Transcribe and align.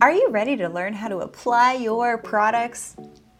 Are 0.00 0.12
you 0.12 0.28
ready 0.30 0.56
to 0.58 0.68
learn 0.68 0.92
how 0.92 1.08
to 1.08 1.18
apply 1.18 1.74
your 1.74 2.18
products? 2.18 2.94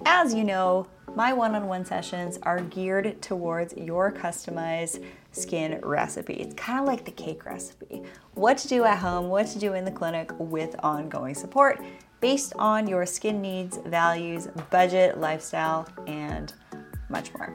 As 0.05 0.35
you 0.35 0.43
know, 0.43 0.89
my 1.15 1.33
one 1.33 1.55
on 1.55 1.69
one 1.69 1.85
sessions 1.85 2.37
are 2.43 2.59
geared 2.59 3.23
towards 3.23 3.77
your 3.77 4.11
customized 4.11 5.05
skin 5.31 5.79
recipe. 5.85 6.35
It's 6.35 6.57
kind 6.57 6.81
of 6.81 6.87
like 6.87 7.05
the 7.05 7.13
cake 7.13 7.47
recipe 7.47 8.03
what 8.35 8.59
to 8.59 8.67
do 8.67 8.83
at 8.83 8.99
home, 8.99 9.29
what 9.29 9.47
to 9.47 9.61
do 9.61 9.75
in 9.75 9.85
the 9.85 9.93
clinic 9.93 10.33
with 10.37 10.75
ongoing 10.83 11.37
support 11.37 11.81
based 12.21 12.55
on 12.59 12.89
your 12.89 13.07
skin 13.07 13.41
needs, 13.41 13.79
values, 13.87 14.49
budget, 14.69 15.21
lifestyle, 15.21 15.89
and 16.09 16.55
much 17.09 17.33
more. 17.35 17.55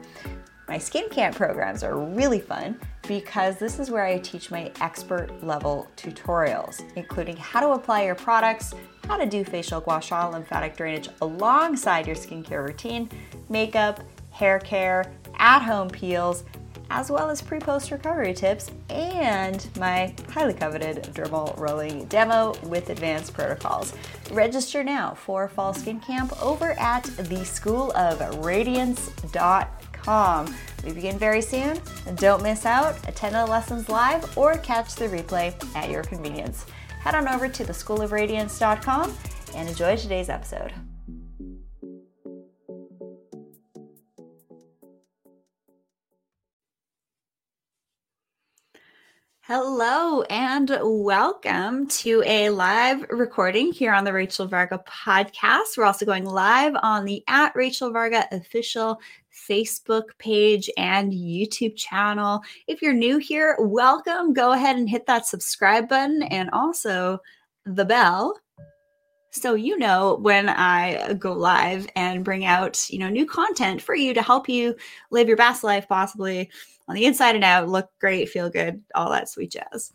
My 0.66 0.78
skin 0.78 1.10
camp 1.10 1.36
programs 1.36 1.82
are 1.82 1.98
really 1.98 2.40
fun 2.40 2.80
because 3.06 3.58
this 3.58 3.78
is 3.78 3.90
where 3.90 4.04
I 4.04 4.18
teach 4.18 4.50
my 4.50 4.72
expert 4.80 5.44
level 5.44 5.88
tutorials, 5.94 6.82
including 6.96 7.36
how 7.36 7.60
to 7.60 7.72
apply 7.72 8.04
your 8.04 8.14
products, 8.14 8.72
how 9.06 9.16
to 9.16 9.26
do 9.26 9.44
facial 9.44 9.80
gua 9.80 10.00
sha 10.00 10.28
lymphatic 10.28 10.76
drainage 10.76 11.08
alongside 11.22 12.06
your 12.06 12.16
skincare 12.16 12.66
routine, 12.66 13.08
makeup, 13.48 14.00
hair 14.30 14.58
care, 14.58 15.04
at 15.38 15.60
home 15.60 15.88
peels, 15.88 16.44
as 16.90 17.10
well 17.10 17.30
as 17.30 17.40
pre 17.42 17.58
post 17.58 17.90
recovery 17.90 18.34
tips 18.34 18.70
and 18.90 19.66
my 19.78 20.14
highly 20.30 20.54
coveted 20.54 21.02
dermal 21.14 21.58
rolling 21.58 22.04
demo 22.06 22.54
with 22.64 22.90
advanced 22.90 23.32
protocols. 23.32 23.94
Register 24.30 24.84
now 24.84 25.14
for 25.14 25.48
Fall 25.48 25.72
Skin 25.74 26.00
Camp 26.00 26.32
over 26.42 26.72
at 26.72 27.04
theschoolofradiance.com 27.04 29.68
com. 30.04 30.54
We 30.84 30.92
begin 30.92 31.18
very 31.18 31.40
soon. 31.40 31.78
Don't 32.16 32.42
miss 32.42 32.66
out. 32.66 32.96
Attend 33.08 33.34
the 33.34 33.46
lessons 33.46 33.88
live 33.88 34.36
or 34.36 34.58
catch 34.58 34.94
the 34.94 35.06
replay 35.06 35.54
at 35.74 35.90
your 35.90 36.02
convenience. 36.02 36.66
Head 37.04 37.16
on 37.16 37.28
over 37.28 37.50
to 37.50 37.64
theschoolofradiance.com 37.66 39.14
and 39.54 39.68
enjoy 39.68 39.94
today's 39.94 40.30
episode. 40.30 40.72
Hello 49.42 50.22
and 50.30 50.78
welcome 50.82 51.88
to 51.88 52.22
a 52.24 52.48
live 52.48 53.04
recording 53.10 53.70
here 53.70 53.92
on 53.92 54.04
the 54.04 54.12
Rachel 54.14 54.46
Varga 54.46 54.82
podcast. 54.88 55.76
We're 55.76 55.84
also 55.84 56.06
going 56.06 56.24
live 56.24 56.74
on 56.82 57.04
the 57.04 57.22
at 57.28 57.54
Rachel 57.54 57.90
Varga 57.90 58.26
official 58.32 58.98
Facebook 59.48 60.04
page 60.18 60.70
and 60.76 61.12
YouTube 61.12 61.76
channel. 61.76 62.40
If 62.66 62.82
you're 62.82 62.92
new 62.92 63.18
here, 63.18 63.56
welcome. 63.60 64.32
Go 64.32 64.52
ahead 64.52 64.76
and 64.76 64.88
hit 64.88 65.06
that 65.06 65.26
subscribe 65.26 65.88
button 65.88 66.22
and 66.24 66.50
also 66.50 67.18
the 67.66 67.84
bell 67.84 68.38
so 69.34 69.54
you 69.54 69.76
know 69.76 70.16
when 70.20 70.48
I 70.48 71.14
go 71.14 71.32
live 71.32 71.88
and 71.96 72.24
bring 72.24 72.44
out, 72.44 72.88
you 72.88 73.00
know, 73.00 73.08
new 73.08 73.26
content 73.26 73.82
for 73.82 73.96
you 73.96 74.14
to 74.14 74.22
help 74.22 74.48
you 74.48 74.76
live 75.10 75.26
your 75.26 75.36
best 75.36 75.64
life 75.64 75.88
possibly 75.88 76.50
on 76.86 76.94
the 76.94 77.06
inside 77.06 77.34
and 77.34 77.44
out, 77.44 77.68
look 77.68 77.88
great, 78.00 78.28
feel 78.28 78.50
good, 78.50 78.82
all 78.94 79.10
that 79.10 79.28
sweet 79.28 79.52
jazz. 79.52 79.92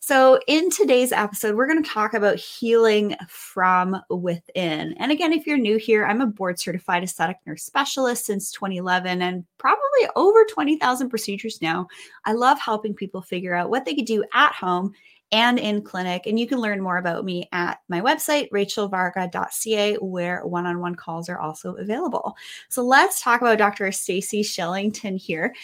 So, 0.00 0.40
in 0.46 0.70
today's 0.70 1.12
episode, 1.12 1.54
we're 1.54 1.66
going 1.66 1.82
to 1.82 1.90
talk 1.90 2.14
about 2.14 2.36
healing 2.36 3.16
from 3.28 4.00
within. 4.08 4.94
And 4.94 5.12
again, 5.12 5.32
if 5.32 5.46
you're 5.46 5.58
new 5.58 5.76
here, 5.76 6.06
I'm 6.06 6.20
a 6.20 6.26
board 6.26 6.58
certified 6.58 7.02
aesthetic 7.02 7.36
nurse 7.46 7.64
specialist 7.64 8.26
since 8.26 8.50
2011 8.52 9.22
and 9.22 9.44
probably 9.58 9.80
over 10.16 10.44
20,000 10.44 11.10
procedures 11.10 11.60
now. 11.60 11.86
I 12.24 12.32
love 12.32 12.58
helping 12.58 12.94
people 12.94 13.22
figure 13.22 13.54
out 13.54 13.70
what 13.70 13.84
they 13.84 13.94
could 13.94 14.06
do 14.06 14.24
at 14.32 14.52
home 14.52 14.92
and 15.32 15.58
in 15.58 15.82
clinic. 15.82 16.26
And 16.26 16.38
you 16.38 16.46
can 16.46 16.58
learn 16.58 16.82
more 16.82 16.96
about 16.96 17.24
me 17.24 17.48
at 17.52 17.80
my 17.88 18.00
website, 18.00 18.50
rachelvarga.ca, 18.50 19.96
where 19.96 20.44
one 20.44 20.66
on 20.66 20.80
one 20.80 20.94
calls 20.94 21.28
are 21.28 21.38
also 21.38 21.74
available. 21.74 22.36
So 22.68 22.82
let's 22.82 23.20
talk 23.20 23.40
about 23.40 23.58
Dr. 23.58 23.92
Stacey 23.92 24.42
Shillington 24.42 25.18
here. 25.18 25.54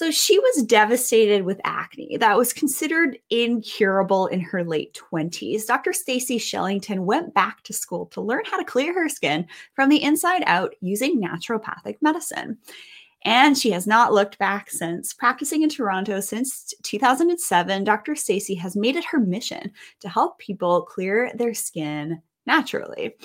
So 0.00 0.10
she 0.10 0.38
was 0.38 0.62
devastated 0.62 1.44
with 1.44 1.60
acne 1.62 2.16
that 2.16 2.38
was 2.38 2.54
considered 2.54 3.18
incurable 3.28 4.28
in 4.28 4.40
her 4.40 4.64
late 4.64 4.98
20s. 5.12 5.66
Dr. 5.66 5.92
Stacey 5.92 6.38
Shillington 6.38 7.00
went 7.00 7.34
back 7.34 7.62
to 7.64 7.74
school 7.74 8.06
to 8.06 8.22
learn 8.22 8.44
how 8.46 8.56
to 8.56 8.64
clear 8.64 8.94
her 8.94 9.10
skin 9.10 9.46
from 9.74 9.90
the 9.90 10.02
inside 10.02 10.42
out 10.46 10.74
using 10.80 11.20
naturopathic 11.20 11.98
medicine 12.00 12.56
and 13.26 13.58
she 13.58 13.72
has 13.72 13.86
not 13.86 14.14
looked 14.14 14.38
back 14.38 14.70
since. 14.70 15.12
Practicing 15.12 15.60
in 15.60 15.68
Toronto 15.68 16.20
since 16.20 16.72
2007, 16.82 17.84
Dr. 17.84 18.16
Stacey 18.16 18.54
has 18.54 18.74
made 18.74 18.96
it 18.96 19.04
her 19.04 19.20
mission 19.20 19.70
to 20.00 20.08
help 20.08 20.38
people 20.38 20.80
clear 20.80 21.30
their 21.34 21.52
skin 21.52 22.22
naturally. 22.46 23.16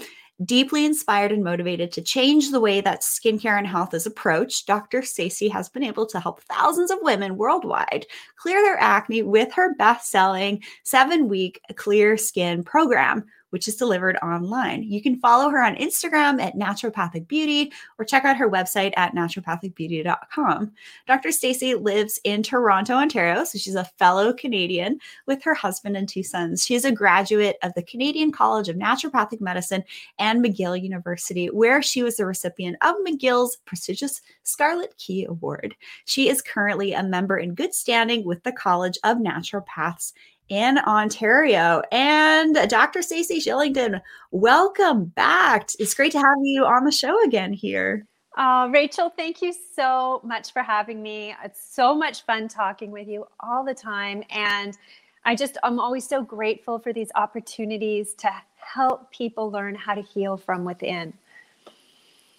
Deeply 0.44 0.84
inspired 0.84 1.32
and 1.32 1.46
motivated 1.46 1.94
to 1.94 2.02
change 2.02 2.52
the 2.52 2.60
way 2.60 2.82
that 2.82 3.04
skincare 3.04 3.58
and 3.58 3.66
health 3.66 3.94
is 3.94 4.06
approached, 4.06 4.68
Dr. 4.68 5.02
Stacey 5.02 5.48
has 5.48 5.70
been 5.70 5.84
able 5.84 6.06
to 6.08 6.20
help 6.20 6.44
thousands 6.44 6.92
of 6.92 7.00
women 7.02 7.38
worldwide 7.38 8.06
clear 8.36 8.62
their 8.62 8.78
acne 8.78 9.22
with 9.22 9.54
her 9.54 9.74
best-selling 9.76 10.62
7-week 10.86 11.62
clear 11.78 12.18
skin 12.18 12.64
program 12.64 13.24
which 13.56 13.70
is 13.70 13.78
delivered 13.78 14.18
online. 14.18 14.84
You 14.84 15.02
can 15.02 15.18
follow 15.18 15.50
her 15.50 15.64
on 15.64 15.78
Instagram 15.78 16.42
at 16.42 16.58
Naturopathic 16.58 17.26
Beauty 17.26 17.72
or 17.98 18.04
check 18.04 18.26
out 18.26 18.36
her 18.36 18.50
website 18.50 18.92
at 18.98 19.16
naturopathicbeauty.com. 19.16 20.74
Dr. 21.08 21.32
Stacey 21.32 21.74
lives 21.74 22.20
in 22.26 22.44
Toronto, 22.44 22.96
Ontario, 22.96 23.46
so 23.46 23.58
she's 23.58 23.76
a 23.76 23.90
fellow 23.98 24.34
Canadian 24.34 25.00
with 25.26 25.42
her 25.42 25.54
husband 25.54 25.96
and 25.96 26.10
two 26.10 26.22
sons. 26.22 26.66
She 26.66 26.76
is 26.76 26.84
a 26.84 26.92
graduate 26.92 27.56
of 27.64 27.74
the 27.76 27.84
Canadian 27.84 28.34
College 28.34 28.68
of 28.68 28.76
Naturopathic 28.76 29.40
Medicine 29.40 29.86
and 30.20 30.44
McGill 30.44 30.84
University, 30.84 31.46
where 31.48 31.82
she 31.82 32.04
was 32.04 32.18
the 32.18 32.26
recipient 32.26 32.76
of 32.82 32.96
McGill's 33.08 33.56
prestigious 33.64 34.22
Scarlet 34.44 34.94
Key 34.98 35.24
Award. 35.24 35.78
She 36.04 36.28
is 36.28 36.42
currently 36.42 36.92
a 36.92 37.04
member 37.04 37.38
in 37.38 37.56
good 37.56 37.74
standing 37.74 38.26
with 38.26 38.44
the 38.44 38.52
College 38.52 38.98
of 39.06 39.16
Naturopaths 39.16 40.12
in 40.50 40.78
Ontario. 40.80 41.82
And 41.92 42.56
Dr. 42.70 43.02
Stacey 43.02 43.40
Shillington, 43.40 44.02
welcome 44.32 45.06
back. 45.06 45.70
It's 45.80 45.94
great 45.94 46.12
to 46.12 46.20
have 46.20 46.38
you 46.44 46.66
on 46.66 46.86
the 46.86 46.92
show 46.92 47.24
again 47.24 47.54
here. 47.54 48.06
Uh, 48.38 48.70
Rachel, 48.72 49.10
thank 49.10 49.42
you 49.42 49.54
so 49.76 50.20
much 50.24 50.52
for 50.52 50.62
having 50.62 51.02
me. 51.02 51.34
It's 51.44 51.74
so 51.74 51.96
much 51.96 52.26
fun 52.26 52.48
talking 52.48 52.92
with 52.92 53.08
you 53.08 53.26
all 53.40 53.64
the 53.64 53.74
time. 53.74 54.24
And 54.30 54.78
I 55.24 55.36
just, 55.36 55.58
I'm 55.64 55.80
always 55.80 56.08
so 56.08 56.22
grateful 56.22 56.78
for 56.78 56.92
these 56.92 57.10
opportunities 57.16 58.14
to 58.16 58.30
help 58.58 59.10
people 59.12 59.50
learn 59.50 59.74
how 59.74 59.96
to 59.96 60.02
heal 60.02 60.38
from 60.38 60.66
within. 60.66 61.14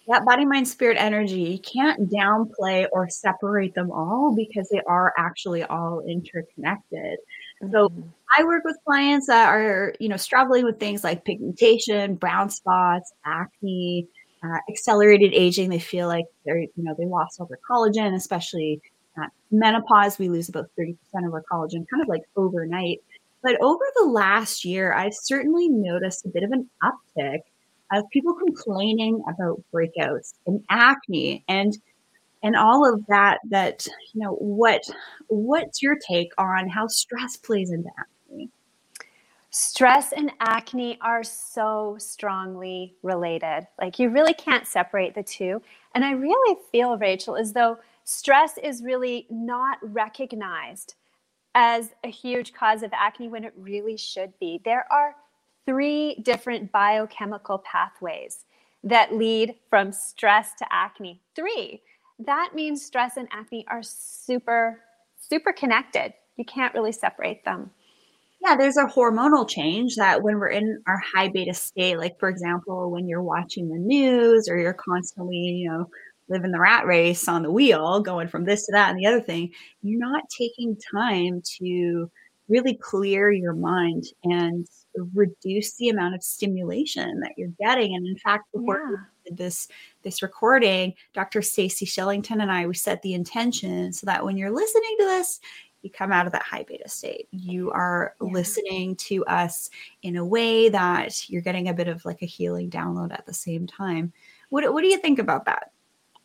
That 0.08 0.24
body, 0.24 0.44
mind, 0.44 0.68
spirit, 0.68 0.96
energy, 1.00 1.40
you 1.40 1.58
can't 1.58 2.08
downplay 2.08 2.86
or 2.92 3.08
separate 3.08 3.74
them 3.74 3.90
all 3.90 4.36
because 4.36 4.68
they 4.68 4.80
are 4.86 5.12
actually 5.18 5.64
all 5.64 6.00
interconnected. 6.06 7.18
So 7.60 7.88
mm-hmm. 7.88 8.02
I 8.36 8.44
work 8.44 8.64
with 8.64 8.76
clients 8.84 9.26
that 9.28 9.48
are, 9.48 9.94
you 9.98 10.08
know, 10.08 10.16
struggling 10.16 10.64
with 10.64 10.78
things 10.78 11.04
like 11.04 11.24
pigmentation, 11.24 12.14
brown 12.16 12.50
spots, 12.50 13.12
acne, 13.24 14.06
uh, 14.42 14.58
accelerated 14.68 15.32
aging. 15.32 15.70
They 15.70 15.78
feel 15.78 16.08
like 16.08 16.26
they're, 16.44 16.60
you 16.60 16.70
know, 16.76 16.94
they 16.98 17.06
lost 17.06 17.40
all 17.40 17.46
their 17.46 17.58
collagen, 17.68 18.14
especially 18.14 18.80
at 19.16 19.30
menopause. 19.50 20.18
We 20.18 20.28
lose 20.28 20.48
about 20.48 20.70
30% 20.78 20.96
of 21.26 21.32
our 21.32 21.44
collagen 21.50 21.86
kind 21.88 22.02
of 22.02 22.08
like 22.08 22.22
overnight. 22.36 23.00
But 23.42 23.60
over 23.60 23.84
the 23.96 24.06
last 24.06 24.64
year, 24.64 24.92
I've 24.92 25.14
certainly 25.14 25.68
noticed 25.68 26.26
a 26.26 26.28
bit 26.28 26.42
of 26.42 26.52
an 26.52 26.68
uptick 26.82 27.40
of 27.92 28.04
people 28.10 28.34
complaining 28.34 29.22
about 29.32 29.62
breakouts 29.72 30.34
and 30.46 30.62
acne. 30.68 31.44
And 31.48 31.76
and 32.46 32.54
all 32.54 32.88
of 32.88 33.04
that 33.06 33.38
that 33.50 33.84
you 34.14 34.22
know 34.22 34.34
what 34.34 34.82
what's 35.26 35.82
your 35.82 35.96
take 35.96 36.30
on 36.38 36.68
how 36.68 36.86
stress 36.86 37.36
plays 37.44 37.72
into 37.72 37.90
acne? 37.98 38.48
Stress 39.50 40.12
and 40.12 40.30
acne 40.40 40.98
are 41.00 41.24
so 41.24 41.96
strongly 41.98 42.94
related. 43.02 43.66
Like 43.80 43.98
you 43.98 44.10
really 44.10 44.34
can't 44.34 44.66
separate 44.66 45.14
the 45.14 45.22
two. 45.22 45.60
And 45.94 46.04
i 46.04 46.12
really 46.12 46.56
feel 46.70 46.96
rachel 46.98 47.36
as 47.36 47.52
though 47.52 47.78
stress 48.04 48.58
is 48.62 48.82
really 48.82 49.26
not 49.28 49.78
recognized 49.82 50.94
as 51.54 51.90
a 52.04 52.10
huge 52.10 52.52
cause 52.52 52.82
of 52.82 52.92
acne 52.92 53.28
when 53.28 53.44
it 53.44 53.54
really 53.56 53.96
should 53.96 54.32
be. 54.38 54.60
There 54.64 54.86
are 54.92 55.16
three 55.64 56.16
different 56.22 56.70
biochemical 56.70 57.58
pathways 57.58 58.44
that 58.84 59.14
lead 59.14 59.56
from 59.68 59.90
stress 59.90 60.54
to 60.58 60.66
acne. 60.70 61.20
Three 61.34 61.82
that 62.20 62.50
means 62.54 62.84
stress 62.84 63.16
and 63.16 63.28
acne 63.32 63.66
are 63.68 63.82
super, 63.82 64.80
super 65.18 65.52
connected. 65.52 66.14
You 66.36 66.44
can't 66.44 66.74
really 66.74 66.92
separate 66.92 67.44
them. 67.44 67.70
Yeah, 68.40 68.56
there's 68.56 68.76
a 68.76 68.84
hormonal 68.84 69.48
change 69.48 69.96
that 69.96 70.22
when 70.22 70.38
we're 70.38 70.48
in 70.48 70.82
our 70.86 71.00
high 71.14 71.28
beta 71.28 71.54
state, 71.54 71.98
like 71.98 72.18
for 72.18 72.28
example, 72.28 72.90
when 72.90 73.08
you're 73.08 73.22
watching 73.22 73.68
the 73.68 73.78
news 73.78 74.48
or 74.48 74.58
you're 74.58 74.74
constantly, 74.74 75.36
you 75.36 75.70
know, 75.70 75.88
living 76.28 76.52
the 76.52 76.60
rat 76.60 76.86
race 76.86 77.28
on 77.28 77.42
the 77.42 77.50
wheel, 77.50 78.00
going 78.00 78.28
from 78.28 78.44
this 78.44 78.66
to 78.66 78.72
that 78.72 78.90
and 78.90 78.98
the 78.98 79.06
other 79.06 79.20
thing, 79.20 79.50
you're 79.82 80.00
not 80.00 80.24
taking 80.36 80.76
time 80.92 81.40
to 81.58 82.10
really 82.48 82.74
clear 82.74 83.30
your 83.30 83.54
mind 83.54 84.04
and 84.24 84.66
reduce 85.14 85.74
the 85.74 85.88
amount 85.88 86.14
of 86.14 86.22
stimulation 86.22 87.20
that 87.20 87.32
you're 87.36 87.52
getting. 87.60 87.94
And 87.96 88.06
in 88.06 88.16
fact, 88.18 88.44
before 88.52 89.08
yeah. 89.24 89.32
this 89.36 89.68
this 90.02 90.22
recording, 90.22 90.94
Dr. 91.12 91.42
Stacey 91.42 91.86
Shillington 91.86 92.40
and 92.42 92.50
I 92.50 92.66
we 92.66 92.74
set 92.74 93.02
the 93.02 93.14
intention 93.14 93.92
so 93.92 94.06
that 94.06 94.24
when 94.24 94.36
you're 94.36 94.50
listening 94.50 94.96
to 94.98 95.04
this, 95.04 95.40
you 95.82 95.90
come 95.90 96.12
out 96.12 96.26
of 96.26 96.32
that 96.32 96.42
high 96.42 96.64
beta 96.64 96.88
state. 96.88 97.28
You 97.30 97.70
are 97.70 98.14
yeah. 98.20 98.28
listening 98.32 98.96
to 98.96 99.24
us 99.26 99.70
in 100.02 100.16
a 100.16 100.24
way 100.24 100.68
that 100.68 101.28
you're 101.28 101.42
getting 101.42 101.68
a 101.68 101.74
bit 101.74 101.88
of 101.88 102.04
like 102.04 102.22
a 102.22 102.26
healing 102.26 102.70
download 102.70 103.12
at 103.12 103.26
the 103.26 103.34
same 103.34 103.66
time. 103.66 104.12
What, 104.48 104.72
what 104.72 104.82
do 104.82 104.88
you 104.88 104.98
think 104.98 105.18
about 105.18 105.44
that? 105.46 105.70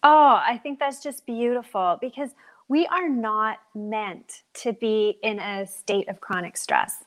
Oh, 0.03 0.41
I 0.43 0.57
think 0.57 0.79
that's 0.79 1.03
just 1.03 1.27
beautiful 1.27 1.99
because 2.01 2.31
we 2.71 2.87
are 2.87 3.09
not 3.09 3.57
meant 3.75 4.43
to 4.53 4.71
be 4.71 5.17
in 5.23 5.39
a 5.39 5.67
state 5.67 6.07
of 6.07 6.21
chronic 6.21 6.55
stress. 6.55 7.03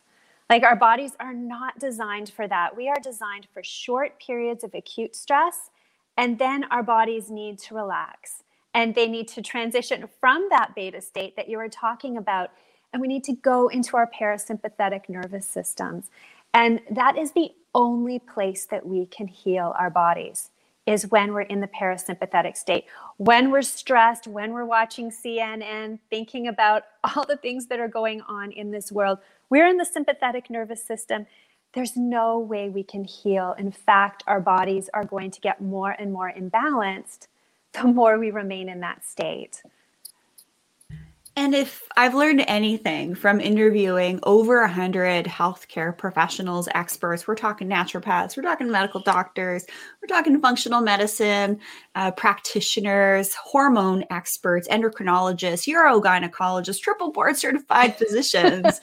Like 0.50 0.62
our 0.62 0.76
bodies 0.76 1.12
are 1.18 1.32
not 1.32 1.78
designed 1.78 2.28
for 2.28 2.46
that. 2.46 2.76
We 2.76 2.90
are 2.90 3.00
designed 3.02 3.48
for 3.50 3.62
short 3.62 4.20
periods 4.20 4.62
of 4.62 4.74
acute 4.74 5.16
stress, 5.16 5.70
and 6.18 6.38
then 6.38 6.64
our 6.64 6.82
bodies 6.82 7.30
need 7.30 7.58
to 7.60 7.74
relax 7.74 8.42
and 8.74 8.94
they 8.94 9.08
need 9.08 9.26
to 9.28 9.40
transition 9.40 10.06
from 10.20 10.48
that 10.50 10.74
beta 10.74 11.00
state 11.00 11.34
that 11.36 11.48
you 11.48 11.56
were 11.56 11.70
talking 11.70 12.18
about. 12.18 12.50
And 12.92 13.00
we 13.00 13.08
need 13.08 13.24
to 13.24 13.32
go 13.32 13.68
into 13.68 13.96
our 13.96 14.10
parasympathetic 14.20 15.08
nervous 15.08 15.48
systems. 15.48 16.10
And 16.52 16.80
that 16.90 17.16
is 17.16 17.32
the 17.32 17.52
only 17.74 18.18
place 18.18 18.66
that 18.66 18.84
we 18.84 19.06
can 19.06 19.28
heal 19.28 19.72
our 19.78 19.88
bodies 19.88 20.50
is 20.86 21.06
when 21.10 21.32
we're 21.32 21.42
in 21.42 21.60
the 21.60 21.68
parasympathetic 21.68 22.56
state. 22.56 22.84
When 23.16 23.50
we're 23.50 23.62
stressed, 23.62 24.26
when 24.26 24.52
we're 24.52 24.66
watching 24.66 25.10
CNN, 25.10 25.98
thinking 26.10 26.48
about 26.48 26.84
all 27.04 27.24
the 27.26 27.36
things 27.36 27.66
that 27.66 27.80
are 27.80 27.88
going 27.88 28.20
on 28.22 28.52
in 28.52 28.70
this 28.70 28.92
world, 28.92 29.18
we're 29.50 29.66
in 29.66 29.76
the 29.76 29.84
sympathetic 29.84 30.50
nervous 30.50 30.82
system. 30.82 31.26
There's 31.72 31.96
no 31.96 32.38
way 32.38 32.68
we 32.68 32.82
can 32.82 33.04
heal. 33.04 33.54
In 33.58 33.72
fact, 33.72 34.22
our 34.26 34.40
bodies 34.40 34.88
are 34.94 35.04
going 35.04 35.30
to 35.32 35.40
get 35.40 35.60
more 35.60 35.90
and 35.90 36.12
more 36.12 36.32
imbalanced 36.36 37.28
the 37.72 37.84
more 37.84 38.18
we 38.18 38.30
remain 38.30 38.68
in 38.68 38.80
that 38.80 39.04
state. 39.04 39.62
And 41.36 41.52
if 41.52 41.82
I've 41.96 42.14
learned 42.14 42.44
anything 42.46 43.16
from 43.16 43.40
interviewing 43.40 44.20
over 44.22 44.60
a 44.60 44.68
hundred 44.68 45.26
healthcare 45.26 45.96
professionals, 45.96 46.68
experts, 46.76 47.26
we're 47.26 47.34
talking 47.34 47.68
naturopaths, 47.68 48.36
we're 48.36 48.44
talking 48.44 48.70
medical 48.70 49.00
doctors, 49.00 49.64
we're 50.00 50.06
talking 50.06 50.40
functional 50.40 50.80
medicine 50.80 51.58
uh, 51.96 52.12
practitioners, 52.12 53.34
hormone 53.34 54.04
experts, 54.10 54.68
endocrinologists, 54.68 55.66
urogynecologists, 55.66 56.80
triple 56.80 57.10
board 57.10 57.36
certified 57.36 57.96
physicians. 57.98 58.80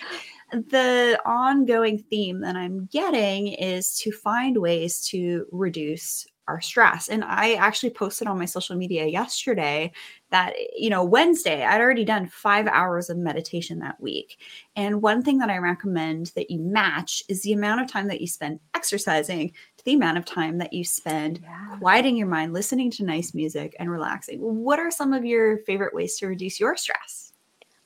the 0.52 1.18
ongoing 1.26 2.00
theme 2.10 2.42
that 2.42 2.58
I'm 2.58 2.90
getting 2.92 3.48
is 3.48 3.96
to 4.00 4.12
find 4.12 4.58
ways 4.58 5.08
to 5.08 5.46
reduce 5.54 6.28
our 6.48 6.60
stress. 6.60 7.08
And 7.08 7.24
I 7.24 7.54
actually 7.54 7.92
posted 7.92 8.28
on 8.28 8.38
my 8.38 8.46
social 8.46 8.76
media 8.76 9.06
yesterday 9.06 9.92
that, 10.32 10.54
you 10.76 10.90
know, 10.90 11.04
Wednesday, 11.04 11.64
I'd 11.64 11.82
already 11.82 12.04
done 12.04 12.28
five 12.28 12.68
hours 12.68 13.10
of 13.10 13.18
meditation 13.18 13.80
that 13.80 14.02
week. 14.02 14.40
And 14.76 15.02
one 15.02 15.22
thing 15.22 15.38
that 15.40 15.50
I 15.50 15.58
recommend 15.58 16.32
that 16.36 16.50
you 16.50 16.60
match 16.60 17.24
is 17.30 17.42
the 17.42 17.54
amount 17.54 17.82
of 17.82 17.92
time 17.92 18.08
that 18.08 18.22
you 18.22 18.28
spend 18.28 18.60
exercising 18.74 19.50
to 19.78 19.86
the 19.86 19.94
amount 19.94 20.18
of 20.18 20.26
time 20.26 20.58
that 20.58 20.74
you 20.74 20.84
spend 20.84 21.40
yeah. 21.44 21.78
quieting 21.80 22.18
your 22.18 22.28
mind, 22.28 22.54
listening 22.54 22.92
to 22.92 23.04
nice 23.04 23.34
music, 23.34 23.76
and 23.80 23.92
relaxing. 23.92 24.40
What 24.40 24.80
are 24.80 24.92
some 24.92 25.14
of 25.14 25.26
your 25.26 25.60
favorite 25.60 25.94
ways 25.94 26.18
to 26.18 26.28
reduce 26.28 26.60
your 26.60 26.76
stress? 26.76 27.34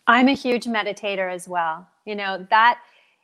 I'm 0.08 0.28
a 0.28 0.34
huge 0.34 0.66
meditator 0.66 1.32
as 1.32 1.48
well. 1.50 1.88
You 2.06 2.16
know, 2.16 2.46
that, 2.50 2.80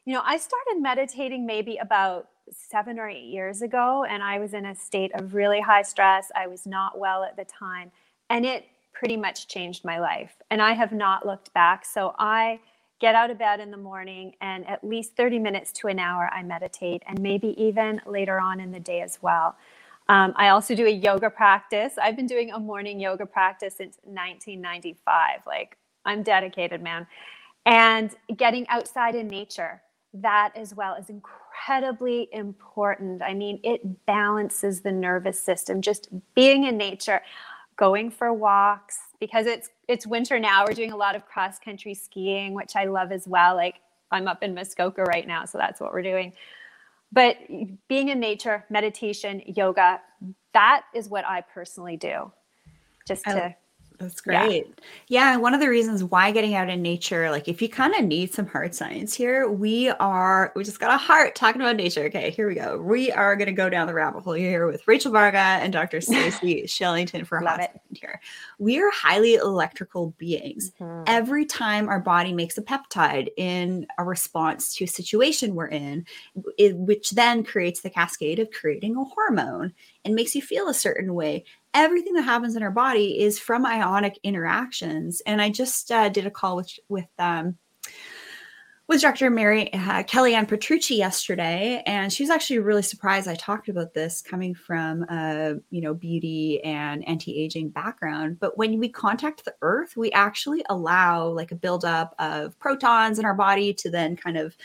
you 0.06 0.14
know, 0.14 0.22
I 0.26 0.38
started 0.38 0.82
meditating 0.82 1.46
maybe 1.46 1.78
about 1.78 2.28
seven 2.52 3.00
or 3.00 3.10
eight 3.10 3.26
years 3.26 3.62
ago, 3.62 4.06
and 4.10 4.24
I 4.24 4.40
was 4.40 4.54
in 4.54 4.66
a 4.66 4.76
state 4.76 5.14
of 5.16 5.34
really 5.34 5.62
high 5.62 5.84
stress. 5.84 6.32
I 6.36 6.48
was 6.48 6.66
not 6.66 6.98
well 6.98 7.24
at 7.24 7.36
the 7.36 7.46
time, 7.46 7.92
and 8.30 8.46
it 8.46 8.66
pretty 8.94 9.18
much 9.18 9.48
changed 9.48 9.86
my 9.86 10.00
life. 10.00 10.36
And 10.50 10.62
I 10.62 10.74
have 10.74 10.92
not 10.92 11.26
looked 11.26 11.54
back. 11.54 11.86
So 11.86 12.14
I 12.20 12.60
get 13.00 13.16
out 13.16 13.32
of 13.32 13.40
bed 13.40 13.60
in 13.60 13.72
the 13.72 13.78
morning, 13.78 14.34
and 14.42 14.68
at 14.68 14.84
least 14.84 15.16
30 15.16 15.40
minutes 15.40 15.72
to 15.74 15.88
an 15.88 16.00
hour, 16.00 16.30
I 16.32 16.44
meditate, 16.44 17.04
and 17.08 17.20
maybe 17.20 17.60
even 17.62 18.02
later 18.06 18.40
on 18.40 18.60
in 18.60 18.72
the 18.72 18.80
day 18.80 19.02
as 19.02 19.20
well. 19.22 19.56
Um, 20.08 20.34
I 20.36 20.50
also 20.50 20.76
do 20.76 20.86
a 20.86 20.92
yoga 20.92 21.30
practice. 21.30 21.94
I've 22.02 22.16
been 22.16 22.28
doing 22.28 22.52
a 22.52 22.60
morning 22.60 23.00
yoga 23.00 23.26
practice 23.26 23.76
since 23.78 23.98
1995. 24.04 25.42
Like, 25.48 25.78
I'm 26.06 26.22
dedicated, 26.22 26.82
man. 26.82 27.08
And 27.66 28.14
getting 28.36 28.68
outside 28.68 29.16
in 29.16 29.28
nature, 29.28 29.82
that 30.14 30.52
as 30.56 30.76
well 30.76 30.96
is 30.96 31.10
incredibly 31.52 32.30
important. 32.32 33.22
I 33.22 33.34
mean, 33.34 33.60
it 33.64 34.06
balances 34.06 34.82
the 34.82 34.92
nervous 34.92 35.42
system. 35.42 35.82
Just 35.82 36.10
being 36.36 36.66
in 36.66 36.78
nature, 36.78 37.22
going 37.78 38.12
for 38.12 38.32
walks 38.34 39.00
because 39.20 39.46
it's 39.46 39.70
it's 39.88 40.06
winter 40.06 40.40
now. 40.40 40.66
We're 40.68 40.74
doing 40.74 40.92
a 40.92 40.98
lot 40.98 41.16
of 41.16 41.26
cross 41.26 41.60
country 41.60 41.94
skiing, 41.94 42.54
which 42.54 42.76
I 42.76 42.86
love 42.86 43.12
as 43.12 43.28
well. 43.28 43.56
Like 43.56 43.76
I'm 44.12 44.28
up 44.28 44.44
in 44.44 44.54
Muskoka 44.54 45.04
right 45.04 45.28
now, 45.28 45.46
so 45.46 45.58
that's 45.58 45.80
what 45.80 45.92
we're 45.92 46.04
doing. 46.04 46.34
But 47.12 47.38
being 47.88 48.10
in 48.10 48.20
nature, 48.20 48.66
meditation, 48.70 49.42
yoga, 49.46 50.00
that 50.54 50.84
is 50.94 51.10
what 51.10 51.26
I 51.26 51.42
personally 51.42 51.98
do. 51.98 52.32
Just 53.08 53.26
to 53.26 53.56
that's 54.02 54.22
great. 54.22 54.68
Yeah. 55.08 55.34
yeah. 55.34 55.38
One 55.38 55.54
of 55.54 55.60
the 55.60 55.70
reasons 55.70 56.04
why 56.04 56.32
getting 56.32 56.56
out 56.56 56.70
in 56.70 56.82
nature, 56.82 57.30
like 57.32 57.48
if 57.48 57.62
you 57.62 57.70
kind 57.70 57.94
of 57.96 58.04
need 58.06 58.34
some 58.34 58.48
hard 58.48 58.76
science 58.76 59.14
here, 59.14 59.50
we 59.50 59.90
are, 59.90 60.52
we 60.56 60.64
just 60.64 60.80
got 60.80 60.94
a 60.94 60.98
heart 60.98 61.36
talking 61.36 61.62
about 61.62 61.76
nature. 61.76 62.06
Okay, 62.06 62.32
here 62.32 62.48
we 62.48 62.56
go. 62.56 62.82
We 62.82 63.12
are 63.12 63.36
going 63.36 63.48
to 63.48 63.54
go 63.54 63.70
down 63.70 63.88
the 63.88 63.94
rabbit 63.94 64.24
hole 64.24 64.34
here 64.34 64.68
with 64.68 64.88
Rachel 64.88 65.12
Varga 65.12 65.38
and 65.38 65.72
Dr. 65.72 66.02
Stacey 66.02 66.64
Shillington 66.66 67.26
for 67.26 67.38
a 67.38 67.48
hot 67.48 67.60
second 67.62 67.82
here. 67.94 68.20
We 68.60 68.80
are 68.82 68.92
highly 68.92 69.36
electrical 69.36 70.14
beings. 70.18 70.72
Mm-hmm. 70.80 71.04
Every 71.08 71.46
time 71.46 71.88
our 71.88 72.00
body 72.00 72.34
makes 72.34 72.58
a 72.58 72.62
peptide 72.62 73.30
in 73.38 73.88
a 73.98 74.04
response 74.04 74.76
to 74.76 74.86
a 74.86 74.88
situation 74.88 75.56
we're 75.56 75.68
in, 75.68 76.06
it, 76.58 76.76
which 76.76 77.12
then 77.12 77.44
creates 77.44 77.82
the 77.82 77.90
cascade 77.90 78.40
of 78.40 78.52
creating 78.52 78.96
a 78.96 79.04
hormone 79.04 79.74
and 80.04 80.16
makes 80.16 80.36
you 80.36 80.42
feel 80.42 80.68
a 80.68 80.74
certain 80.74 81.14
way 81.14 81.46
everything 81.74 82.14
that 82.14 82.24
happens 82.24 82.56
in 82.56 82.64
our 82.64 82.72
body 82.72 83.20
is 83.20 83.40
from 83.40 83.66
ionic 83.66 84.20
interactions. 84.24 85.22
And 85.26 85.42
I 85.42 85.50
just 85.50 85.92
uh, 85.92 86.10
did 86.10 86.26
a 86.26 86.32
call 86.32 86.56
with 86.56 86.72
with 86.90 87.10
um, 87.20 87.58
with 88.88 89.02
Dr. 89.02 89.30
Mary 89.30 89.72
uh, 89.74 90.04
Kellyann 90.04 90.50
Petrucci 90.50 90.96
yesterday, 90.96 91.82
and 91.86 92.12
she 92.12 92.24
was 92.24 92.30
actually 92.30 92.60
really 92.60 92.82
surprised. 92.82 93.26
I 93.26 93.36
talked 93.36 93.70
about 93.70 93.94
this 93.94 94.22
coming 94.22 94.54
from 94.54 95.04
a 95.04 95.56
you 95.70 95.82
know 95.82 95.94
beauty 95.94 96.62
and 96.64 97.08
anti 97.08 97.40
aging 97.42 97.70
background, 97.70 98.40
but 98.40 98.58
when 98.58 98.78
we 98.80 98.90
contact 98.90 99.46
the 99.46 99.56
Earth, 99.62 99.96
we 99.96 100.12
actually 100.12 100.64
allow 100.70 101.28
like 101.28 101.52
a 101.52 101.56
buildup 101.56 102.16
of 102.20 102.60
protons 102.60 103.18
in 103.18 103.24
our 103.24 103.34
body 103.34 103.74
to 103.76 103.90
then 103.90 104.18
kind 104.18 104.38
of 104.38 104.58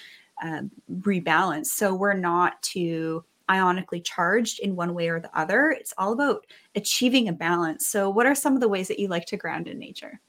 um, 0.42 0.70
rebalance. 1.00 1.66
So 1.66 1.94
we're 1.94 2.14
not 2.14 2.60
too 2.62 3.24
ionically 3.50 4.04
charged 4.04 4.60
in 4.60 4.76
one 4.76 4.94
way 4.94 5.08
or 5.08 5.20
the 5.20 5.38
other. 5.38 5.70
It's 5.70 5.94
all 5.98 6.12
about 6.12 6.46
achieving 6.74 7.28
a 7.28 7.32
balance. 7.32 7.86
So, 7.86 8.10
what 8.10 8.26
are 8.26 8.34
some 8.34 8.54
of 8.54 8.60
the 8.60 8.68
ways 8.68 8.88
that 8.88 8.98
you 8.98 9.08
like 9.08 9.26
to 9.26 9.36
ground 9.36 9.68
in 9.68 9.78
nature? 9.78 10.20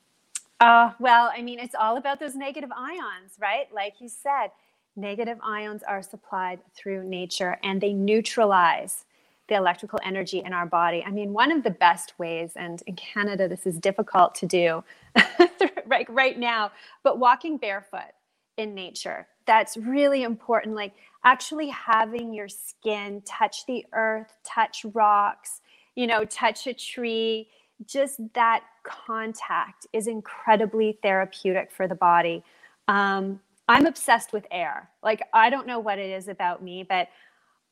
Uh, 0.59 0.91
well, 1.00 1.31
I 1.36 1.41
mean, 1.41 1.59
it's 1.59 1.75
all 1.75 1.97
about 1.97 2.19
those 2.19 2.36
negative 2.36 2.71
ions, 2.75 3.33
right? 3.39 3.67
Like 3.74 3.95
you 4.00 4.09
said, 4.09 4.47
negative 4.95 5.38
ions 5.43 5.83
are 5.83 6.01
supplied 6.01 6.59
through 6.75 7.03
nature 7.03 7.57
and 7.63 7.79
they 7.79 7.93
neutralize 7.93 9.05
the 9.47 9.55
electrical 9.55 10.00
energy 10.03 10.41
in 10.43 10.53
our 10.53 10.65
body. 10.65 11.03
I 11.05 11.12
mean, 11.12 11.31
one 11.31 11.51
of 11.51 11.63
the 11.63 11.69
best 11.69 12.17
ways, 12.19 12.53
and 12.55 12.81
in 12.86 12.95
Canada, 12.95 13.47
this 13.47 13.65
is 13.65 13.79
difficult 13.79 14.36
to 14.36 14.45
do 14.45 14.83
right, 15.86 16.09
right 16.09 16.38
now, 16.38 16.71
but 17.03 17.19
walking 17.19 17.57
barefoot 17.57 18.12
in 18.57 18.74
nature. 18.74 19.27
That's 19.45 19.77
really 19.77 20.24
important. 20.24 20.75
Like 20.75 20.93
actually 21.24 21.69
having 21.69 22.33
your 22.33 22.47
skin 22.47 23.21
touch 23.25 23.65
the 23.65 23.86
earth, 23.93 24.33
touch 24.43 24.86
rocks, 24.93 25.62
you 25.95 26.07
know, 26.07 26.25
touch 26.25 26.67
a 26.67 26.74
tree, 26.74 27.50
just 27.86 28.19
that 28.33 28.63
contact 28.83 29.88
is 29.93 30.07
incredibly 30.07 30.97
therapeutic 31.01 31.71
for 31.71 31.88
the 31.88 31.95
body. 31.95 32.43
Um, 32.88 33.39
I'm 33.67 33.86
obsessed 33.86 34.33
with 34.33 34.45
air. 34.51 34.89
Like, 35.03 35.21
I 35.33 35.50
don't 35.50 35.67
know 35.67 35.79
what 35.79 36.00
it 36.00 36.09
is 36.09 36.27
about 36.27 36.63
me, 36.63 36.86
but 36.88 37.09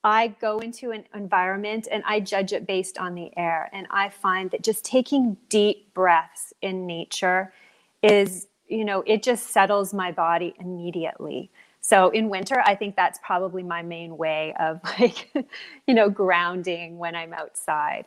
I 0.04 0.28
go 0.40 0.60
into 0.60 0.92
an 0.92 1.06
environment 1.16 1.88
and 1.92 2.04
I 2.06 2.20
judge 2.20 2.54
it 2.54 2.68
based 2.68 2.98
on 3.00 3.16
the 3.16 3.32
air. 3.38 3.70
And 3.74 3.88
I 3.90 4.10
find 4.10 4.52
that 4.52 4.64
just 4.64 4.86
taking 4.86 5.38
deep 5.50 5.94
breaths 5.94 6.54
in 6.62 6.86
nature 6.86 7.54
is, 8.04 8.48
you 8.68 8.86
know, 8.86 9.04
it 9.08 9.24
just 9.24 9.50
settles 9.50 9.94
my 9.94 10.12
body 10.12 10.54
immediately. 10.60 11.50
So 11.86 12.10
in 12.10 12.30
winter, 12.30 12.64
I 12.66 12.74
think 12.74 12.96
that's 12.96 13.20
probably 13.22 13.62
my 13.62 13.84
main 13.84 14.18
way 14.18 14.56
of 14.60 14.80
like, 15.00 15.30
you 15.86 15.94
know, 15.94 16.10
grounding 16.10 16.98
when 16.98 17.16
I'm 17.16 17.32
outside. 17.32 18.06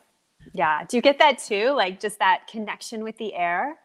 Yeah. 0.52 0.84
Do 0.88 0.96
you 0.96 1.00
get 1.00 1.20
that 1.20 1.38
too? 1.38 1.70
Like 1.76 2.00
just 2.00 2.18
that 2.18 2.48
connection 2.50 3.04
with 3.04 3.18
the 3.18 3.34
air? 3.34 3.76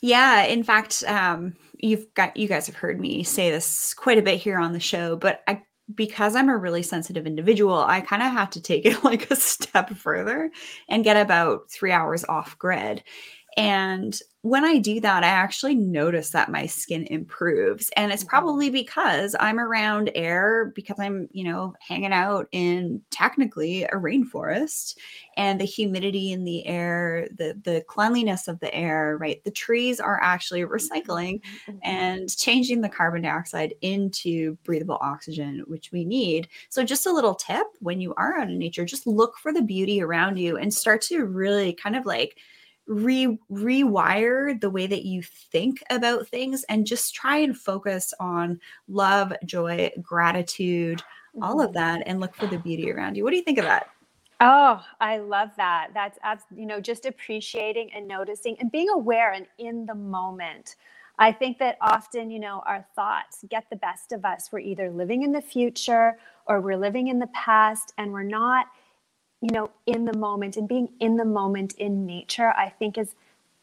Yeah, 0.00 0.42
in 0.42 0.64
fact, 0.64 1.04
um, 1.06 1.54
you've 1.78 2.12
got 2.14 2.36
you 2.36 2.48
guys 2.48 2.66
have 2.66 2.74
heard 2.74 3.00
me 3.00 3.22
say 3.22 3.52
this 3.52 3.94
quite 3.94 4.18
a 4.18 4.22
bit 4.22 4.40
here 4.40 4.58
on 4.58 4.72
the 4.72 4.80
show, 4.80 5.14
but 5.14 5.42
I 5.46 5.62
because 5.94 6.34
I'm 6.34 6.48
a 6.48 6.56
really 6.56 6.82
sensitive 6.82 7.26
individual, 7.26 7.78
I 7.78 8.00
kind 8.00 8.22
of 8.22 8.32
have 8.32 8.50
to 8.50 8.60
take 8.60 8.84
it 8.84 9.04
like 9.04 9.30
a 9.30 9.36
step 9.36 9.90
further 9.90 10.50
and 10.88 11.04
get 11.04 11.16
about 11.16 11.70
three 11.70 11.92
hours 11.92 12.24
off 12.24 12.58
grid. 12.58 13.04
And 13.56 14.18
when 14.42 14.64
I 14.64 14.78
do 14.78 15.00
that, 15.00 15.22
I 15.22 15.28
actually 15.28 15.74
notice 15.74 16.30
that 16.30 16.50
my 16.50 16.64
skin 16.64 17.06
improves. 17.08 17.90
And 17.94 18.10
it's 18.10 18.22
mm-hmm. 18.22 18.30
probably 18.30 18.70
because 18.70 19.36
I'm 19.38 19.60
around 19.60 20.10
air, 20.14 20.72
because 20.74 20.98
I'm, 20.98 21.28
you 21.32 21.44
know, 21.44 21.74
hanging 21.86 22.12
out 22.12 22.48
in 22.52 23.02
technically 23.10 23.82
a 23.84 23.96
rainforest 23.96 24.96
and 25.36 25.60
the 25.60 25.66
humidity 25.66 26.32
in 26.32 26.44
the 26.44 26.66
air, 26.66 27.28
the, 27.36 27.60
the 27.64 27.84
cleanliness 27.86 28.48
of 28.48 28.60
the 28.60 28.74
air, 28.74 29.18
right? 29.20 29.44
The 29.44 29.50
trees 29.50 30.00
are 30.00 30.22
actually 30.22 30.62
recycling 30.62 31.42
mm-hmm. 31.68 31.78
and 31.82 32.34
changing 32.34 32.80
the 32.80 32.88
carbon 32.88 33.22
dioxide 33.22 33.74
into 33.82 34.56
breathable 34.64 34.98
oxygen, 35.02 35.64
which 35.66 35.92
we 35.92 36.06
need. 36.06 36.48
So, 36.70 36.82
just 36.82 37.06
a 37.06 37.12
little 37.12 37.34
tip 37.34 37.66
when 37.80 38.00
you 38.00 38.14
are 38.14 38.38
out 38.38 38.48
in 38.48 38.58
nature, 38.58 38.86
just 38.86 39.06
look 39.06 39.36
for 39.36 39.52
the 39.52 39.62
beauty 39.62 40.00
around 40.02 40.38
you 40.38 40.56
and 40.56 40.72
start 40.72 41.02
to 41.02 41.26
really 41.26 41.74
kind 41.74 41.94
of 41.94 42.06
like, 42.06 42.38
re 42.90 43.38
rewire 43.52 44.60
the 44.60 44.68
way 44.68 44.86
that 44.88 45.04
you 45.04 45.22
think 45.22 45.82
about 45.90 46.26
things 46.26 46.64
and 46.68 46.86
just 46.86 47.14
try 47.14 47.36
and 47.36 47.56
focus 47.56 48.12
on 48.18 48.60
love, 48.88 49.32
joy, 49.46 49.90
gratitude, 50.02 51.00
all 51.40 51.60
of 51.60 51.68
mm-hmm. 51.68 51.74
that 51.74 52.02
and 52.06 52.18
look 52.18 52.34
for 52.34 52.48
the 52.48 52.58
beauty 52.58 52.90
around 52.90 53.16
you. 53.16 53.22
What 53.22 53.30
do 53.30 53.36
you 53.36 53.44
think 53.44 53.58
of 53.58 53.64
that? 53.64 53.90
Oh, 54.40 54.82
I 55.00 55.18
love 55.18 55.50
that. 55.56 55.90
That's 55.94 56.18
you 56.56 56.66
know 56.66 56.80
just 56.80 57.06
appreciating 57.06 57.90
and 57.94 58.08
noticing 58.08 58.56
and 58.58 58.72
being 58.72 58.88
aware 58.88 59.32
and 59.32 59.46
in 59.58 59.86
the 59.86 59.94
moment. 59.94 60.74
I 61.18 61.30
think 61.30 61.58
that 61.58 61.76
often, 61.82 62.30
you 62.30 62.40
know, 62.40 62.62
our 62.66 62.84
thoughts 62.96 63.44
get 63.50 63.68
the 63.68 63.76
best 63.76 64.12
of 64.12 64.24
us. 64.24 64.48
We're 64.50 64.60
either 64.60 64.90
living 64.90 65.22
in 65.22 65.32
the 65.32 65.42
future 65.42 66.18
or 66.46 66.62
we're 66.62 66.78
living 66.78 67.08
in 67.08 67.18
the 67.18 67.28
past 67.28 67.92
and 67.98 68.10
we're 68.10 68.22
not 68.22 68.66
you 69.40 69.50
know, 69.52 69.70
in 69.86 70.04
the 70.04 70.16
moment 70.16 70.56
and 70.56 70.68
being 70.68 70.88
in 71.00 71.16
the 71.16 71.24
moment 71.24 71.74
in 71.78 72.06
nature, 72.06 72.52
I 72.56 72.68
think 72.68 72.98
is 72.98 73.14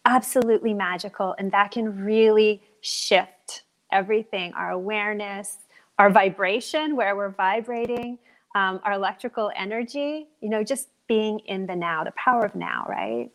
absolutely 0.06 0.74
magical. 0.74 1.36
And 1.38 1.52
that 1.52 1.72
can 1.72 2.04
really 2.04 2.62
shift 2.82 3.64
everything 3.92 4.54
our 4.54 4.72
awareness, 4.72 5.58
our 6.00 6.10
vibration, 6.10 6.96
where 6.96 7.16
we're 7.16 7.32
vibrating, 7.32 8.18
um, 8.56 8.80
our 8.84 8.94
electrical 8.94 9.52
energy, 9.56 10.28
you 10.42 10.50
know, 10.50 10.64
just 10.64 10.90
being 11.08 11.40
in 11.40 11.68
the 11.68 11.76
now, 11.76 12.04
the 12.04 12.12
power 12.12 12.46
of 12.46 12.56
now, 12.56 12.86
right? 12.90 13.30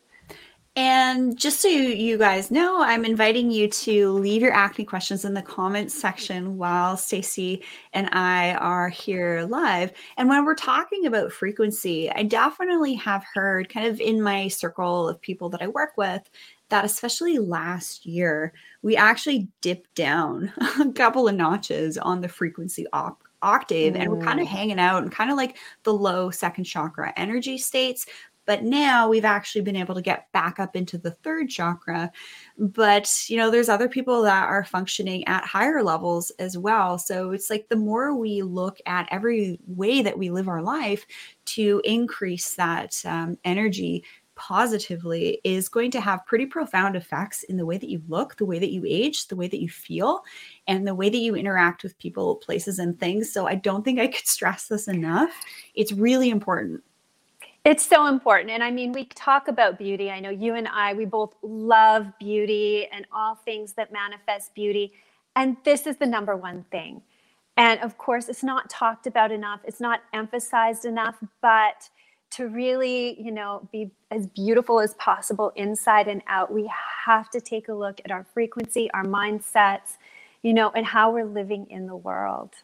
And 0.75 1.37
just 1.37 1.61
so 1.61 1.67
you 1.67 2.17
guys 2.17 2.49
know, 2.49 2.81
I'm 2.81 3.05
inviting 3.05 3.51
you 3.51 3.67
to 3.67 4.11
leave 4.13 4.41
your 4.41 4.53
acne 4.53 4.85
questions 4.85 5.23
in 5.23 5.35
the 5.35 5.41
comments 5.43 5.93
section 5.93 6.57
while 6.57 6.97
Stacey 6.97 7.63
and 7.93 8.09
I 8.11 8.55
are 8.55 8.89
here 8.89 9.45
live. 9.47 9.91
And 10.17 10.27
when 10.27 10.45
we're 10.45 10.55
talking 10.55 11.05
about 11.05 11.31
frequency, 11.31 12.09
I 12.11 12.23
definitely 12.23 12.95
have 12.95 13.23
heard 13.35 13.69
kind 13.69 13.85
of 13.85 14.01
in 14.01 14.19
my 14.19 14.47
circle 14.47 15.07
of 15.07 15.21
people 15.21 15.47
that 15.49 15.61
I 15.61 15.67
work 15.67 15.91
with 15.95 16.27
that 16.69 16.85
especially 16.85 17.37
last 17.37 18.03
year, 18.03 18.51
we 18.81 18.97
actually 18.97 19.47
dipped 19.61 19.93
down 19.93 20.51
a 20.79 20.91
couple 20.91 21.27
of 21.27 21.35
notches 21.35 21.99
on 21.99 22.19
the 22.19 22.27
frequency 22.27 22.87
op- 22.93 23.21
octave 23.43 23.95
and 23.95 24.09
we're 24.09 24.23
kind 24.23 24.39
of 24.39 24.47
hanging 24.47 24.79
out 24.79 25.03
and 25.03 25.11
kind 25.11 25.29
of 25.29 25.37
like 25.37 25.57
the 25.83 25.93
low 25.93 26.31
second 26.31 26.63
chakra 26.63 27.13
energy 27.15 27.57
states 27.59 28.07
but 28.45 28.63
now 28.63 29.07
we've 29.07 29.25
actually 29.25 29.61
been 29.61 29.75
able 29.75 29.95
to 29.95 30.01
get 30.01 30.31
back 30.31 30.59
up 30.59 30.75
into 30.75 30.97
the 30.97 31.11
third 31.11 31.49
chakra. 31.49 32.11
But, 32.57 33.11
you 33.27 33.37
know, 33.37 33.49
there's 33.49 33.69
other 33.69 33.87
people 33.87 34.21
that 34.23 34.47
are 34.47 34.63
functioning 34.63 35.25
at 35.27 35.45
higher 35.45 35.83
levels 35.83 36.31
as 36.39 36.57
well. 36.57 36.97
So 36.97 37.31
it's 37.31 37.49
like 37.49 37.69
the 37.69 37.75
more 37.75 38.15
we 38.15 38.41
look 38.41 38.79
at 38.85 39.07
every 39.11 39.59
way 39.67 40.01
that 40.01 40.17
we 40.17 40.29
live 40.29 40.47
our 40.47 40.61
life 40.61 41.05
to 41.45 41.81
increase 41.85 42.55
that 42.55 43.01
um, 43.05 43.37
energy 43.45 44.03
positively 44.35 45.39
is 45.43 45.69
going 45.69 45.91
to 45.91 46.01
have 46.01 46.25
pretty 46.25 46.45
profound 46.45 46.95
effects 46.95 47.43
in 47.43 47.57
the 47.57 47.65
way 47.65 47.77
that 47.77 47.89
you 47.89 48.01
look, 48.07 48.35
the 48.37 48.45
way 48.45 48.59
that 48.59 48.71
you 48.71 48.83
age, 48.87 49.27
the 49.27 49.35
way 49.35 49.47
that 49.47 49.61
you 49.61 49.69
feel, 49.69 50.23
and 50.67 50.87
the 50.87 50.95
way 50.95 51.09
that 51.09 51.17
you 51.17 51.35
interact 51.35 51.83
with 51.83 51.97
people, 51.99 52.37
places, 52.37 52.79
and 52.79 52.99
things. 52.99 53.31
So 53.31 53.47
I 53.47 53.55
don't 53.55 53.83
think 53.83 53.99
I 53.99 54.07
could 54.07 54.27
stress 54.27 54.67
this 54.67 54.87
enough. 54.87 55.31
It's 55.75 55.91
really 55.91 56.29
important. 56.29 56.83
It's 57.65 57.85
so 57.85 58.07
important. 58.07 58.49
And 58.49 58.61
I 58.61 58.71
mean, 58.71 58.91
we 58.91 59.05
talk 59.05 59.47
about 59.47 59.77
beauty. 59.77 60.11
I 60.11 60.19
know 60.19 60.29
you 60.29 60.55
and 60.55 60.67
I, 60.67 60.93
we 60.93 61.05
both 61.05 61.33
love 61.41 62.07
beauty 62.19 62.87
and 62.91 63.05
all 63.13 63.35
things 63.35 63.73
that 63.73 63.93
manifest 63.93 64.53
beauty. 64.53 64.91
And 65.35 65.55
this 65.63 65.87
is 65.87 65.95
the 65.95 66.05
number 66.05 66.35
one 66.35 66.65
thing. 66.71 67.01
And 67.55 67.79
of 67.79 67.97
course, 67.97 68.27
it's 68.27 68.43
not 68.43 68.69
talked 68.69 69.07
about 69.07 69.31
enough, 69.31 69.61
it's 69.63 69.79
not 69.79 70.01
emphasized 70.11 70.85
enough, 70.85 71.15
but 71.41 71.89
to 72.31 72.47
really, 72.47 73.21
you 73.21 73.31
know, 73.31 73.69
be 73.71 73.91
as 74.09 74.25
beautiful 74.27 74.79
as 74.79 74.95
possible 74.95 75.51
inside 75.55 76.07
and 76.07 76.23
out, 76.27 76.51
we 76.51 76.69
have 77.05 77.29
to 77.29 77.39
take 77.39 77.69
a 77.69 77.73
look 77.73 78.01
at 78.03 78.11
our 78.11 78.25
frequency, 78.33 78.89
our 78.91 79.05
mindsets, 79.05 79.97
you 80.41 80.53
know, 80.53 80.71
and 80.71 80.85
how 80.85 81.11
we're 81.11 81.25
living 81.25 81.67
in 81.69 81.85
the 81.85 81.95
world. 81.95 82.55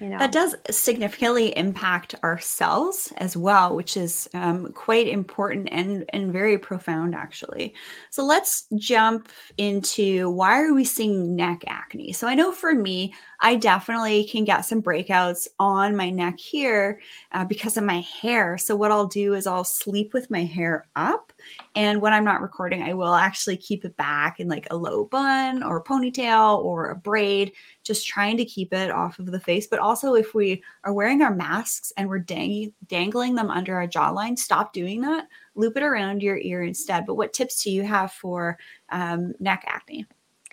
Know. 0.00 0.18
That 0.18 0.32
does 0.32 0.54
significantly 0.70 1.56
impact 1.58 2.14
our 2.22 2.38
cells 2.38 3.12
as 3.18 3.36
well, 3.36 3.76
which 3.76 3.98
is 3.98 4.30
um, 4.32 4.72
quite 4.72 5.08
important 5.08 5.68
and, 5.70 6.06
and 6.14 6.32
very 6.32 6.56
profound, 6.56 7.14
actually. 7.14 7.74
So 8.08 8.24
let's 8.24 8.66
jump 8.76 9.28
into 9.58 10.30
why 10.30 10.62
are 10.62 10.72
we 10.72 10.84
seeing 10.84 11.36
neck 11.36 11.64
acne? 11.66 12.12
So 12.14 12.26
I 12.26 12.34
know 12.34 12.50
for 12.50 12.74
me, 12.74 13.14
I 13.40 13.56
definitely 13.56 14.24
can 14.24 14.44
get 14.44 14.62
some 14.62 14.82
breakouts 14.82 15.48
on 15.58 15.96
my 15.96 16.08
neck 16.08 16.38
here 16.38 17.00
uh, 17.32 17.44
because 17.44 17.76
of 17.76 17.84
my 17.84 18.00
hair. 18.00 18.56
So 18.56 18.74
what 18.74 18.90
I'll 18.90 19.06
do 19.06 19.34
is 19.34 19.46
I'll 19.46 19.64
sleep 19.64 20.14
with 20.14 20.30
my 20.30 20.44
hair 20.44 20.86
up 20.96 21.30
and 21.74 22.00
when 22.00 22.12
I'm 22.12 22.24
not 22.24 22.40
recording, 22.40 22.82
I 22.82 22.94
will 22.94 23.14
actually 23.14 23.56
keep 23.56 23.84
it 23.84 23.96
back 23.96 24.40
in 24.40 24.48
like 24.48 24.66
a 24.70 24.76
low 24.76 25.04
bun 25.04 25.62
or 25.62 25.82
ponytail 25.82 26.58
or 26.58 26.90
a 26.90 26.96
braid, 26.96 27.52
just 27.90 28.06
trying 28.06 28.36
to 28.36 28.44
keep 28.44 28.72
it 28.72 28.88
off 28.88 29.18
of 29.18 29.26
the 29.26 29.40
face. 29.40 29.66
But 29.66 29.80
also, 29.80 30.14
if 30.14 30.32
we 30.32 30.62
are 30.84 30.92
wearing 30.92 31.22
our 31.22 31.34
masks 31.34 31.92
and 31.96 32.08
we're 32.08 32.20
dang- 32.20 32.72
dangling 32.86 33.34
them 33.34 33.50
under 33.50 33.74
our 33.74 33.88
jawline, 33.88 34.38
stop 34.38 34.72
doing 34.72 35.00
that. 35.00 35.26
Loop 35.56 35.76
it 35.76 35.82
around 35.82 36.22
your 36.22 36.38
ear 36.38 36.62
instead. 36.62 37.04
But 37.04 37.16
what 37.16 37.32
tips 37.32 37.64
do 37.64 37.72
you 37.72 37.82
have 37.82 38.12
for 38.12 38.58
um, 38.90 39.34
neck 39.40 39.64
acne? 39.66 40.06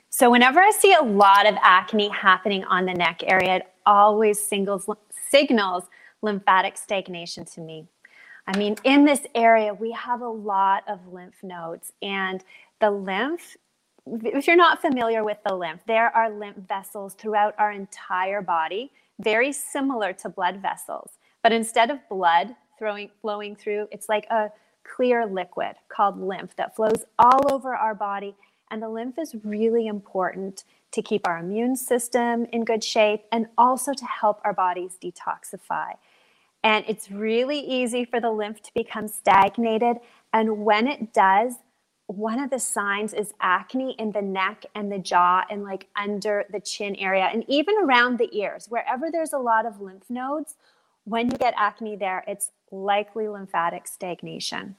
So, 0.10 0.32
whenever 0.32 0.60
I 0.60 0.72
see 0.72 0.96
a 0.96 1.04
lot 1.04 1.46
of 1.46 1.54
acne 1.62 2.10
happening 2.10 2.64
on 2.64 2.88
the 2.88 2.94
neck 2.96 3.22
area, 3.28 3.58
it 3.58 3.68
always 3.86 4.44
singles, 4.44 4.90
signals 5.30 5.84
lymphatic 6.24 6.76
stagnation 6.76 7.46
to 7.46 7.62
me. 7.62 7.86
I 8.48 8.58
mean, 8.58 8.78
in 8.84 9.06
this 9.06 9.22
area, 9.36 9.76
we 9.76 9.92
have 9.92 10.22
a 10.22 10.28
lot 10.28 10.84
of 10.88 11.06
lymph 11.14 11.44
nodes, 11.44 11.94
and 12.02 12.44
the 12.82 12.90
lymph, 12.90 13.56
if 14.24 14.48
you're 14.48 14.56
not 14.56 14.82
familiar 14.82 15.24
with 15.24 15.38
the 15.46 15.56
lymph, 15.56 15.82
there 15.88 16.16
are 16.16 16.30
lymph 16.30 16.58
vessels 16.68 17.14
throughout 17.14 17.56
our 17.58 17.72
entire 17.72 18.42
body, 18.42 18.92
very 19.20 19.52
similar 19.52 20.14
to 20.14 20.30
blood 20.30 20.62
vessels. 20.62 21.12
But 21.44 21.52
instead 21.52 21.92
of 21.92 22.00
blood 22.10 22.56
throwing, 22.78 23.10
flowing 23.22 23.56
through, 23.56 23.88
it's 23.92 24.10
like 24.10 24.26
a 24.30 24.52
clear 24.84 25.26
liquid 25.26 25.76
called 25.90 26.20
lymph 26.20 26.56
that 26.56 26.76
flows 26.76 27.06
all 27.20 27.52
over 27.52 27.76
our 27.76 27.96
body. 27.96 28.36
And 28.70 28.82
the 28.82 28.90
lymph 28.90 29.18
is 29.18 29.36
really 29.44 29.88
important 29.88 30.64
to 30.92 31.02
keep 31.02 31.28
our 31.28 31.38
immune 31.38 31.76
system 31.76 32.46
in 32.52 32.64
good 32.64 32.84
shape 32.84 33.26
and 33.32 33.48
also 33.58 33.94
to 33.94 34.06
help 34.06 34.40
our 34.44 34.54
bodies 34.54 34.98
detoxify. 35.02 35.92
And 36.64 36.84
it's 36.88 37.12
really 37.12 37.60
easy 37.60 38.04
for 38.04 38.20
the 38.20 38.32
lymph 38.32 38.62
to 38.64 38.74
become 38.74 39.08
stagnated. 39.08 39.98
And 40.34 40.66
when 40.66 40.88
it 40.88 41.14
does, 41.14 41.56
one 42.08 42.40
of 42.40 42.50
the 42.50 42.60
signs 42.60 43.14
is 43.14 43.34
acne 43.42 43.96
in 44.00 44.12
the 44.14 44.22
neck 44.22 44.66
and 44.76 44.92
the 44.92 44.98
jaw 44.98 45.44
and 45.50 45.64
like 45.64 45.88
under 45.96 46.46
the 46.52 46.60
chin 46.60 46.96
area 46.96 47.30
and 47.32 47.44
even 47.48 47.76
around 47.84 48.18
the 48.18 48.30
ears. 48.32 48.68
Wherever 48.70 49.12
there's 49.12 49.34
a 49.34 49.38
lot 49.38 49.66
of 49.66 49.82
lymph 49.82 50.10
nodes, 50.10 50.56
when 51.04 51.30
you 51.30 51.38
get 51.38 51.54
acne 51.58 51.98
there, 51.98 52.24
it's 52.28 52.52
likely 52.72 53.28
lymphatic 53.28 53.88
stagnation. 53.88 54.76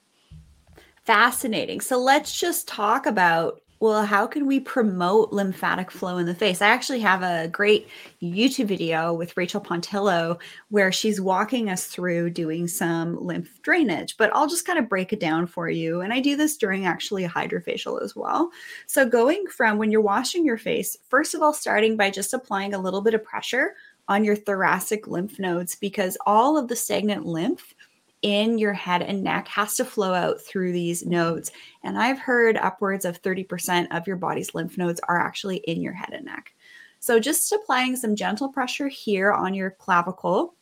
Fascinating. 1.05 1.81
So 1.81 1.99
let's 1.99 2.39
just 2.39 2.67
talk 2.67 3.07
about 3.07 3.61
well, 3.81 4.05
how 4.05 4.27
can 4.27 4.47
we 4.47 4.59
promote 4.59 5.33
lymphatic 5.33 5.91
flow 5.91 6.19
in 6.19 6.27
the 6.27 6.35
face? 6.35 6.61
I 6.61 6.69
actually 6.69 6.99
have 7.01 7.23
a 7.23 7.49
great 7.49 7.89
YouTube 8.21 8.67
video 8.67 9.13
with 9.13 9.37
Rachel 9.37 9.61
Pontillo 9.61 10.41
where 10.71 10.91
she's 10.91 11.21
walking 11.21 11.71
us 11.71 11.87
through 11.87 12.31
doing 12.31 12.67
some 12.67 13.25
lymph 13.25 13.63
drainage, 13.63 14.17
but 14.17 14.35
I'll 14.35 14.49
just 14.49 14.67
kind 14.67 14.81
of 14.81 14.89
break 14.89 15.13
it 15.13 15.21
down 15.21 15.47
for 15.47 15.71
you. 15.71 16.01
And 16.01 16.13
I 16.13 16.19
do 16.19 16.37
this 16.37 16.57
during 16.57 16.87
actually 16.87 17.25
a 17.25 17.29
hydrofacial 17.29 18.03
as 18.03 18.17
well. 18.17 18.51
So, 18.87 19.09
going 19.09 19.47
from 19.47 19.79
when 19.79 19.93
you're 19.93 20.01
washing 20.01 20.45
your 20.45 20.59
face, 20.59 20.97
first 21.09 21.35
of 21.35 21.43
all, 21.43 21.53
starting 21.53 21.97
by 21.97 22.11
just 22.11 22.35
applying 22.35 22.75
a 22.75 22.81
little 22.81 23.01
bit 23.01 23.15
of 23.15 23.23
pressure 23.23 23.75
on 24.09 24.25
your 24.25 24.37
thoracic 24.37 25.07
lymph 25.07 25.39
nodes 25.39 25.77
because 25.77 26.17
all 26.27 26.57
of 26.57 26.67
the 26.67 26.77
stagnant 26.77 27.27
lymph 27.27 27.75
in 28.23 28.59
your 28.59 28.73
head 28.73 29.03
and 29.03 29.23
neck 29.23 29.47
has 29.49 29.77
to 29.77 29.85
flow 29.85 30.13
out 30.13 30.41
through 30.41 30.73
these 30.73 31.07
nodes. 31.07 31.53
And 31.83 31.99
I've 31.99 32.19
heard 32.19 32.57
upwards 32.57 33.05
of 33.05 33.23
30% 33.23 33.89
of 33.97 34.07
your 34.07 34.17
body's 34.17 34.55
lymph 34.55 34.77
nodes 34.77 35.01
are 35.09 35.19
actually 35.19 35.59
in 35.59 35.81
your 35.81 35.93
head 35.93 36.13
and 36.13 36.25
neck. 36.25 36.53
So 37.01 37.21
just 37.21 37.53
applying 37.53 37.97
some 37.97 38.17
gentle 38.17 38.49
pressure 38.49 38.89
here 38.89 39.33
on 39.33 39.55
your 39.55 39.71
clavicle, 39.71 40.55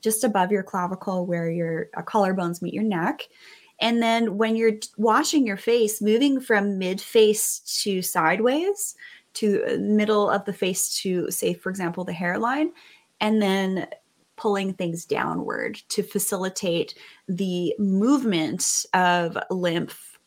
just 0.00 0.24
above 0.24 0.50
your 0.50 0.62
clavicle 0.62 1.26
where 1.26 1.50
your 1.50 1.88
uh, 1.96 2.02
collarbones 2.02 2.62
meet 2.62 2.74
your 2.74 2.82
neck. 2.82 3.22
And 3.80 4.02
then 4.02 4.38
when 4.38 4.56
you're 4.56 4.78
washing 4.96 5.46
your 5.46 5.58
face, 5.58 6.00
moving 6.00 6.40
from 6.40 6.78
mid 6.78 7.00
face 7.00 7.60
to 7.82 8.00
sideways 8.00 8.94
to 9.34 9.62
uh, 9.64 9.76
middle 9.78 10.30
of 10.30 10.46
the 10.46 10.52
face 10.52 10.98
to, 11.02 11.30
say, 11.30 11.52
for 11.52 11.68
example, 11.68 12.04
the 12.04 12.12
hairline, 12.12 12.72
and 13.20 13.40
then 13.40 13.86
pulling 14.36 14.72
things 14.72 15.04
downward 15.04 15.76
to 15.88 16.02
facilitate 16.02 16.94
the 17.28 17.74
movement 17.78 18.86
of 18.94 19.36
lymph 19.50 20.18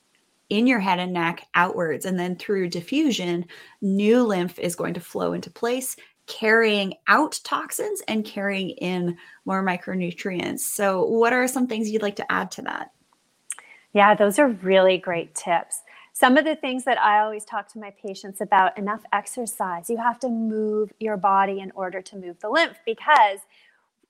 in 0.50 0.68
your 0.68 0.80
head 0.80 1.00
and 1.00 1.14
neck 1.14 1.48
outwards. 1.56 2.06
And 2.06 2.20
then 2.20 2.36
through 2.36 2.70
diffusion, 2.70 3.46
new 3.82 4.24
lymph 4.24 4.58
is 4.60 4.76
going 4.76 4.96
to 4.96 5.00
flow 5.00 5.34
into 5.34 5.52
place, 5.52 5.96
carrying 6.26 6.96
out 7.08 7.40
toxins 7.44 8.02
and 8.08 8.26
carrying 8.26 8.72
in 8.72 9.18
more 9.46 9.64
micronutrients. 9.64 10.60
So, 10.60 11.06
what 11.06 11.34
are 11.34 11.48
some 11.48 11.68
things 11.68 11.90
you'd 11.90 12.02
like 12.02 12.16
to 12.18 12.32
add 12.32 12.52
to 12.52 12.62
that? 12.64 12.92
Yeah, 13.94 14.14
those 14.16 14.38
are 14.38 14.48
really 14.48 14.98
great 14.98 15.34
tips. 15.34 15.82
Some 16.14 16.38
of 16.38 16.46
the 16.46 16.56
things 16.56 16.84
that 16.84 17.00
I 17.00 17.20
always 17.20 17.46
talk 17.46 17.72
to 17.74 17.80
my 17.80 17.92
patients 17.92 18.42
about 18.42 18.78
enough 18.78 19.02
exercise. 19.14 19.90
You 19.90 19.98
have 19.98 20.20
to 20.20 20.30
move 20.30 20.92
your 21.00 21.18
body 21.18 21.60
in 21.60 21.72
order 21.72 22.02
to 22.02 22.18
move 22.18 22.40
the 22.40 22.50
lymph 22.50 22.78
because 22.86 23.40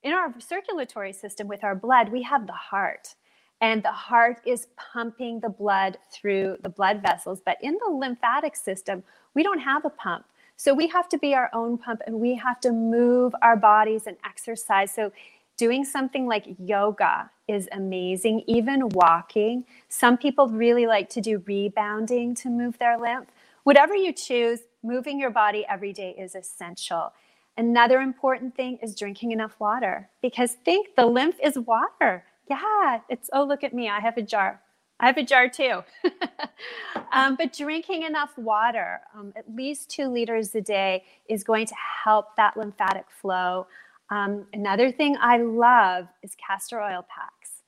in 0.02 0.12
our 0.12 0.34
circulatory 0.40 1.12
system 1.12 1.48
with 1.48 1.62
our 1.62 1.74
blood, 1.74 2.10
we 2.10 2.22
have 2.22 2.46
the 2.46 2.52
heart. 2.52 3.14
And 3.60 3.82
the 3.82 3.92
heart 3.92 4.40
is 4.46 4.68
pumping 4.76 5.40
the 5.40 5.50
blood 5.50 5.98
through 6.10 6.56
the 6.62 6.70
blood 6.70 7.02
vessels. 7.02 7.42
But 7.44 7.58
in 7.60 7.78
the 7.84 7.92
lymphatic 7.92 8.56
system, 8.56 9.02
we 9.34 9.42
don't 9.42 9.58
have 9.58 9.84
a 9.84 9.90
pump. 9.90 10.24
So 10.56 10.72
we 10.74 10.88
have 10.88 11.08
to 11.10 11.18
be 11.18 11.34
our 11.34 11.50
own 11.52 11.76
pump 11.78 12.00
and 12.06 12.20
we 12.20 12.34
have 12.36 12.60
to 12.60 12.72
move 12.72 13.34
our 13.42 13.56
bodies 13.56 14.06
and 14.06 14.16
exercise. 14.24 14.92
So 14.92 15.12
doing 15.56 15.84
something 15.84 16.26
like 16.26 16.46
yoga 16.58 17.30
is 17.48 17.68
amazing, 17.72 18.44
even 18.46 18.88
walking. 18.90 19.64
Some 19.88 20.16
people 20.16 20.48
really 20.48 20.86
like 20.86 21.10
to 21.10 21.20
do 21.20 21.42
rebounding 21.46 22.34
to 22.36 22.48
move 22.48 22.78
their 22.78 22.98
lymph. 22.98 23.28
Whatever 23.64 23.94
you 23.94 24.12
choose, 24.12 24.60
moving 24.82 25.20
your 25.20 25.30
body 25.30 25.66
every 25.68 25.92
day 25.92 26.14
is 26.18 26.34
essential. 26.34 27.12
Another 27.56 28.00
important 28.00 28.54
thing 28.54 28.78
is 28.82 28.94
drinking 28.94 29.32
enough 29.32 29.58
water 29.58 30.08
because 30.22 30.52
think 30.52 30.94
the 30.96 31.06
lymph 31.06 31.36
is 31.42 31.58
water. 31.58 32.24
Yeah, 32.48 33.00
it's, 33.08 33.28
oh, 33.32 33.44
look 33.44 33.62
at 33.62 33.74
me. 33.74 33.88
I 33.88 34.00
have 34.00 34.16
a 34.16 34.22
jar. 34.22 34.60
I 34.98 35.06
have 35.06 35.16
a 35.16 35.22
jar 35.22 35.48
too. 35.48 35.82
um, 37.12 37.36
but 37.36 37.52
drinking 37.52 38.02
enough 38.02 38.36
water, 38.36 39.00
um, 39.14 39.32
at 39.36 39.44
least 39.54 39.90
two 39.90 40.08
liters 40.08 40.54
a 40.54 40.60
day, 40.60 41.04
is 41.28 41.42
going 41.42 41.66
to 41.66 41.74
help 42.04 42.36
that 42.36 42.56
lymphatic 42.56 43.06
flow. 43.20 43.66
Um, 44.10 44.46
another 44.52 44.92
thing 44.92 45.16
I 45.20 45.38
love 45.38 46.08
is 46.22 46.34
castor 46.34 46.80
oil 46.80 47.06
packs. 47.08 47.62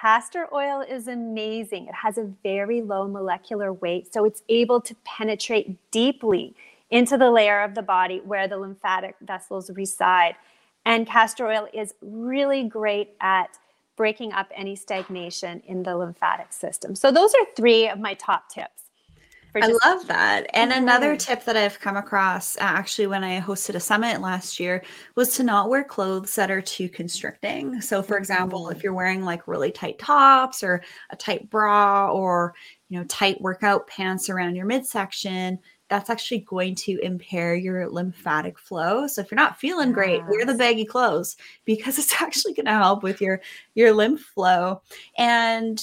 Castor 0.00 0.46
oil 0.54 0.80
is 0.80 1.08
amazing. 1.08 1.86
It 1.86 1.94
has 1.94 2.18
a 2.18 2.30
very 2.42 2.82
low 2.82 3.08
molecular 3.08 3.72
weight, 3.72 4.12
so 4.12 4.24
it's 4.24 4.42
able 4.48 4.80
to 4.82 4.94
penetrate 5.04 5.90
deeply 5.90 6.54
into 6.90 7.16
the 7.16 7.30
layer 7.30 7.60
of 7.62 7.74
the 7.74 7.82
body 7.82 8.20
where 8.24 8.48
the 8.48 8.56
lymphatic 8.56 9.16
vessels 9.22 9.70
reside. 9.70 10.34
And 10.84 11.06
castor 11.06 11.46
oil 11.46 11.68
is 11.72 11.94
really 12.00 12.64
great 12.64 13.10
at 13.20 13.58
breaking 13.96 14.32
up 14.32 14.50
any 14.54 14.76
stagnation 14.76 15.62
in 15.66 15.82
the 15.82 15.96
lymphatic 15.96 16.52
system. 16.52 16.94
So, 16.94 17.12
those 17.12 17.34
are 17.34 17.46
three 17.54 17.88
of 17.88 17.98
my 17.98 18.14
top 18.14 18.48
tips. 18.48 18.80
I 19.54 19.66
love 19.84 20.06
that. 20.06 20.46
And 20.54 20.70
mm-hmm. 20.70 20.82
another 20.82 21.16
tip 21.16 21.44
that 21.44 21.56
I've 21.56 21.80
come 21.80 21.96
across 21.96 22.56
uh, 22.56 22.60
actually 22.60 23.08
when 23.08 23.24
I 23.24 23.40
hosted 23.40 23.74
a 23.74 23.80
summit 23.80 24.20
last 24.20 24.60
year 24.60 24.84
was 25.16 25.34
to 25.36 25.42
not 25.42 25.68
wear 25.68 25.84
clothes 25.84 26.34
that 26.36 26.50
are 26.50 26.62
too 26.62 26.88
constricting. 26.88 27.80
So 27.80 28.02
for 28.02 28.16
example, 28.16 28.64
mm-hmm. 28.64 28.76
if 28.76 28.82
you're 28.82 28.94
wearing 28.94 29.24
like 29.24 29.48
really 29.48 29.72
tight 29.72 29.98
tops 29.98 30.62
or 30.62 30.82
a 31.10 31.16
tight 31.16 31.50
bra 31.50 32.10
or, 32.12 32.54
you 32.88 32.98
know, 32.98 33.04
tight 33.04 33.40
workout 33.40 33.86
pants 33.86 34.30
around 34.30 34.54
your 34.54 34.66
midsection, 34.66 35.58
that's 35.90 36.08
actually 36.08 36.38
going 36.38 36.76
to 36.76 36.98
impair 37.02 37.54
your 37.54 37.90
lymphatic 37.90 38.58
flow. 38.58 39.06
So 39.08 39.20
if 39.20 39.30
you're 39.30 39.36
not 39.36 39.58
feeling 39.58 39.92
great, 39.92 40.24
wear 40.28 40.46
the 40.46 40.54
baggy 40.54 40.84
clothes 40.84 41.36
because 41.64 41.98
it's 41.98 42.22
actually 42.22 42.54
going 42.54 42.66
to 42.66 42.72
help 42.72 43.02
with 43.02 43.20
your 43.20 43.42
your 43.74 43.92
lymph 43.92 44.20
flow. 44.20 44.80
And 45.18 45.82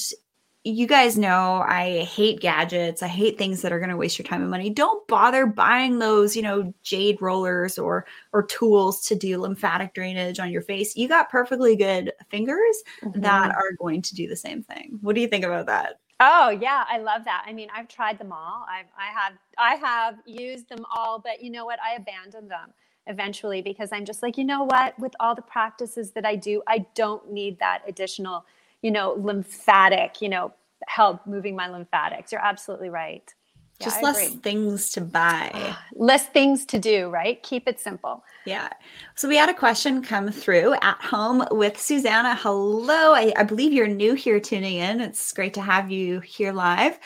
you 0.64 0.86
guys 0.86 1.18
know 1.18 1.64
I 1.66 2.04
hate 2.04 2.42
gadgets. 2.42 3.02
I 3.02 3.08
hate 3.08 3.38
things 3.38 3.62
that 3.62 3.72
are 3.72 3.80
going 3.80 3.90
to 3.90 3.96
waste 3.96 4.18
your 4.18 4.26
time 4.26 4.42
and 4.42 4.52
money. 4.52 4.70
Don't 4.70 5.08
bother 5.08 5.46
buying 5.46 6.00
those, 6.00 6.36
you 6.36 6.42
know, 6.42 6.74
jade 6.84 7.22
rollers 7.22 7.78
or 7.78 8.06
or 8.34 8.44
tools 8.44 9.06
to 9.08 9.16
do 9.16 9.38
lymphatic 9.38 9.94
drainage 9.94 10.40
on 10.40 10.52
your 10.52 10.62
face. 10.62 10.96
You 10.96 11.08
got 11.08 11.30
perfectly 11.30 11.76
good 11.76 12.12
fingers 12.30 12.84
mm-hmm. 13.02 13.22
that 13.22 13.56
are 13.56 13.74
going 13.80 14.02
to 14.02 14.16
do 14.16 14.28
the 14.28 14.36
same 14.36 14.64
thing. 14.64 15.00
What 15.02 15.16
do 15.16 15.22
you 15.22 15.28
think 15.28 15.46
about 15.46 15.68
that? 15.68 16.00
Oh 16.20 16.50
yeah, 16.50 16.86
I 16.90 16.98
love 17.00 17.26
that. 17.26 17.46
I 17.48 17.54
mean, 17.54 17.70
I've 17.76 17.88
tried 17.90 18.20
them 18.20 18.34
all. 18.34 18.66
I've 18.70 18.88
I 18.98 19.08
have 19.14 19.34
I 19.58 19.76
have 19.76 20.16
used 20.26 20.70
them 20.70 20.86
all, 20.96 21.20
but 21.20 21.44
you 21.44 21.52
know 21.52 21.66
what? 21.66 21.80
I 21.82 21.96
abandoned 21.96 22.52
them 22.52 22.74
eventually 23.08 23.62
because 23.62 23.92
I'm 23.94 24.06
just 24.06 24.24
like, 24.24 24.38
you 24.38 24.44
know 24.46 24.64
what? 24.64 25.00
With 25.00 25.16
all 25.20 25.36
the 25.36 25.44
practices 25.44 26.12
that 26.14 26.26
I 26.26 26.36
do, 26.36 26.64
I 26.68 26.88
don't 26.96 27.32
need 27.32 27.60
that 27.60 27.84
additional, 27.88 28.46
you 28.82 28.92
know, 28.92 29.14
lymphatic, 29.14 30.22
you 30.22 30.30
know, 30.30 30.54
help 30.88 31.26
moving 31.28 31.56
my 31.56 31.70
lymphatics. 31.70 32.32
You're 32.34 32.46
absolutely 32.46 32.90
right. 32.90 33.34
Yeah, 33.80 33.86
Just 33.86 34.02
less 34.02 34.30
things 34.36 34.90
to 34.92 35.02
buy. 35.02 35.76
less 35.94 36.28
things 36.28 36.66
to 36.66 36.80
do, 36.80 37.10
right? 37.10 37.42
Keep 37.44 37.68
it 37.68 37.80
simple. 37.80 38.24
Yeah. 38.46 38.70
So 39.16 39.28
we 39.28 39.38
had 39.38 39.50
a 39.50 39.54
question 39.54 40.02
come 40.02 40.32
through 40.32 40.74
at 40.82 41.00
home 41.02 41.46
with 41.52 41.80
Susanna. 41.80 42.36
Hello. 42.36 43.14
I, 43.14 43.34
I 43.38 43.44
believe 43.44 43.74
you're 43.74 43.88
new 43.88 44.16
here 44.16 44.40
tuning 44.40 44.78
in. 44.78 45.00
It's 45.00 45.32
great 45.32 45.54
to 45.56 45.62
have 45.62 45.92
you 45.92 46.22
here 46.22 46.54
live. 46.54 46.98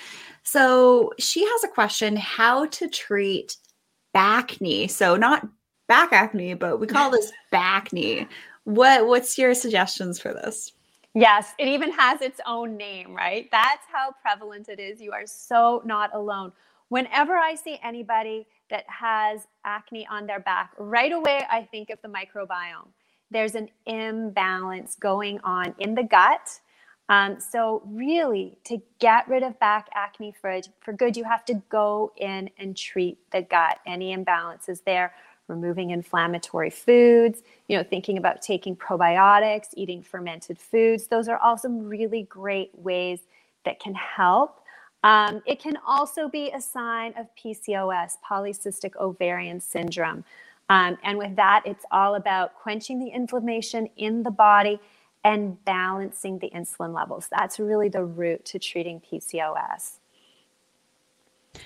So 0.43 1.11
she 1.19 1.43
has 1.45 1.63
a 1.63 1.67
question 1.67 2.15
how 2.15 2.67
to 2.67 2.87
treat 2.87 3.57
bacne. 4.15 4.89
So 4.89 5.17
not 5.17 5.47
back 5.87 6.13
acne, 6.13 6.53
but 6.53 6.79
we 6.79 6.87
call 6.87 7.11
this 7.11 7.31
bacne. 7.53 8.27
What 8.63 9.07
what's 9.07 9.37
your 9.37 9.53
suggestions 9.53 10.19
for 10.19 10.33
this? 10.33 10.71
Yes, 11.13 11.53
it 11.59 11.67
even 11.67 11.91
has 11.91 12.21
its 12.21 12.39
own 12.47 12.77
name, 12.77 13.13
right? 13.13 13.49
That's 13.51 13.85
how 13.91 14.15
prevalent 14.21 14.69
it 14.69 14.79
is. 14.79 15.01
You 15.01 15.11
are 15.11 15.25
so 15.27 15.81
not 15.85 16.15
alone. 16.15 16.53
Whenever 16.89 17.35
I 17.35 17.55
see 17.55 17.79
anybody 17.83 18.47
that 18.69 18.85
has 18.87 19.47
acne 19.65 20.07
on 20.09 20.25
their 20.25 20.39
back, 20.39 20.71
right 20.77 21.11
away 21.11 21.45
I 21.51 21.63
think 21.63 21.89
of 21.89 21.99
the 22.01 22.07
microbiome. 22.07 22.87
There's 23.29 23.55
an 23.55 23.69
imbalance 23.85 24.95
going 24.95 25.39
on 25.43 25.75
in 25.79 25.95
the 25.95 26.03
gut. 26.03 26.61
Um, 27.09 27.41
so, 27.41 27.81
really, 27.85 28.57
to 28.65 28.81
get 28.99 29.27
rid 29.27 29.43
of 29.43 29.59
back 29.59 29.89
acne 29.93 30.33
for, 30.39 30.61
for 30.79 30.93
good, 30.93 31.17
you 31.17 31.25
have 31.25 31.43
to 31.45 31.55
go 31.69 32.13
in 32.15 32.49
and 32.57 32.77
treat 32.77 33.17
the 33.31 33.41
gut. 33.41 33.79
Any 33.85 34.15
imbalances 34.15 34.81
there 34.85 35.13
removing 35.51 35.91
inflammatory 35.91 36.69
foods, 36.69 37.43
you 37.67 37.77
know, 37.77 37.83
thinking 37.83 38.17
about 38.17 38.41
taking 38.41 38.75
probiotics, 38.75 39.67
eating 39.75 40.01
fermented 40.01 40.57
foods. 40.57 41.07
Those 41.07 41.27
are 41.27 41.37
all 41.37 41.57
some 41.57 41.87
really 41.87 42.23
great 42.23 42.71
ways 42.75 43.19
that 43.65 43.79
can 43.79 43.93
help. 43.93 44.61
Um, 45.03 45.41
it 45.45 45.59
can 45.61 45.77
also 45.85 46.29
be 46.29 46.51
a 46.51 46.61
sign 46.61 47.13
of 47.17 47.27
PCOS, 47.35 48.13
polycystic 48.27 48.95
ovarian 48.97 49.59
syndrome. 49.59 50.23
Um, 50.69 50.97
and 51.03 51.17
with 51.17 51.35
that, 51.35 51.63
it's 51.65 51.85
all 51.91 52.15
about 52.15 52.55
quenching 52.55 52.99
the 52.99 53.09
inflammation 53.09 53.89
in 53.97 54.23
the 54.23 54.31
body 54.31 54.79
and 55.23 55.63
balancing 55.65 56.39
the 56.39 56.49
insulin 56.55 56.93
levels. 56.95 57.27
That's 57.31 57.59
really 57.59 57.89
the 57.89 58.03
route 58.03 58.45
to 58.45 58.59
treating 58.59 59.01
PCOS. 59.01 59.97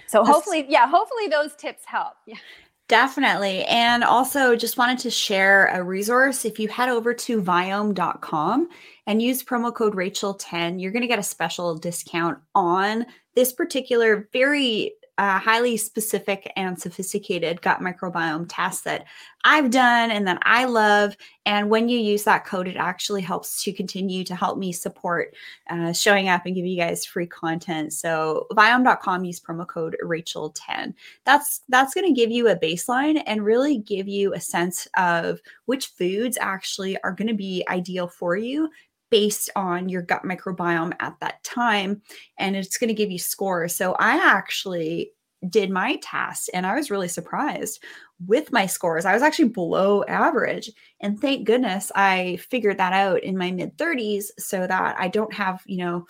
So 0.07 0.23
hopefully, 0.23 0.65
yeah, 0.67 0.87
hopefully 0.87 1.27
those 1.27 1.55
tips 1.55 1.83
help. 1.85 2.13
Yeah. 2.25 2.35
Definitely. 2.87 3.63
And 3.65 4.03
also, 4.03 4.55
just 4.55 4.77
wanted 4.77 4.99
to 4.99 5.09
share 5.09 5.67
a 5.67 5.81
resource. 5.81 6.45
If 6.45 6.59
you 6.59 6.67
head 6.67 6.87
over 6.87 7.15
to 7.15 7.41
viome.com 7.41 8.69
and 9.07 9.21
use 9.21 9.43
promo 9.43 9.73
code 9.73 9.95
Rachel10, 9.95 10.79
you're 10.79 10.91
going 10.91 11.01
to 11.01 11.07
get 11.07 11.17
a 11.17 11.23
special 11.23 11.75
discount 11.75 12.37
on 12.53 13.07
this 13.33 13.53
particular 13.53 14.29
very 14.31 14.93
uh, 15.17 15.39
highly 15.39 15.77
specific 15.77 16.51
and 16.55 16.79
sophisticated 16.79 17.61
gut 17.61 17.79
microbiome 17.79 18.45
test 18.49 18.83
that 18.83 19.05
I've 19.45 19.69
done 19.69 20.11
and 20.11 20.27
that 20.27 20.39
I 20.41 20.65
love. 20.65 21.15
And 21.45 21.69
when 21.69 21.87
you 21.87 21.99
use 21.99 22.23
that 22.23 22.45
code, 22.45 22.67
it 22.67 22.75
actually 22.75 23.21
helps 23.21 23.63
to 23.63 23.71
continue 23.71 24.23
to 24.23 24.35
help 24.35 24.57
me 24.57 24.71
support 24.71 25.35
uh, 25.69 25.93
showing 25.93 26.27
up 26.27 26.45
and 26.45 26.55
give 26.55 26.65
you 26.65 26.75
guys 26.75 27.05
free 27.05 27.27
content. 27.27 27.93
So 27.93 28.47
viome.com, 28.51 29.23
use 29.23 29.39
promo 29.39 29.67
code 29.67 29.95
Rachel10. 30.03 30.93
That's 31.23 31.61
that's 31.69 31.93
going 31.93 32.07
to 32.07 32.19
give 32.19 32.31
you 32.31 32.49
a 32.49 32.55
baseline 32.57 33.21
and 33.27 33.45
really 33.45 33.77
give 33.77 34.07
you 34.07 34.33
a 34.33 34.41
sense 34.41 34.87
of 34.97 35.39
which 35.65 35.87
foods 35.87 36.37
actually 36.41 36.99
are 37.03 37.11
going 37.11 37.27
to 37.27 37.35
be 37.35 37.63
ideal 37.69 38.07
for 38.07 38.35
you 38.35 38.69
based 39.09 39.49
on 39.55 39.89
your 39.89 40.01
gut 40.01 40.23
microbiome 40.23 40.93
at 40.99 41.19
that 41.19 41.43
time 41.43 42.01
and 42.39 42.55
it's 42.55 42.77
going 42.77 42.87
to 42.87 42.93
give 42.93 43.11
you 43.11 43.19
scores 43.19 43.75
so 43.75 43.95
i 43.99 44.15
actually 44.17 45.11
did 45.49 45.69
my 45.69 45.97
test 46.01 46.49
and 46.53 46.65
I 46.65 46.75
was 46.75 46.91
really 46.91 47.07
surprised 47.07 47.83
with 48.25 48.51
my 48.51 48.65
scores. 48.65 49.05
I 49.05 49.13
was 49.13 49.21
actually 49.21 49.49
below 49.49 50.03
average. 50.05 50.71
And 51.01 51.19
thank 51.19 51.45
goodness 51.45 51.91
I 51.95 52.39
figured 52.49 52.77
that 52.77 52.93
out 52.93 53.23
in 53.23 53.37
my 53.37 53.51
mid 53.51 53.77
30s 53.77 54.25
so 54.39 54.65
that 54.65 54.95
I 54.97 55.07
don't 55.07 55.33
have, 55.33 55.61
you 55.65 55.77
know, 55.77 56.05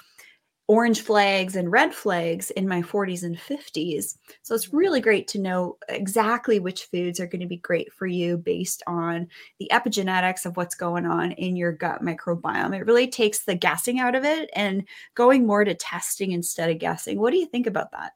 orange 0.68 1.02
flags 1.02 1.56
and 1.56 1.72
red 1.72 1.94
flags 1.94 2.50
in 2.52 2.68
my 2.68 2.82
40s 2.82 3.24
and 3.24 3.38
50s. 3.38 4.18
So 4.42 4.56
it's 4.56 4.68
mm-hmm. 4.68 4.78
really 4.78 5.02
great 5.02 5.28
to 5.30 5.40
know 5.40 5.78
exactly 5.90 6.60
which 6.60 6.86
foods 6.86 7.20
are 7.20 7.28
going 7.28 7.42
to 7.42 7.48
be 7.48 7.58
great 7.58 7.94
for 7.94 8.08
you 8.08 8.38
based 8.38 8.82
on 8.88 9.28
the 9.60 9.70
epigenetics 9.72 10.46
of 10.46 10.58
what's 10.58 10.76
going 10.76 11.06
on 11.06 11.32
in 11.34 11.56
your 11.56 11.72
gut 11.72 12.02
microbiome. 12.02 12.76
It 12.76 12.86
really 12.86 13.08
takes 13.08 13.44
the 13.44 13.56
guessing 13.56 14.00
out 14.00 14.16
of 14.16 14.24
it 14.24 14.50
and 14.56 14.88
going 15.14 15.46
more 15.46 15.64
to 15.64 15.76
testing 15.76 16.32
instead 16.32 16.70
of 16.70 16.80
guessing. 16.80 17.20
What 17.20 17.32
do 17.32 17.38
you 17.38 17.46
think 17.46 17.68
about 17.68 17.92
that? 17.92 18.14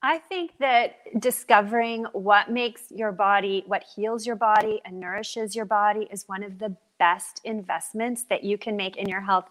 I 0.00 0.18
think 0.18 0.52
that 0.60 0.98
discovering 1.18 2.04
what 2.12 2.50
makes 2.50 2.84
your 2.90 3.10
body, 3.10 3.64
what 3.66 3.84
heals 3.96 4.24
your 4.24 4.36
body 4.36 4.80
and 4.84 5.00
nourishes 5.00 5.56
your 5.56 5.64
body 5.64 6.06
is 6.12 6.28
one 6.28 6.44
of 6.44 6.58
the 6.58 6.76
best 7.00 7.40
investments 7.44 8.24
that 8.30 8.44
you 8.44 8.58
can 8.58 8.76
make 8.76 8.96
in 8.96 9.08
your 9.08 9.20
health 9.20 9.48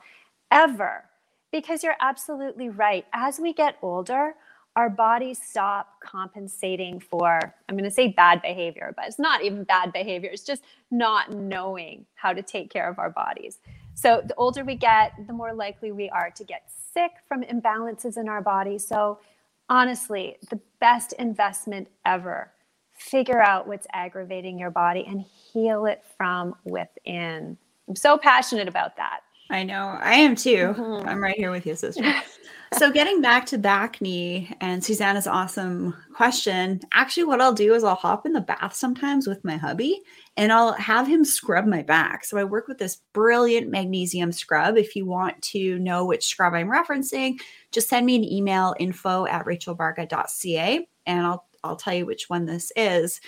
ever. 0.50 1.04
Because 1.52 1.84
you're 1.84 1.96
absolutely 2.00 2.70
right. 2.70 3.06
As 3.14 3.40
we 3.40 3.54
get 3.54 3.78
older, 3.82 4.36
our 4.76 4.90
bodies 4.90 5.40
stop 5.42 6.00
compensating 6.02 7.00
for, 7.00 7.40
I'm 7.68 7.76
going 7.76 7.90
to 7.90 7.92
say 7.92 8.10
bad 8.10 8.44
behavior, 8.44 8.94
but 8.96 9.06
it's 9.08 9.18
not 9.18 9.44
even 9.44 9.64
bad 9.64 9.92
behavior. 9.92 10.30
It's 10.32 10.44
just 10.44 10.62
not 10.92 11.32
knowing 11.32 12.06
how 12.14 12.32
to 12.34 12.44
take 12.44 12.70
care 12.70 12.88
of 12.88 13.00
our 13.00 13.10
bodies. 13.10 13.60
So 13.96 14.22
the 14.24 14.36
older 14.36 14.64
we 14.64 14.76
get, 14.76 15.14
the 15.26 15.34
more 15.34 15.54
likely 15.54 15.92
we 15.92 16.10
are 16.12 16.30
to 16.30 16.44
get 16.44 16.70
sick 16.94 17.12
from 17.28 17.44
imbalances 17.44 18.18
in 18.18 18.30
our 18.30 18.42
body. 18.42 18.78
So 18.78 19.20
honestly, 19.68 20.38
the 20.50 20.60
best 20.80 21.14
investment 21.14 21.88
ever. 22.06 22.52
Figure 22.94 23.42
out 23.42 23.68
what's 23.68 23.88
aggravating 23.94 24.60
your 24.60 24.72
body 24.72 25.06
and 25.08 25.22
heal 25.22 25.86
it 25.88 26.04
from 26.18 26.56
within. 26.64 27.58
I'm 27.88 27.96
so 27.96 28.18
passionate 28.18 28.68
about 28.68 28.98
that. 28.98 29.22
I 29.50 29.64
know. 29.64 29.98
I 30.02 30.16
am 30.16 30.36
too. 30.36 30.74
Mm-hmm. 30.78 31.08
I'm 31.08 31.22
right 31.22 31.36
here 31.36 31.52
with 31.52 31.66
you, 31.66 31.76
sister. 31.76 32.04
so, 32.78 32.92
getting 32.92 33.22
back 33.22 33.46
to 33.48 33.58
bacne 33.58 34.54
and 34.60 34.84
Susanna's 34.84 35.28
awesome 35.28 35.96
question. 36.14 36.82
Actually, 36.94 37.26
what 37.26 37.42
I'll 37.42 37.54
do 37.54 37.74
is 37.74 37.84
I'll 37.84 37.96
hop 37.96 38.26
in 38.26 38.34
the 38.34 38.42
bath 38.42 38.76
sometimes 38.76 39.28
with 39.28 39.44
my 39.46 39.58
hubby 39.58 40.02
and 40.36 40.52
I'll 40.52 40.74
have 40.74 41.08
him 41.08 41.24
scrub 41.24 41.66
my 41.66 41.82
back. 41.82 42.26
So, 42.26 42.38
I 42.38 42.44
work 42.44 42.68
with 42.68 42.78
this 42.78 43.02
brilliant 43.14 43.70
magnesium 43.70 44.32
scrub. 44.32 44.78
If 44.78 44.96
you 44.96 45.06
want 45.06 45.42
to 45.44 45.80
know 45.80 46.06
which 46.06 46.28
scrub 46.28 46.54
I'm 46.54 46.70
referencing, 46.70 47.40
just 47.72 47.90
send 47.90 48.06
me 48.06 48.16
an 48.16 48.26
email 48.26 48.76
info 48.80 49.26
at 49.28 49.46
rachelvarga.ca 49.46 50.88
and 51.06 51.26
I'll 51.26 51.48
I'll 51.64 51.76
tell 51.76 51.94
you 51.94 52.06
which 52.06 52.30
one 52.30 52.46
this 52.46 52.72
is. 52.76 53.20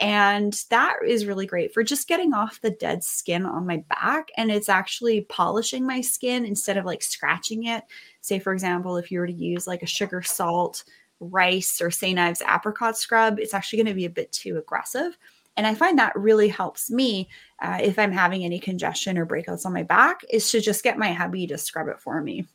And 0.00 0.58
that 0.70 0.96
is 1.06 1.26
really 1.26 1.46
great 1.46 1.74
for 1.74 1.82
just 1.82 2.08
getting 2.08 2.32
off 2.32 2.60
the 2.60 2.70
dead 2.70 3.04
skin 3.04 3.44
on 3.44 3.66
my 3.66 3.84
back. 3.88 4.30
And 4.36 4.50
it's 4.50 4.68
actually 4.68 5.22
polishing 5.22 5.86
my 5.86 6.00
skin 6.00 6.44
instead 6.46 6.76
of 6.76 6.84
like 6.84 7.02
scratching 7.02 7.64
it. 7.64 7.84
Say, 8.20 8.38
for 8.38 8.52
example, 8.52 8.96
if 8.96 9.10
you 9.10 9.20
were 9.20 9.26
to 9.26 9.32
use 9.32 9.66
like 9.66 9.82
a 9.82 9.86
sugar 9.86 10.22
salt, 10.22 10.84
rice, 11.20 11.80
or 11.80 11.90
St. 11.90 12.18
Ives 12.18 12.42
apricot 12.42 12.96
scrub, 12.96 13.38
it's 13.38 13.54
actually 13.54 13.78
going 13.78 13.94
to 13.94 13.94
be 13.94 14.06
a 14.06 14.10
bit 14.10 14.32
too 14.32 14.56
aggressive. 14.58 15.16
And 15.56 15.66
I 15.66 15.74
find 15.74 15.98
that 15.98 16.16
really 16.16 16.48
helps 16.48 16.90
me 16.90 17.28
uh, 17.60 17.78
if 17.82 17.98
I'm 17.98 18.12
having 18.12 18.44
any 18.44 18.58
congestion 18.58 19.18
or 19.18 19.26
breakouts 19.26 19.66
on 19.66 19.74
my 19.74 19.82
back, 19.82 20.22
is 20.30 20.50
to 20.50 20.60
just 20.60 20.82
get 20.82 20.98
my 20.98 21.12
hubby 21.12 21.46
to 21.48 21.58
scrub 21.58 21.88
it 21.88 22.00
for 22.00 22.20
me. 22.22 22.46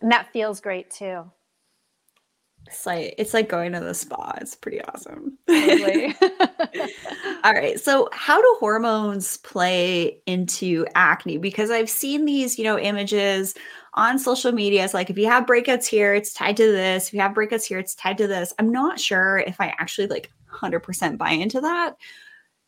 And 0.00 0.12
that 0.12 0.32
feels 0.32 0.60
great 0.60 0.90
too. 0.90 1.30
It's 2.72 2.86
like 2.86 3.14
it's 3.18 3.34
like 3.34 3.48
going 3.48 3.72
to 3.72 3.80
the 3.80 3.92
spa. 3.92 4.32
It's 4.40 4.54
pretty 4.54 4.82
awesome. 4.82 5.36
Totally. 5.46 6.14
All 7.44 7.52
right. 7.52 7.78
So 7.78 8.08
how 8.12 8.40
do 8.40 8.56
hormones 8.58 9.36
play 9.38 10.18
into 10.26 10.86
acne? 10.94 11.36
Because 11.36 11.70
I've 11.70 11.90
seen 11.90 12.24
these, 12.24 12.58
you 12.58 12.64
know, 12.64 12.78
images 12.78 13.54
on 13.94 14.18
social 14.18 14.52
media. 14.52 14.84
It's 14.84 14.94
like 14.94 15.10
if 15.10 15.18
you 15.18 15.26
have 15.26 15.44
breakouts 15.44 15.86
here, 15.86 16.14
it's 16.14 16.32
tied 16.32 16.56
to 16.56 16.72
this. 16.72 17.08
If 17.08 17.14
you 17.14 17.20
have 17.20 17.32
breakouts 17.32 17.64
here, 17.64 17.78
it's 17.78 17.94
tied 17.94 18.16
to 18.18 18.26
this. 18.26 18.54
I'm 18.58 18.72
not 18.72 18.98
sure 18.98 19.44
if 19.46 19.60
I 19.60 19.74
actually 19.78 20.06
like 20.06 20.30
100% 20.50 21.18
buy 21.18 21.30
into 21.30 21.60
that 21.60 21.96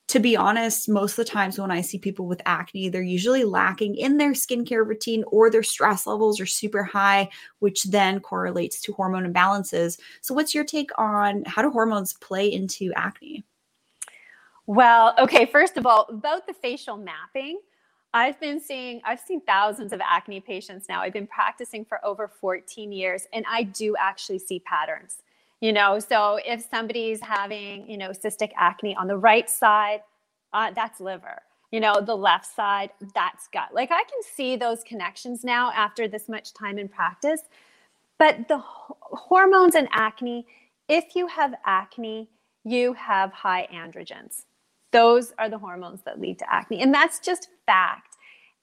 to 0.08 0.20
be 0.20 0.36
honest, 0.36 0.88
most 0.88 1.12
of 1.12 1.24
the 1.24 1.30
times 1.30 1.58
when 1.58 1.70
I 1.70 1.80
see 1.80 1.98
people 1.98 2.26
with 2.26 2.42
acne, 2.44 2.88
they're 2.88 3.02
usually 3.02 3.44
lacking 3.44 3.96
in 3.96 4.18
their 4.18 4.32
skincare 4.32 4.86
routine 4.86 5.24
or 5.28 5.50
their 5.50 5.62
stress 5.62 6.06
levels 6.06 6.40
are 6.40 6.46
super 6.46 6.84
high, 6.84 7.30
which 7.60 7.84
then 7.84 8.20
correlates 8.20 8.80
to 8.82 8.92
hormone 8.92 9.32
imbalances. 9.32 9.98
So, 10.20 10.34
what's 10.34 10.54
your 10.54 10.64
take 10.64 10.90
on 10.98 11.42
how 11.46 11.62
do 11.62 11.70
hormones 11.70 12.12
play 12.14 12.52
into 12.52 12.92
acne? 12.94 13.44
Well, 14.66 15.14
okay, 15.18 15.46
first 15.46 15.76
of 15.76 15.86
all, 15.86 16.06
about 16.08 16.46
the 16.46 16.54
facial 16.54 16.96
mapping, 16.96 17.60
I've 18.12 18.38
been 18.40 18.60
seeing, 18.60 19.00
I've 19.04 19.20
seen 19.20 19.40
thousands 19.40 19.92
of 19.92 20.00
acne 20.00 20.40
patients 20.40 20.86
now. 20.88 21.02
I've 21.02 21.12
been 21.12 21.26
practicing 21.26 21.84
for 21.84 22.04
over 22.04 22.28
14 22.28 22.92
years, 22.92 23.26
and 23.32 23.44
I 23.50 23.64
do 23.64 23.96
actually 23.98 24.38
see 24.38 24.60
patterns 24.60 25.23
you 25.64 25.72
know 25.72 25.98
so 25.98 26.38
if 26.44 26.60
somebody's 26.68 27.22
having 27.22 27.88
you 27.90 27.96
know 27.96 28.10
cystic 28.10 28.50
acne 28.54 28.94
on 28.96 29.06
the 29.06 29.16
right 29.16 29.48
side 29.48 30.00
uh, 30.52 30.70
that's 30.70 31.00
liver. 31.00 31.40
You 31.72 31.80
know 31.80 32.00
the 32.00 32.14
left 32.14 32.46
side 32.46 32.90
that's 33.14 33.48
gut. 33.48 33.70
Like 33.72 33.90
i 33.90 34.04
can 34.04 34.22
see 34.36 34.56
those 34.56 34.84
connections 34.84 35.42
now 35.42 35.72
after 35.72 36.06
this 36.06 36.28
much 36.28 36.52
time 36.52 36.78
in 36.78 36.88
practice. 36.88 37.40
But 38.18 38.46
the 38.46 38.58
hormones 38.58 39.74
and 39.74 39.88
acne 39.92 40.46
if 40.88 41.16
you 41.16 41.26
have 41.26 41.54
acne 41.64 42.28
you 42.64 42.92
have 42.92 43.32
high 43.32 43.66
androgens. 43.72 44.44
Those 44.92 45.32
are 45.38 45.48
the 45.48 45.58
hormones 45.58 46.02
that 46.02 46.20
lead 46.20 46.38
to 46.40 46.54
acne 46.54 46.82
and 46.82 46.92
that's 46.92 47.18
just 47.18 47.48
fact. 47.64 48.16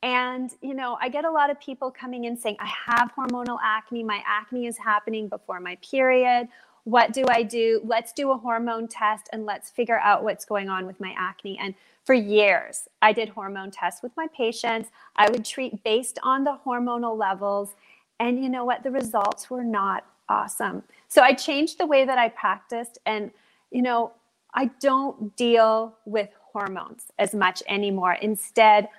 And 0.03 0.51
you 0.61 0.75
know 0.75 0.97
i 1.01 1.09
get 1.09 1.25
a 1.25 1.31
lot 1.31 1.49
of 1.49 1.59
people 1.59 1.91
coming 1.91 2.25
in 2.25 2.37
saying 2.37 2.57
i 2.59 2.71
have 2.87 3.11
hormonal 3.17 3.57
acne. 3.61 4.03
My 4.03 4.21
acne 4.25 4.67
is 4.67 4.77
happening 4.77 5.27
before 5.27 5.59
my 5.59 5.75
period 5.81 6.47
what 6.83 7.13
do 7.13 7.23
I 7.29 7.43
do? 7.43 7.81
Let's 7.83 8.11
do 8.11 8.31
a 8.31 8.37
hormone 8.37 8.87
test 8.87 9.29
and 9.31 9.45
let's 9.45 9.69
figure 9.69 9.99
out 9.99 10.23
what's 10.23 10.45
going 10.45 10.69
on 10.69 10.85
with 10.85 10.99
my 10.99 11.13
acne. 11.17 11.57
And 11.59 11.75
for 12.03 12.13
years, 12.13 12.87
I 13.01 13.13
did 13.13 13.29
hormone 13.29 13.71
tests 13.71 14.01
with 14.01 14.11
my 14.17 14.27
patients. 14.35 14.89
I 15.15 15.29
would 15.29 15.45
treat 15.45 15.83
based 15.83 16.17
on 16.23 16.43
the 16.43 16.57
hormonal 16.65 17.17
levels. 17.17 17.75
And 18.19 18.43
you 18.43 18.49
know 18.49 18.65
what? 18.65 18.83
The 18.83 18.91
results 18.91 19.49
were 19.49 19.63
not 19.63 20.05
awesome. 20.27 20.83
So 21.07 21.21
I 21.21 21.33
changed 21.33 21.77
the 21.77 21.85
way 21.85 22.05
that 22.05 22.17
I 22.17 22.29
practiced. 22.29 22.97
And, 23.05 23.31
you 23.69 23.83
know, 23.83 24.13
I 24.53 24.65
don't 24.79 25.35
deal 25.35 25.95
with 26.05 26.29
hormones 26.51 27.05
as 27.19 27.35
much 27.35 27.61
anymore. 27.67 28.13
Instead, 28.13 28.89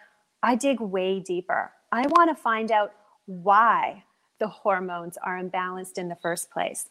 I 0.43 0.55
dig 0.55 0.81
way 0.81 1.21
deeper. 1.21 1.73
I 1.91 2.07
want 2.09 2.35
to 2.35 2.41
find 2.41 2.71
out 2.71 2.95
why 3.27 4.05
the 4.39 4.49
hormones 4.49 5.19
are 5.23 5.41
imbalanced 5.41 5.99
in 5.99 6.09
the 6.09 6.17
first 6.17 6.51
place 6.51 6.89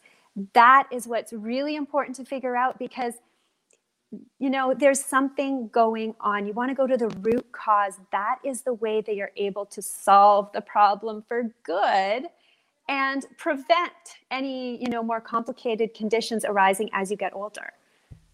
that 0.54 0.88
is 0.90 1.06
what's 1.06 1.32
really 1.32 1.76
important 1.76 2.16
to 2.16 2.24
figure 2.24 2.56
out 2.56 2.78
because 2.78 3.14
you 4.38 4.50
know 4.50 4.74
there's 4.78 5.02
something 5.02 5.68
going 5.68 6.14
on. 6.20 6.46
You 6.46 6.52
want 6.52 6.70
to 6.70 6.74
go 6.74 6.86
to 6.86 6.96
the 6.96 7.08
root 7.20 7.50
cause. 7.52 7.98
That 8.12 8.38
is 8.44 8.62
the 8.62 8.74
way 8.74 9.00
that 9.00 9.14
you're 9.14 9.32
able 9.36 9.66
to 9.66 9.80
solve 9.80 10.52
the 10.52 10.60
problem 10.60 11.24
for 11.26 11.50
good 11.62 12.26
and 12.88 13.26
prevent 13.38 13.92
any 14.30 14.82
you 14.82 14.88
know 14.88 15.02
more 15.02 15.20
complicated 15.20 15.94
conditions 15.94 16.44
arising 16.44 16.90
as 16.92 17.10
you 17.10 17.16
get 17.16 17.34
older 17.34 17.72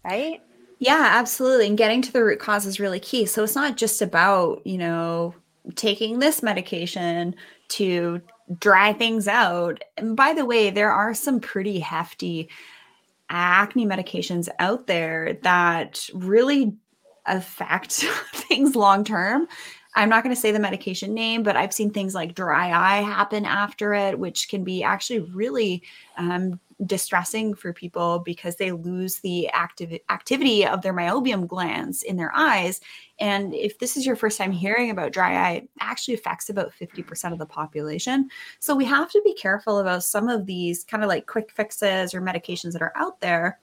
right? 0.03 0.41
Yeah 0.79 1.09
absolutely. 1.11 1.67
And 1.67 1.77
getting 1.77 2.01
to 2.01 2.13
the 2.13 2.23
root 2.23 2.39
cause 2.39 2.65
is 2.65 2.79
really 2.79 2.99
key. 2.99 3.25
So 3.25 3.43
it's 3.43 3.55
not 3.55 3.77
just 3.77 4.01
about 4.01 4.65
you 4.65 4.77
know 4.77 5.35
taking 5.75 6.19
this 6.19 6.41
medication 6.41 7.35
to 7.69 8.21
dry 8.57 8.93
things 8.93 9.27
out. 9.27 9.83
And 9.97 10.15
by 10.15 10.33
the 10.33 10.45
way, 10.45 10.69
there 10.69 10.91
are 10.91 11.13
some 11.13 11.39
pretty 11.39 11.79
hefty 11.79 12.49
acne 13.29 13.85
medications 13.85 14.49
out 14.57 14.87
there 14.87 15.37
that 15.43 16.09
really 16.13 16.73
affect 17.25 17.91
things 18.33 18.75
long 18.75 19.03
term. 19.03 19.47
I'm 19.95 20.09
not 20.09 20.23
going 20.23 20.35
to 20.35 20.39
say 20.39 20.51
the 20.51 20.59
medication 20.59 21.13
name, 21.13 21.43
but 21.43 21.55
I've 21.55 21.73
seen 21.73 21.91
things 21.91 22.13
like 22.13 22.35
dry 22.35 22.71
eye 22.71 23.01
happen 23.01 23.45
after 23.45 23.93
it, 23.93 24.17
which 24.17 24.49
can 24.49 24.63
be 24.63 24.83
actually 24.83 25.19
really 25.19 25.83
um, 26.17 26.59
distressing 26.85 27.53
for 27.53 27.73
people 27.73 28.19
because 28.19 28.55
they 28.55 28.71
lose 28.71 29.19
the 29.19 29.49
active 29.49 29.97
activity 30.09 30.65
of 30.65 30.81
their 30.81 30.93
meibomian 30.93 31.47
glands 31.47 32.03
in 32.03 32.15
their 32.15 32.31
eyes. 32.33 32.79
And 33.19 33.53
if 33.53 33.79
this 33.79 33.97
is 33.97 34.05
your 34.05 34.15
first 34.15 34.37
time 34.37 34.51
hearing 34.51 34.89
about 34.89 35.11
dry 35.11 35.35
eye, 35.35 35.51
it 35.55 35.69
actually 35.81 36.13
affects 36.13 36.49
about 36.49 36.71
50% 36.71 37.33
of 37.33 37.39
the 37.39 37.45
population. 37.45 38.29
So 38.59 38.75
we 38.75 38.85
have 38.85 39.11
to 39.11 39.21
be 39.25 39.33
careful 39.33 39.79
about 39.79 40.03
some 40.03 40.29
of 40.29 40.45
these 40.45 40.85
kind 40.85 41.03
of 41.03 41.09
like 41.09 41.27
quick 41.27 41.51
fixes 41.51 42.13
or 42.13 42.21
medications 42.21 42.71
that 42.73 42.81
are 42.81 42.93
out 42.95 43.19
there 43.19 43.59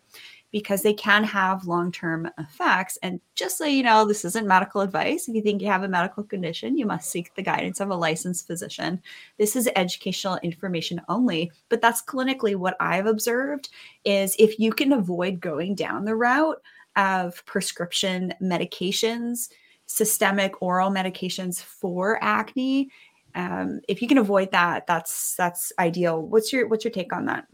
because 0.56 0.80
they 0.80 0.94
can 0.94 1.22
have 1.22 1.66
long 1.66 1.92
term 1.92 2.30
effects. 2.38 2.96
And 3.02 3.20
just 3.34 3.58
so 3.58 3.66
you 3.66 3.82
know, 3.82 4.06
this 4.06 4.24
isn't 4.24 4.48
medical 4.48 4.80
advice. 4.80 5.28
If 5.28 5.34
you 5.34 5.42
think 5.42 5.60
you 5.60 5.68
have 5.68 5.82
a 5.82 5.88
medical 5.88 6.22
condition, 6.22 6.78
you 6.78 6.86
must 6.86 7.10
seek 7.10 7.34
the 7.34 7.42
guidance 7.42 7.78
of 7.78 7.90
a 7.90 7.94
licensed 7.94 8.46
physician. 8.46 9.02
This 9.36 9.54
is 9.54 9.68
educational 9.76 10.38
information 10.42 11.02
only, 11.10 11.52
but 11.68 11.82
that's 11.82 12.02
clinically 12.02 12.56
what 12.56 12.74
I've 12.80 13.04
observed 13.04 13.68
is 14.06 14.34
if 14.38 14.58
you 14.58 14.72
can 14.72 14.94
avoid 14.94 15.40
going 15.40 15.74
down 15.74 16.06
the 16.06 16.16
route 16.16 16.62
of 16.96 17.44
prescription 17.44 18.32
medications, 18.42 19.50
systemic 19.84 20.62
oral 20.62 20.90
medications 20.90 21.60
for 21.60 22.18
acne, 22.24 22.88
um, 23.34 23.82
if 23.88 24.00
you 24.00 24.08
can 24.08 24.16
avoid 24.16 24.52
that, 24.52 24.86
that's 24.86 25.34
that's 25.34 25.70
ideal. 25.78 26.22
What's 26.22 26.50
your 26.50 26.66
what's 26.66 26.82
your 26.86 26.92
take 26.92 27.12
on 27.12 27.26
that? 27.26 27.46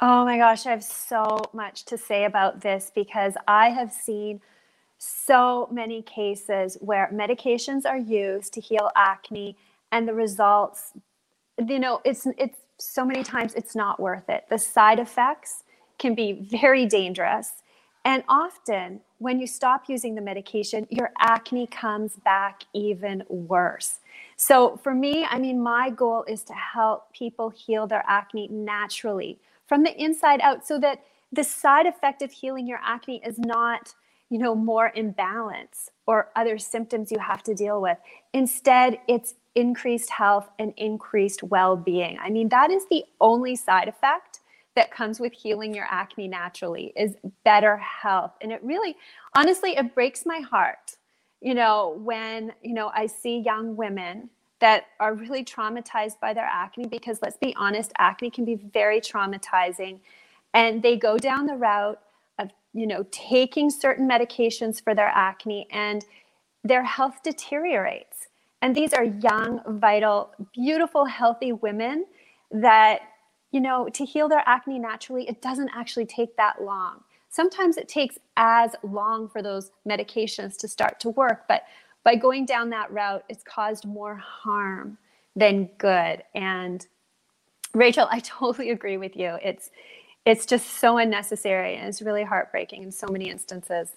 Oh 0.00 0.24
my 0.24 0.36
gosh, 0.38 0.66
I 0.66 0.70
have 0.70 0.84
so 0.84 1.40
much 1.52 1.84
to 1.86 1.96
say 1.96 2.24
about 2.24 2.60
this 2.60 2.90
because 2.94 3.34
I 3.48 3.70
have 3.70 3.92
seen 3.92 4.40
so 4.98 5.68
many 5.70 6.02
cases 6.02 6.76
where 6.80 7.10
medications 7.12 7.86
are 7.86 7.98
used 7.98 8.52
to 8.54 8.60
heal 8.60 8.90
acne 8.96 9.56
and 9.92 10.08
the 10.08 10.14
results 10.14 10.92
you 11.68 11.78
know 11.78 12.00
it's 12.04 12.26
it's 12.38 12.58
so 12.78 13.04
many 13.04 13.22
times 13.22 13.54
it's 13.54 13.76
not 13.76 14.00
worth 14.00 14.28
it. 14.28 14.44
The 14.50 14.58
side 14.58 14.98
effects 14.98 15.64
can 15.98 16.14
be 16.14 16.32
very 16.50 16.86
dangerous 16.86 17.62
and 18.04 18.24
often 18.28 19.00
when 19.18 19.40
you 19.40 19.46
stop 19.46 19.88
using 19.88 20.14
the 20.14 20.20
medication 20.20 20.86
your 20.90 21.12
acne 21.20 21.66
comes 21.68 22.16
back 22.16 22.64
even 22.74 23.22
worse. 23.28 24.00
So 24.36 24.76
for 24.82 24.94
me, 24.94 25.24
I 25.24 25.38
mean 25.38 25.62
my 25.62 25.90
goal 25.90 26.24
is 26.28 26.42
to 26.44 26.54
help 26.54 27.12
people 27.12 27.50
heal 27.50 27.86
their 27.86 28.04
acne 28.08 28.48
naturally 28.48 29.38
from 29.66 29.82
the 29.82 30.02
inside 30.02 30.40
out 30.40 30.66
so 30.66 30.78
that 30.80 31.00
the 31.32 31.44
side 31.44 31.86
effect 31.86 32.22
of 32.22 32.30
healing 32.30 32.66
your 32.66 32.80
acne 32.82 33.20
is 33.24 33.38
not 33.38 33.94
you 34.30 34.38
know 34.38 34.54
more 34.54 34.92
imbalance 34.94 35.90
or 36.06 36.30
other 36.36 36.58
symptoms 36.58 37.12
you 37.12 37.18
have 37.18 37.42
to 37.42 37.54
deal 37.54 37.80
with. 37.80 37.98
Instead 38.32 38.98
it's 39.08 39.34
increased 39.54 40.10
health 40.10 40.48
and 40.58 40.72
increased 40.76 41.42
well-being. 41.42 42.18
I 42.20 42.30
mean 42.30 42.48
that 42.48 42.70
is 42.70 42.86
the 42.90 43.04
only 43.20 43.56
side 43.56 43.88
effect 43.88 44.40
that 44.76 44.90
comes 44.90 45.20
with 45.20 45.32
healing 45.32 45.72
your 45.72 45.86
acne 45.88 46.26
naturally 46.26 46.92
is 46.96 47.14
better 47.44 47.76
health. 47.76 48.32
And 48.40 48.50
it 48.50 48.62
really 48.62 48.96
honestly 49.34 49.76
it 49.76 49.94
breaks 49.94 50.26
my 50.26 50.40
heart 50.40 50.96
you 51.44 51.54
know 51.54 51.94
when 51.98 52.52
you 52.62 52.72
know 52.74 52.90
i 52.94 53.06
see 53.06 53.38
young 53.38 53.76
women 53.76 54.30
that 54.64 54.86
are 54.98 55.12
really 55.12 55.44
traumatized 55.44 56.18
by 56.20 56.32
their 56.32 56.48
acne 56.50 56.86
because 56.86 57.18
let's 57.20 57.36
be 57.36 57.54
honest 57.54 57.92
acne 57.98 58.30
can 58.30 58.46
be 58.46 58.54
very 58.54 58.98
traumatizing. 58.98 60.00
And 60.54 60.82
they 60.82 60.96
go 60.96 61.18
down 61.18 61.44
the 61.44 61.54
route 61.54 62.00
of 62.38 62.48
you 62.72 62.86
know 62.86 63.04
taking 63.10 63.68
certain 63.68 64.08
medications 64.08 64.82
for 64.82 64.94
their 64.94 65.08
acne 65.08 65.66
and 65.70 66.06
their 66.62 66.82
health 66.82 67.22
deteriorates. 67.22 68.28
And 68.62 68.74
these 68.74 68.94
are 68.94 69.04
young 69.04 69.60
vital 69.66 70.30
beautiful 70.54 71.04
healthy 71.04 71.52
women 71.52 72.06
that 72.50 73.02
you 73.50 73.60
know 73.60 73.90
to 73.90 74.06
heal 74.06 74.30
their 74.30 74.44
acne 74.46 74.78
naturally 74.78 75.28
it 75.28 75.42
doesn't 75.42 75.72
actually 75.76 76.06
take 76.06 76.38
that 76.38 76.62
long. 76.62 77.00
Sometimes 77.28 77.76
it 77.76 77.86
takes 77.86 78.16
as 78.38 78.74
long 78.82 79.28
for 79.28 79.42
those 79.42 79.72
medications 79.86 80.56
to 80.56 80.68
start 80.68 81.00
to 81.00 81.10
work 81.10 81.42
but 81.48 81.64
by 82.04 82.14
going 82.14 82.46
down 82.46 82.70
that 82.70 82.92
route, 82.92 83.24
it's 83.28 83.42
caused 83.42 83.86
more 83.86 84.16
harm 84.16 84.98
than 85.34 85.70
good. 85.78 86.22
And 86.34 86.86
Rachel, 87.74 88.06
I 88.12 88.20
totally 88.20 88.70
agree 88.70 88.96
with 88.96 89.16
you. 89.16 89.38
It's 89.42 89.70
it's 90.24 90.46
just 90.46 90.78
so 90.78 90.96
unnecessary 90.96 91.76
and 91.76 91.86
it's 91.86 92.00
really 92.00 92.24
heartbreaking 92.24 92.82
in 92.82 92.90
so 92.90 93.06
many 93.08 93.28
instances. 93.28 93.90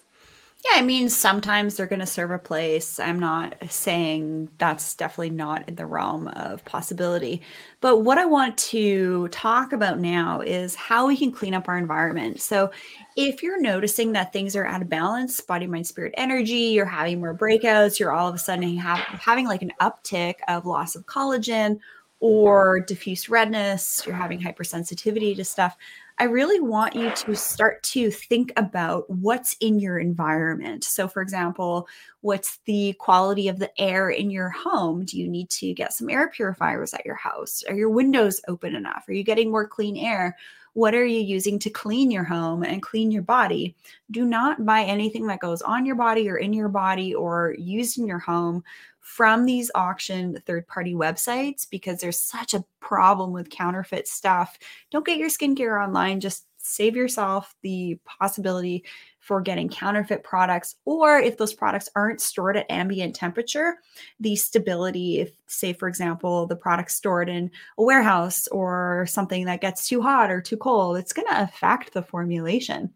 Yeah, 0.64 0.80
I 0.80 0.82
mean, 0.82 1.08
sometimes 1.08 1.76
they're 1.76 1.86
going 1.86 2.00
to 2.00 2.06
serve 2.06 2.32
a 2.32 2.38
place. 2.38 2.98
I'm 2.98 3.20
not 3.20 3.54
saying 3.70 4.48
that's 4.58 4.96
definitely 4.96 5.30
not 5.30 5.68
in 5.68 5.76
the 5.76 5.86
realm 5.86 6.26
of 6.28 6.64
possibility. 6.64 7.42
But 7.80 7.98
what 7.98 8.18
I 8.18 8.24
want 8.24 8.58
to 8.58 9.28
talk 9.28 9.72
about 9.72 10.00
now 10.00 10.40
is 10.40 10.74
how 10.74 11.06
we 11.06 11.16
can 11.16 11.30
clean 11.30 11.54
up 11.54 11.68
our 11.68 11.78
environment. 11.78 12.40
So, 12.40 12.72
if 13.16 13.40
you're 13.40 13.60
noticing 13.60 14.12
that 14.12 14.32
things 14.32 14.56
are 14.56 14.66
out 14.66 14.82
of 14.82 14.88
balance, 14.88 15.40
body, 15.40 15.68
mind, 15.68 15.86
spirit, 15.86 16.12
energy, 16.16 16.72
you're 16.74 16.86
having 16.86 17.20
more 17.20 17.36
breakouts, 17.36 18.00
you're 18.00 18.12
all 18.12 18.28
of 18.28 18.34
a 18.34 18.38
sudden 18.38 18.76
having 18.76 19.46
like 19.46 19.62
an 19.62 19.72
uptick 19.80 20.34
of 20.48 20.66
loss 20.66 20.96
of 20.96 21.06
collagen 21.06 21.78
or 22.20 22.80
diffuse 22.80 23.28
redness, 23.28 24.02
you're 24.04 24.14
having 24.16 24.40
hypersensitivity 24.40 25.36
to 25.36 25.44
stuff. 25.44 25.76
I 26.20 26.24
really 26.24 26.58
want 26.58 26.96
you 26.96 27.10
to 27.10 27.36
start 27.36 27.82
to 27.84 28.10
think 28.10 28.52
about 28.56 29.08
what's 29.08 29.56
in 29.60 29.78
your 29.78 29.98
environment. 29.98 30.82
So, 30.82 31.06
for 31.06 31.22
example, 31.22 31.86
what's 32.22 32.58
the 32.64 32.94
quality 32.94 33.46
of 33.46 33.60
the 33.60 33.70
air 33.80 34.10
in 34.10 34.28
your 34.28 34.48
home? 34.48 35.04
Do 35.04 35.16
you 35.16 35.28
need 35.28 35.48
to 35.50 35.72
get 35.74 35.92
some 35.92 36.10
air 36.10 36.28
purifiers 36.28 36.92
at 36.92 37.06
your 37.06 37.14
house? 37.14 37.62
Are 37.68 37.74
your 37.74 37.90
windows 37.90 38.40
open 38.48 38.74
enough? 38.74 39.04
Are 39.08 39.12
you 39.12 39.22
getting 39.22 39.50
more 39.50 39.68
clean 39.68 39.96
air? 39.96 40.36
What 40.72 40.94
are 40.94 41.06
you 41.06 41.20
using 41.20 41.58
to 41.60 41.70
clean 41.70 42.10
your 42.10 42.24
home 42.24 42.64
and 42.64 42.82
clean 42.82 43.12
your 43.12 43.22
body? 43.22 43.76
Do 44.10 44.24
not 44.24 44.66
buy 44.66 44.82
anything 44.82 45.26
that 45.28 45.40
goes 45.40 45.62
on 45.62 45.86
your 45.86 45.96
body 45.96 46.28
or 46.28 46.36
in 46.36 46.52
your 46.52 46.68
body 46.68 47.14
or 47.14 47.54
used 47.58 47.98
in 47.98 48.06
your 48.06 48.18
home 48.18 48.64
from 49.08 49.46
these 49.46 49.70
auction 49.74 50.38
third 50.44 50.66
party 50.68 50.92
websites 50.92 51.66
because 51.68 51.98
there's 51.98 52.20
such 52.20 52.52
a 52.52 52.62
problem 52.78 53.32
with 53.32 53.48
counterfeit 53.48 54.06
stuff. 54.06 54.58
Don't 54.90 55.06
get 55.06 55.16
your 55.16 55.30
skincare 55.30 55.82
online, 55.82 56.20
just 56.20 56.44
save 56.58 56.94
yourself 56.94 57.54
the 57.62 57.98
possibility 58.04 58.84
for 59.18 59.40
getting 59.40 59.66
counterfeit 59.66 60.22
products 60.22 60.76
or 60.84 61.18
if 61.18 61.38
those 61.38 61.54
products 61.54 61.88
aren't 61.96 62.20
stored 62.20 62.56
at 62.58 62.70
ambient 62.70 63.14
temperature 63.14 63.78
the 64.20 64.36
stability 64.36 65.20
if 65.20 65.32
say 65.46 65.72
for 65.72 65.88
example 65.88 66.46
the 66.46 66.56
product 66.56 66.90
stored 66.90 67.30
in 67.30 67.50
a 67.78 67.82
warehouse 67.82 68.46
or 68.48 69.06
something 69.08 69.46
that 69.46 69.62
gets 69.62 69.88
too 69.88 70.02
hot 70.02 70.30
or 70.30 70.42
too 70.42 70.56
cold 70.56 70.98
it's 70.98 71.12
going 71.14 71.28
to 71.28 71.42
affect 71.42 71.94
the 71.94 72.02
formulation 72.02 72.92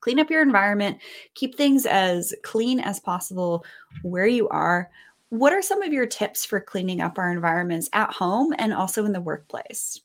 clean 0.00 0.20
up 0.20 0.30
your 0.30 0.42
environment 0.42 0.98
keep 1.34 1.56
things 1.56 1.86
as 1.86 2.34
clean 2.44 2.78
as 2.78 3.00
possible 3.00 3.64
where 4.02 4.26
you 4.26 4.48
are 4.50 4.90
what 5.30 5.52
are 5.52 5.62
some 5.62 5.82
of 5.82 5.92
your 5.92 6.06
tips 6.06 6.44
for 6.44 6.60
cleaning 6.60 7.00
up 7.00 7.18
our 7.18 7.32
environments 7.32 7.88
at 7.92 8.12
home 8.12 8.52
and 8.58 8.74
also 8.74 9.04
in 9.04 9.12
the 9.12 9.20
workplace? 9.20 10.00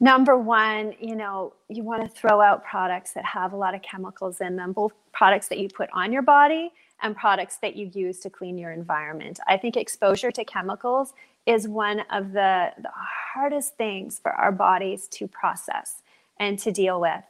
Number 0.00 0.38
one, 0.38 0.94
you 1.00 1.16
know, 1.16 1.54
you 1.68 1.82
want 1.82 2.02
to 2.02 2.08
throw 2.08 2.40
out 2.40 2.64
products 2.64 3.12
that 3.12 3.24
have 3.24 3.52
a 3.52 3.56
lot 3.56 3.74
of 3.74 3.82
chemicals 3.82 4.40
in 4.40 4.56
them, 4.56 4.72
both 4.72 4.92
products 5.12 5.48
that 5.48 5.58
you 5.58 5.68
put 5.68 5.90
on 5.92 6.12
your 6.12 6.22
body 6.22 6.72
and 7.02 7.16
products 7.16 7.58
that 7.58 7.76
you 7.76 7.90
use 7.92 8.20
to 8.20 8.30
clean 8.30 8.56
your 8.56 8.72
environment. 8.72 9.38
I 9.46 9.56
think 9.56 9.76
exposure 9.76 10.30
to 10.30 10.44
chemicals 10.44 11.12
is 11.46 11.68
one 11.68 12.00
of 12.10 12.32
the, 12.32 12.70
the 12.78 12.90
hardest 12.94 13.76
things 13.76 14.18
for 14.22 14.32
our 14.32 14.52
bodies 14.52 15.08
to 15.08 15.26
process 15.26 16.02
and 16.38 16.58
to 16.60 16.72
deal 16.72 17.00
with. 17.00 17.24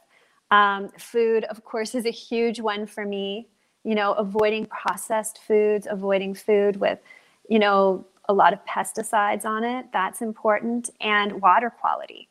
Um, 0.51 0.89
food, 0.97 1.43
of 1.45 1.63
course, 1.65 1.95
is 1.95 2.05
a 2.05 2.11
huge 2.11 2.59
one 2.59 2.85
for 2.85 3.05
me 3.05 3.47
you 3.83 3.95
know, 3.95 4.13
avoiding 4.13 4.65
processed 4.65 5.39
foods, 5.39 5.87
avoiding 5.89 6.33
food 6.33 6.77
with, 6.77 6.99
you 7.47 7.59
know, 7.59 8.05
a 8.27 8.33
lot 8.33 8.53
of 8.53 8.63
pesticides 8.65 9.45
on 9.45 9.63
it. 9.63 9.87
That's 9.91 10.21
important. 10.21 10.89
And 11.01 11.41
water 11.41 11.69
quality. 11.69 12.27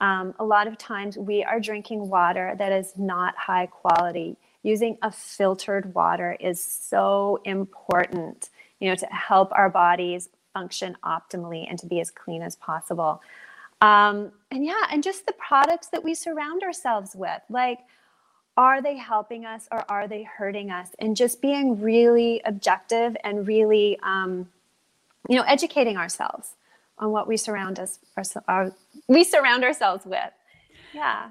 Um, 0.00 0.34
a 0.38 0.44
lot 0.44 0.66
of 0.66 0.78
times 0.78 1.16
we 1.16 1.42
are 1.42 1.60
drinking 1.60 2.08
water 2.08 2.54
that 2.58 2.72
is 2.72 2.92
not 2.96 3.36
high 3.36 3.66
quality. 3.66 4.36
Using 4.62 4.98
a 5.02 5.10
filtered 5.10 5.94
water 5.94 6.36
is 6.40 6.62
so 6.62 7.40
important, 7.44 8.50
you 8.80 8.88
know, 8.88 8.94
to 8.94 9.06
help 9.06 9.52
our 9.52 9.70
bodies 9.70 10.28
function 10.52 10.96
optimally 11.04 11.66
and 11.68 11.78
to 11.78 11.86
be 11.86 12.00
as 12.00 12.10
clean 12.10 12.42
as 12.42 12.56
possible. 12.56 13.20
Um, 13.80 14.32
and 14.50 14.64
yeah, 14.64 14.84
and 14.90 15.02
just 15.02 15.26
the 15.26 15.34
products 15.34 15.88
that 15.88 16.02
we 16.02 16.14
surround 16.14 16.62
ourselves 16.62 17.14
with, 17.14 17.42
like 17.50 17.80
are 18.56 18.80
they 18.80 18.96
helping 18.96 19.44
us 19.44 19.68
or 19.70 19.84
are 19.90 20.08
they 20.08 20.22
hurting 20.22 20.70
us? 20.70 20.90
And 20.98 21.16
just 21.16 21.42
being 21.42 21.80
really 21.80 22.40
objective 22.44 23.16
and 23.22 23.46
really, 23.46 23.98
um, 24.02 24.48
you 25.28 25.36
know, 25.36 25.42
educating 25.42 25.96
ourselves 25.96 26.54
on 26.98 27.10
what 27.10 27.28
we 27.28 27.36
surround 27.36 27.78
us, 27.78 27.98
our, 28.16 28.24
our, 28.48 28.72
we 29.08 29.24
surround 29.24 29.64
ourselves 29.64 30.06
with. 30.06 30.32
Yeah. 30.94 31.28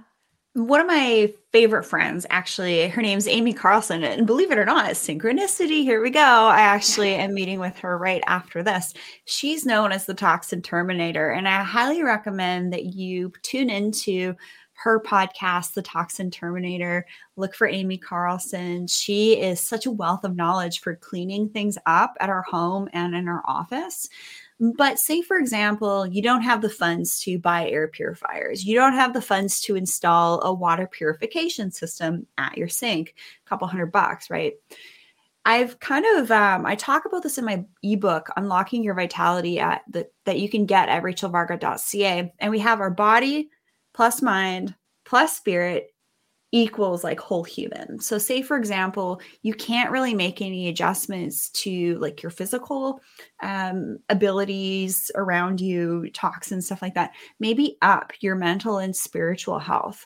One 0.53 0.79
of 0.79 0.87
my 0.87 1.33
favorite 1.51 1.83
friends, 1.83 2.25
actually, 2.29 2.87
her 2.87 3.01
name's 3.01 3.27
Amy 3.27 3.51
Carlson. 3.51 4.05
And 4.05 4.25
believe 4.25 4.51
it 4.51 4.57
or 4.57 4.63
not, 4.63 4.91
synchronicity, 4.91 5.83
here 5.83 6.01
we 6.01 6.11
go. 6.11 6.21
I 6.21 6.61
actually 6.61 7.15
am 7.15 7.33
meeting 7.33 7.59
with 7.59 7.77
her 7.79 7.97
right 7.97 8.23
after 8.27 8.63
this. 8.63 8.93
She's 9.25 9.65
known 9.65 9.91
as 9.91 10.05
the 10.05 10.13
Toxin 10.13 10.61
Terminator. 10.61 11.31
And 11.31 11.47
I 11.47 11.63
highly 11.63 12.03
recommend 12.03 12.71
that 12.71 12.85
you 12.85 13.33
tune 13.41 13.69
into 13.69 14.35
her 14.75 14.99
podcast, 14.99 15.73
The 15.73 15.81
Toxin 15.81 16.29
Terminator. 16.29 17.05
Look 17.37 17.55
for 17.55 17.67
Amy 17.67 17.97
Carlson. 17.97 18.87
She 18.87 19.39
is 19.39 19.59
such 19.59 19.85
a 19.85 19.91
wealth 19.91 20.23
of 20.23 20.35
knowledge 20.35 20.81
for 20.81 20.95
cleaning 20.95 21.49
things 21.49 21.77
up 21.85 22.15
at 22.19 22.29
our 22.29 22.43
home 22.43 22.89
and 22.93 23.15
in 23.15 23.27
our 23.27 23.41
office. 23.45 24.09
But 24.59 24.99
say, 24.99 25.21
for 25.21 25.37
example, 25.37 26.07
you 26.07 26.21
don't 26.21 26.41
have 26.41 26.61
the 26.61 26.69
funds 26.69 27.19
to 27.21 27.37
buy 27.37 27.69
air 27.69 27.87
purifiers, 27.87 28.65
you 28.65 28.75
don't 28.75 28.93
have 28.93 29.13
the 29.13 29.21
funds 29.21 29.59
to 29.61 29.75
install 29.75 30.41
a 30.43 30.53
water 30.53 30.87
purification 30.87 31.71
system 31.71 32.25
at 32.37 32.57
your 32.57 32.69
sink, 32.69 33.15
a 33.45 33.49
couple 33.49 33.67
hundred 33.67 33.91
bucks, 33.91 34.29
right? 34.29 34.53
I've 35.47 35.79
kind 35.79 36.05
of 36.17 36.31
um, 36.31 36.65
I 36.65 36.75
talk 36.75 37.05
about 37.05 37.21
this 37.21 37.37
in 37.37 37.45
my 37.45 37.65
ebook, 37.83 38.29
Unlocking 38.35 38.83
Your 38.83 38.95
Vitality, 38.95 39.59
at 39.59 39.83
the, 39.87 40.07
that 40.23 40.39
you 40.39 40.49
can 40.49 40.65
get 40.65 40.89
at 40.89 41.03
rachelvarga.ca, 41.03 42.33
and 42.39 42.51
we 42.51 42.59
have 42.59 42.79
our 42.79 42.89
body 42.89 43.49
plus 43.95 44.21
mind 44.21 44.75
plus 45.05 45.37
spirit 45.37 45.91
equals 46.51 47.03
like 47.03 47.19
whole 47.19 47.43
human. 47.43 47.99
So 47.99 48.17
say 48.17 48.41
for 48.41 48.57
example, 48.57 49.21
you 49.41 49.53
can't 49.53 49.91
really 49.91 50.13
make 50.13 50.41
any 50.41 50.67
adjustments 50.67 51.49
to 51.51 51.97
like 51.99 52.21
your 52.21 52.29
physical 52.29 53.01
um, 53.41 53.97
abilities 54.09 55.11
around 55.15 55.59
you, 55.59 56.09
toxins, 56.13 56.65
stuff 56.65 56.81
like 56.81 56.93
that. 56.95 57.11
Maybe 57.39 57.77
up 57.81 58.13
your 58.19 58.35
mental 58.35 58.77
and 58.77 58.95
spiritual 58.95 59.59
health. 59.59 60.05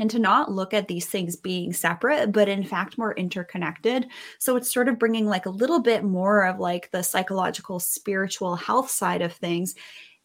And 0.00 0.08
to 0.10 0.20
not 0.20 0.52
look 0.52 0.72
at 0.72 0.86
these 0.86 1.06
things 1.06 1.34
being 1.34 1.72
separate, 1.72 2.30
but 2.30 2.48
in 2.48 2.62
fact 2.62 2.98
more 2.98 3.14
interconnected. 3.14 4.06
So 4.38 4.54
it's 4.54 4.72
sort 4.72 4.88
of 4.88 4.98
bringing 4.98 5.26
like 5.26 5.46
a 5.46 5.50
little 5.50 5.80
bit 5.80 6.04
more 6.04 6.46
of 6.46 6.60
like 6.60 6.88
the 6.92 7.02
psychological, 7.02 7.80
spiritual 7.80 8.54
health 8.54 8.90
side 8.90 9.22
of 9.22 9.32
things 9.32 9.74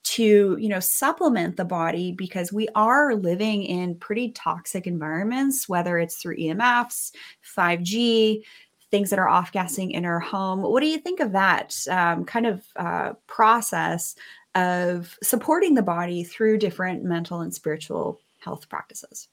to 0.04 0.58
you 0.60 0.70
know 0.70 0.80
supplement 0.80 1.58
the 1.58 1.66
body 1.66 2.12
because 2.12 2.52
we 2.52 2.68
are 2.76 3.16
living 3.16 3.64
in 3.64 3.96
pretty 3.96 4.32
toxic 4.32 4.86
environments 4.86 5.68
whether 5.70 5.98
it's 5.98 6.18
through 6.18 6.38
emfs 6.38 7.12
5g 7.58 8.44
things 8.92 9.10
that 9.10 9.20
are 9.20 9.30
off-gassing 9.30 9.92
in 9.92 10.06
our 10.06 10.20
home 10.20 10.62
what 10.62 10.82
do 10.82 10.88
you 10.88 10.98
think 10.98 11.20
of 11.20 11.32
that 11.32 11.76
um, 11.90 12.26
kind 12.26 12.46
of 12.46 12.64
uh, 12.76 13.14
process 13.28 14.16
of 14.56 15.18
supporting 15.24 15.74
the 15.74 15.82
body 15.82 16.24
through 16.24 16.58
different 16.58 17.04
mental 17.04 17.42
and 17.42 17.54
spiritual 17.54 18.20
health 18.40 18.70
practices. 18.70 19.30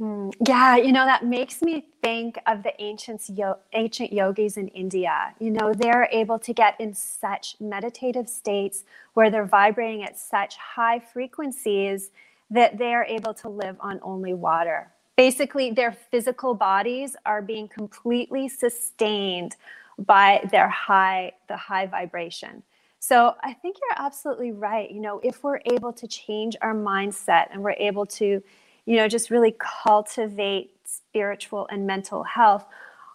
Mm, 0.00 0.32
yeah, 0.48 0.76
you 0.76 0.92
know, 0.92 1.04
that 1.04 1.26
makes 1.26 1.60
me 1.60 1.84
think 2.02 2.38
of 2.46 2.62
the 2.62 2.72
ancient, 2.82 3.22
yo- 3.28 3.58
ancient 3.74 4.12
yogis 4.12 4.56
in 4.56 4.68
India. 4.68 5.34
You 5.38 5.50
know, 5.50 5.74
they're 5.74 6.08
able 6.10 6.38
to 6.38 6.54
get 6.54 6.80
in 6.80 6.94
such 6.94 7.56
meditative 7.60 8.28
states 8.28 8.84
where 9.14 9.30
they're 9.30 9.44
vibrating 9.44 10.02
at 10.02 10.18
such 10.18 10.56
high 10.56 11.00
frequencies 11.00 12.10
that 12.50 12.78
they're 12.78 13.04
able 13.04 13.34
to 13.34 13.48
live 13.50 13.76
on 13.80 14.00
only 14.02 14.32
water. 14.32 14.90
Basically, 15.16 15.70
their 15.70 15.92
physical 15.92 16.54
bodies 16.54 17.14
are 17.26 17.42
being 17.42 17.68
completely 17.68 18.48
sustained 18.48 19.56
by 19.98 20.40
their 20.50 20.68
high, 20.70 21.32
the 21.48 21.58
high 21.58 21.86
vibration. 21.86 22.62
So 23.00 23.34
I 23.42 23.52
think 23.52 23.76
you're 23.80 24.06
absolutely 24.06 24.52
right. 24.52 24.90
You 24.90 25.00
know, 25.00 25.20
if 25.22 25.44
we're 25.44 25.60
able 25.66 25.92
to 25.94 26.06
change 26.08 26.56
our 26.62 26.74
mindset 26.74 27.48
and 27.52 27.62
we're 27.62 27.72
able 27.72 28.06
to 28.06 28.42
you 28.90 28.96
know, 28.96 29.06
just 29.06 29.30
really 29.30 29.54
cultivate 29.84 30.72
spiritual 30.84 31.68
and 31.70 31.86
mental 31.86 32.24
health, 32.24 32.64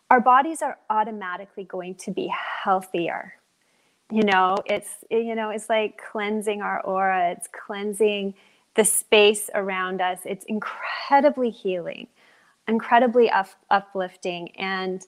our 0.09 0.21
bodies 0.21 0.61
are 0.61 0.77
automatically 0.89 1.65
going 1.65 1.95
to 1.95 2.11
be 2.11 2.33
healthier. 2.63 3.33
You 4.09 4.23
know, 4.23 4.55
it's 4.65 5.03
you 5.11 5.35
know, 5.35 5.49
it's 5.49 5.67
like 5.67 6.01
cleansing 6.11 6.61
our 6.61 6.79
aura, 6.79 7.31
it's 7.31 7.49
cleansing 7.49 8.35
the 8.75 8.85
space 8.85 9.49
around 9.53 10.01
us. 10.01 10.19
It's 10.23 10.45
incredibly 10.45 11.49
healing, 11.49 12.07
incredibly 12.69 13.29
up- 13.29 13.59
uplifting 13.69 14.55
and 14.55 15.05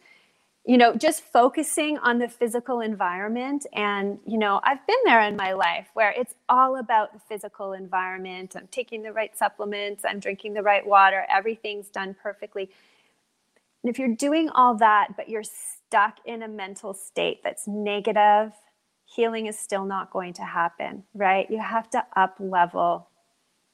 you 0.68 0.78
know, 0.78 0.94
just 0.94 1.24
focusing 1.24 1.98
on 2.00 2.20
the 2.20 2.28
physical 2.28 2.82
environment. 2.82 3.66
And, 3.72 4.20
you 4.28 4.38
know, 4.38 4.60
I've 4.66 4.86
been 4.86 4.98
there 5.06 5.22
in 5.22 5.38
my 5.38 5.54
life 5.54 5.88
where 5.94 6.12
it's 6.12 6.36
all 6.50 6.76
about 6.76 7.14
the 7.14 7.20
physical 7.20 7.72
environment. 7.72 8.54
I'm 8.54 8.68
taking 8.68 9.02
the 9.02 9.14
right 9.14 9.36
supplements, 9.36 10.04
I'm 10.04 10.20
drinking 10.20 10.56
the 10.56 10.62
right 10.62 10.86
water, 10.86 11.26
everything's 11.30 11.88
done 11.88 12.18
perfectly. 12.22 12.70
And 13.82 13.90
if 13.90 13.98
you're 13.98 14.14
doing 14.14 14.50
all 14.50 14.76
that, 14.76 15.16
but 15.16 15.30
you're 15.30 15.42
stuck 15.44 16.18
in 16.26 16.44
a 16.44 16.50
mental 16.50 16.94
state 16.94 17.42
that's 17.46 17.66
negative, 17.66 18.52
healing 19.06 19.46
is 19.46 19.58
still 19.58 19.86
not 19.86 20.12
going 20.12 20.34
to 20.34 20.44
happen, 20.44 21.06
right? 21.14 21.50
You 21.50 21.62
have 21.62 21.90
to 21.92 22.06
up 22.18 22.36
level 22.40 23.08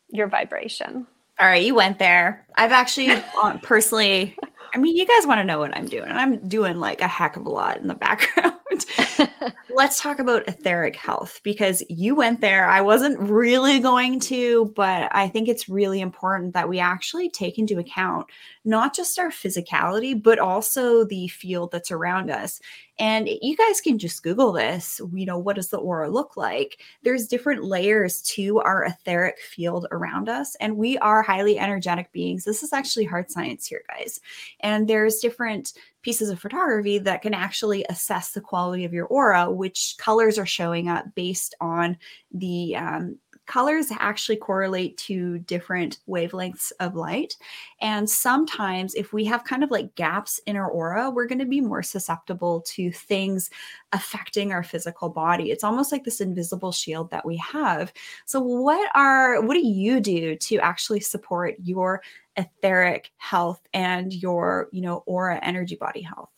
your 0.10 0.27
vibration. 0.27 1.08
All 1.39 1.47
right, 1.47 1.63
you 1.63 1.73
went 1.73 1.97
there. 1.97 2.45
I've 2.56 2.71
actually 2.71 3.10
uh, 3.41 3.58
personally 3.63 4.38
I 4.73 4.78
mean, 4.78 4.95
you 4.95 5.06
guys 5.06 5.28
want 5.28 5.39
to 5.39 5.43
know 5.43 5.60
what 5.60 5.76
I'm 5.76 5.88
doing. 5.88 6.12
I'm 6.12 6.47
doing 6.47 6.80
like 6.80 7.02
a 7.02 7.08
heck 7.08 7.38
of 7.38 7.45
a 7.45 7.49
lot 7.49 7.78
in 7.78 7.88
the 7.88 7.95
background. 7.95 8.54
Let's 9.76 10.02
talk 10.02 10.19
about 10.19 10.47
etheric 10.47 10.95
health 10.95 11.41
because 11.43 11.84
you 11.89 12.15
went 12.15 12.41
there. 12.41 12.67
I 12.67 12.82
wasn't 12.82 13.19
really 13.19 13.80
going 13.80 14.19
to, 14.21 14.71
but 14.76 15.10
I 15.13 15.28
think 15.28 15.47
it's 15.47 15.69
really 15.69 16.02
important 16.02 16.54
that 16.54 16.69
we 16.69 16.80
actually 16.80 17.30
take 17.30 17.60
into 17.60 17.80
account 17.80 18.28
not 18.65 18.95
just 18.95 19.19
our 19.19 19.30
physicality, 19.30 20.21
but 20.21 20.39
also 20.39 21.04
the 21.04 21.28
field 21.28 21.71
that's 21.71 21.91
around 21.91 22.32
us. 22.32 22.62
And 22.99 23.28
you 23.41 23.58
guys 23.58 23.82
can 23.82 23.97
just 23.97 24.23
Google 24.23 24.52
this. 24.52 25.02
You 25.13 25.26
know, 25.26 25.38
what 25.38 25.56
does 25.56 25.69
the 25.69 25.78
aura 25.78 26.10
look 26.10 26.38
like? 26.38 26.80
There's 27.04 27.28
different 27.28 27.63
layers 27.63 28.21
to 28.34 28.60
our 28.60 28.86
etheric 28.86 29.39
field 29.39 29.88
around 29.91 30.30
us, 30.30 30.56
and 30.56 30.78
we 30.78 30.97
are 30.99 31.23
highly 31.23 31.58
energetic 31.58 32.12
beings. 32.12 32.43
This 32.45 32.62
is 32.62 32.71
actually 32.71 33.06
hard 33.06 33.32
science 33.32 33.65
here, 33.65 33.82
guys. 33.89 34.21
And 34.60 34.88
there's 34.88 35.19
different 35.19 35.73
pieces 36.04 36.30
of 36.30 36.39
photography 36.39 37.00
that 37.00 37.22
can 37.22 37.34
actually 37.34 37.86
assess 37.89 38.32
the 38.32 38.42
quality 38.42 38.86
of 38.86 38.94
your 38.94 39.08
aura, 39.08 39.50
which 39.50 39.96
colors 39.98 40.38
are 40.38 40.46
showing 40.46 40.89
up 40.89 41.06
based 41.16 41.56
on 41.60 41.98
the 42.32 42.76
um, 42.76 43.18
colors 43.46 43.88
actually 44.00 44.38
correlate 44.38 44.98
to 44.98 45.39
different 45.39 46.00
wavelengths 46.08 46.72
of 46.80 46.96
light. 46.96 47.36
And 47.82 48.10
sometimes, 48.10 48.96
if 48.96 49.12
we 49.12 49.26
have 49.26 49.44
kind 49.44 49.63
of 49.63 49.72
like 49.72 49.96
gaps 49.96 50.39
in 50.46 50.56
our 50.56 50.70
aura, 50.70 51.10
we're 51.10 51.28
going 51.28 51.39
to 51.39 51.46
be 51.46 51.62
more 51.62 51.84
susceptible 51.84 52.62
to 52.68 52.92
things 52.92 53.50
affecting 53.92 54.52
our 54.52 54.63
physical 54.63 55.10
body. 55.10 55.52
It's 55.52 55.63
almost 55.63 55.92
like 55.92 56.04
this 56.04 56.22
invisible 56.22 56.72
shield 56.72 57.12
that 57.12 57.26
we 57.26 57.38
have. 57.38 57.92
So, 58.26 58.39
what 58.39 58.89
are 58.96 59.42
what 59.42 59.56
do 59.56 59.66
you 59.66 60.00
do 60.00 60.36
to 60.36 60.58
actually 60.60 61.02
support 61.02 61.56
your 61.62 62.02
etheric 62.38 63.12
health 63.17 63.62
and 63.74 64.13
your, 64.13 64.69
you 64.72 64.82
know, 64.82 65.04
aura 65.06 65.39
energy 65.43 65.76
body 65.76 66.02
health? 66.02 66.30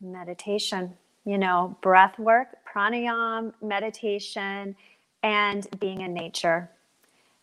Meditation, 0.00 0.94
you 1.24 1.38
know, 1.38 1.76
breath 1.82 2.18
work, 2.18 2.48
pranayam, 2.70 3.52
meditation, 3.62 4.76
and 5.22 5.66
being 5.80 6.02
in 6.02 6.12
nature. 6.12 6.70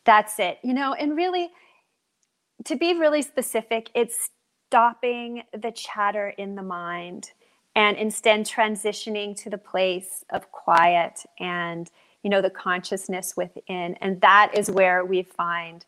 That's 0.04 0.40
it. 0.40 0.60
You 0.64 0.74
know, 0.74 0.94
and 0.94 1.16
really, 1.16 1.50
to 2.66 2.76
be 2.76 2.94
really 2.94 3.22
specific, 3.22 3.90
it's 3.96 4.30
stopping 4.68 5.44
the 5.54 5.72
chatter 5.72 6.30
in 6.30 6.56
the 6.56 6.64
mind 6.64 7.32
and 7.76 7.98
instead 7.98 8.46
transitioning 8.46 9.36
to 9.42 9.50
the 9.50 9.58
place 9.58 10.24
of 10.30 10.52
quiet 10.52 11.26
and 11.40 11.90
you 12.24 12.30
know 12.30 12.42
the 12.42 12.50
consciousness 12.50 13.36
within 13.36 13.96
and 14.02 14.22
that 14.22 14.52
is 14.54 14.70
where 14.72 15.04
we 15.04 15.24
find 15.24 15.86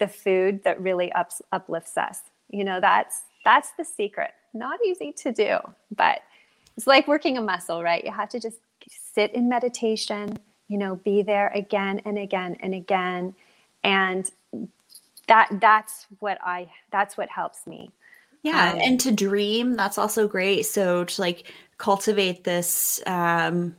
the 0.00 0.08
food 0.08 0.64
that 0.64 0.80
really 0.80 1.12
ups, 1.12 1.40
uplifts 1.52 1.96
us. 1.96 2.22
You 2.48 2.64
know 2.64 2.80
that's 2.80 3.22
that's 3.44 3.70
the 3.78 3.84
secret. 3.84 4.32
Not 4.52 4.80
easy 4.84 5.12
to 5.12 5.30
do 5.30 5.58
but 5.94 6.22
it's 6.76 6.86
like 6.86 7.06
working 7.06 7.38
a 7.38 7.40
muscle 7.40 7.82
right? 7.84 8.04
You 8.04 8.10
have 8.10 8.30
to 8.30 8.40
just 8.40 8.58
sit 9.14 9.32
in 9.34 9.48
meditation 9.48 10.36
you 10.66 10.78
know 10.78 10.96
be 10.96 11.22
there 11.22 11.52
again 11.54 12.00
and 12.04 12.18
again 12.18 12.56
and 12.60 12.74
again. 12.74 13.34
And 13.84 14.28
that 15.28 15.48
that's 15.60 16.06
what 16.18 16.38
i 16.42 16.68
that's 16.90 17.16
what 17.16 17.28
helps 17.28 17.66
me. 17.66 17.90
Yeah 18.42 18.72
um, 18.72 18.78
and 18.80 19.00
to 19.00 19.12
dream 19.12 19.74
that's 19.74 19.98
also 19.98 20.26
great. 20.26 20.66
So 20.66 21.04
to 21.04 21.20
like 21.20 21.52
cultivate 21.78 22.44
this 22.44 23.00
um 23.06 23.76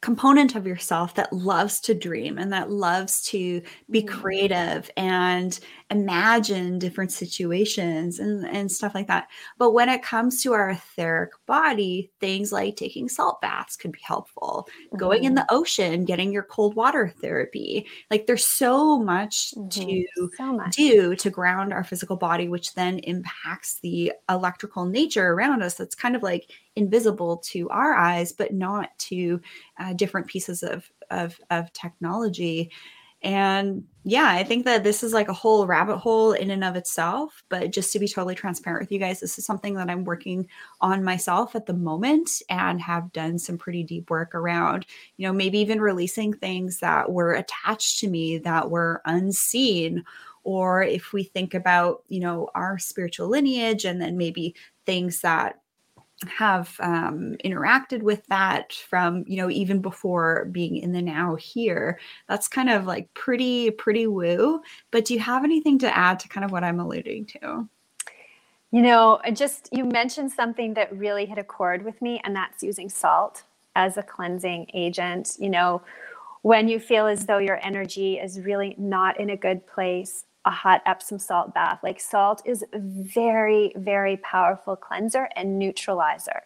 component 0.00 0.54
of 0.54 0.66
yourself 0.66 1.14
that 1.14 1.32
loves 1.32 1.80
to 1.80 1.94
dream 1.94 2.38
and 2.38 2.52
that 2.52 2.70
loves 2.70 3.22
to 3.22 3.62
be 3.90 4.02
mm-hmm. 4.02 4.20
creative 4.20 4.90
and 4.96 5.60
imagine 5.90 6.78
different 6.78 7.10
situations 7.10 8.20
and, 8.20 8.46
and 8.46 8.70
stuff 8.70 8.94
like 8.94 9.08
that. 9.08 9.28
But 9.58 9.72
when 9.72 9.88
it 9.88 10.02
comes 10.02 10.40
to 10.42 10.52
our 10.52 10.70
etheric 10.70 11.32
body, 11.46 12.12
things 12.20 12.52
like 12.52 12.76
taking 12.76 13.08
salt 13.08 13.40
baths 13.40 13.76
could 13.76 13.92
be 13.92 14.00
helpful. 14.02 14.68
Mm-hmm. 14.86 14.98
Going 14.98 15.24
in 15.24 15.34
the 15.34 15.42
mm-hmm. 15.42 15.56
ocean, 15.56 16.04
getting 16.04 16.32
your 16.32 16.44
cold 16.44 16.76
water 16.76 17.12
therapy. 17.20 17.86
Like 18.10 18.26
there's 18.26 18.46
so 18.46 18.98
much 18.98 19.52
mm-hmm. 19.56 19.68
to 19.68 20.28
so 20.36 20.52
much. 20.52 20.76
do 20.76 21.16
to 21.16 21.30
ground 21.30 21.72
our 21.72 21.84
physical 21.84 22.16
body, 22.16 22.48
which 22.48 22.74
then 22.74 23.00
impacts 23.00 23.80
the 23.80 24.12
electrical 24.28 24.84
nature 24.84 25.32
around 25.32 25.62
us. 25.62 25.74
That's 25.74 25.96
kind 25.96 26.14
of 26.14 26.22
like 26.22 26.52
invisible 26.76 27.38
to 27.38 27.68
our 27.70 27.94
eyes, 27.94 28.32
but 28.32 28.54
not 28.54 28.96
to 28.98 29.40
uh, 29.80 29.92
different 29.94 30.28
pieces 30.28 30.62
of, 30.62 30.88
of, 31.10 31.40
of 31.50 31.72
technology 31.72 32.70
And 33.22 33.84
yeah, 34.04 34.28
I 34.30 34.44
think 34.44 34.64
that 34.64 34.82
this 34.82 35.02
is 35.02 35.12
like 35.12 35.28
a 35.28 35.34
whole 35.34 35.66
rabbit 35.66 35.98
hole 35.98 36.32
in 36.32 36.50
and 36.50 36.64
of 36.64 36.74
itself. 36.74 37.42
But 37.50 37.70
just 37.70 37.92
to 37.92 37.98
be 37.98 38.08
totally 38.08 38.34
transparent 38.34 38.82
with 38.82 38.92
you 38.92 38.98
guys, 38.98 39.20
this 39.20 39.38
is 39.38 39.44
something 39.44 39.74
that 39.74 39.90
I'm 39.90 40.04
working 40.04 40.48
on 40.80 41.04
myself 41.04 41.54
at 41.54 41.66
the 41.66 41.74
moment 41.74 42.30
and 42.48 42.80
have 42.80 43.12
done 43.12 43.38
some 43.38 43.58
pretty 43.58 43.82
deep 43.82 44.08
work 44.08 44.34
around, 44.34 44.86
you 45.18 45.26
know, 45.26 45.34
maybe 45.34 45.58
even 45.58 45.82
releasing 45.82 46.32
things 46.32 46.80
that 46.80 47.12
were 47.12 47.34
attached 47.34 48.00
to 48.00 48.08
me 48.08 48.38
that 48.38 48.70
were 48.70 49.02
unseen. 49.04 50.02
Or 50.42 50.82
if 50.82 51.12
we 51.12 51.24
think 51.24 51.52
about, 51.52 52.02
you 52.08 52.20
know, 52.20 52.48
our 52.54 52.78
spiritual 52.78 53.28
lineage 53.28 53.84
and 53.84 54.00
then 54.00 54.16
maybe 54.16 54.54
things 54.86 55.20
that 55.20 55.59
have 56.28 56.76
um, 56.80 57.34
interacted 57.44 58.02
with 58.02 58.26
that 58.26 58.72
from 58.72 59.24
you 59.26 59.36
know 59.36 59.50
even 59.50 59.80
before 59.80 60.46
being 60.52 60.76
in 60.76 60.92
the 60.92 61.00
now 61.00 61.34
here 61.36 61.98
that's 62.28 62.46
kind 62.46 62.68
of 62.68 62.86
like 62.86 63.12
pretty 63.14 63.70
pretty 63.70 64.06
woo. 64.06 64.60
But 64.90 65.06
do 65.06 65.14
you 65.14 65.20
have 65.20 65.44
anything 65.44 65.78
to 65.78 65.96
add 65.96 66.20
to 66.20 66.28
kind 66.28 66.44
of 66.44 66.52
what 66.52 66.64
i'm 66.64 66.80
alluding 66.80 67.26
to? 67.26 67.68
You 68.70 68.82
know 68.82 69.20
just 69.32 69.68
you 69.72 69.84
mentioned 69.84 70.30
something 70.30 70.74
that 70.74 70.96
really 70.96 71.24
hit 71.24 71.38
a 71.38 71.44
chord 71.44 71.84
with 71.84 72.00
me 72.02 72.20
and 72.24 72.36
that's 72.36 72.62
using 72.62 72.88
salt 72.88 73.44
as 73.74 73.96
a 73.96 74.02
cleansing 74.02 74.70
agent. 74.74 75.36
You 75.38 75.48
know 75.48 75.82
when 76.42 76.68
you 76.68 76.80
feel 76.80 77.06
as 77.06 77.26
though 77.26 77.38
your 77.38 77.64
energy 77.64 78.18
is 78.18 78.40
really 78.40 78.74
not 78.78 79.18
in 79.20 79.30
a 79.30 79.36
good 79.36 79.66
place 79.66 80.24
a 80.44 80.50
hot 80.50 80.82
Epsom 80.86 81.18
salt 81.18 81.54
bath. 81.54 81.80
Like 81.82 82.00
salt 82.00 82.42
is 82.44 82.64
very, 82.72 83.72
very 83.76 84.16
powerful 84.18 84.76
cleanser 84.76 85.28
and 85.36 85.58
neutralizer. 85.58 86.42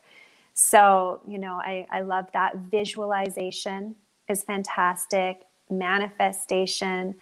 So, 0.55 1.21
you 1.27 1.39
know, 1.39 1.55
I, 1.55 1.87
I 1.91 2.01
love 2.03 2.27
that. 2.33 2.57
Visualization 2.57 3.97
is 4.29 4.43
fantastic. 4.43 5.43
Manifestation, 5.71 7.15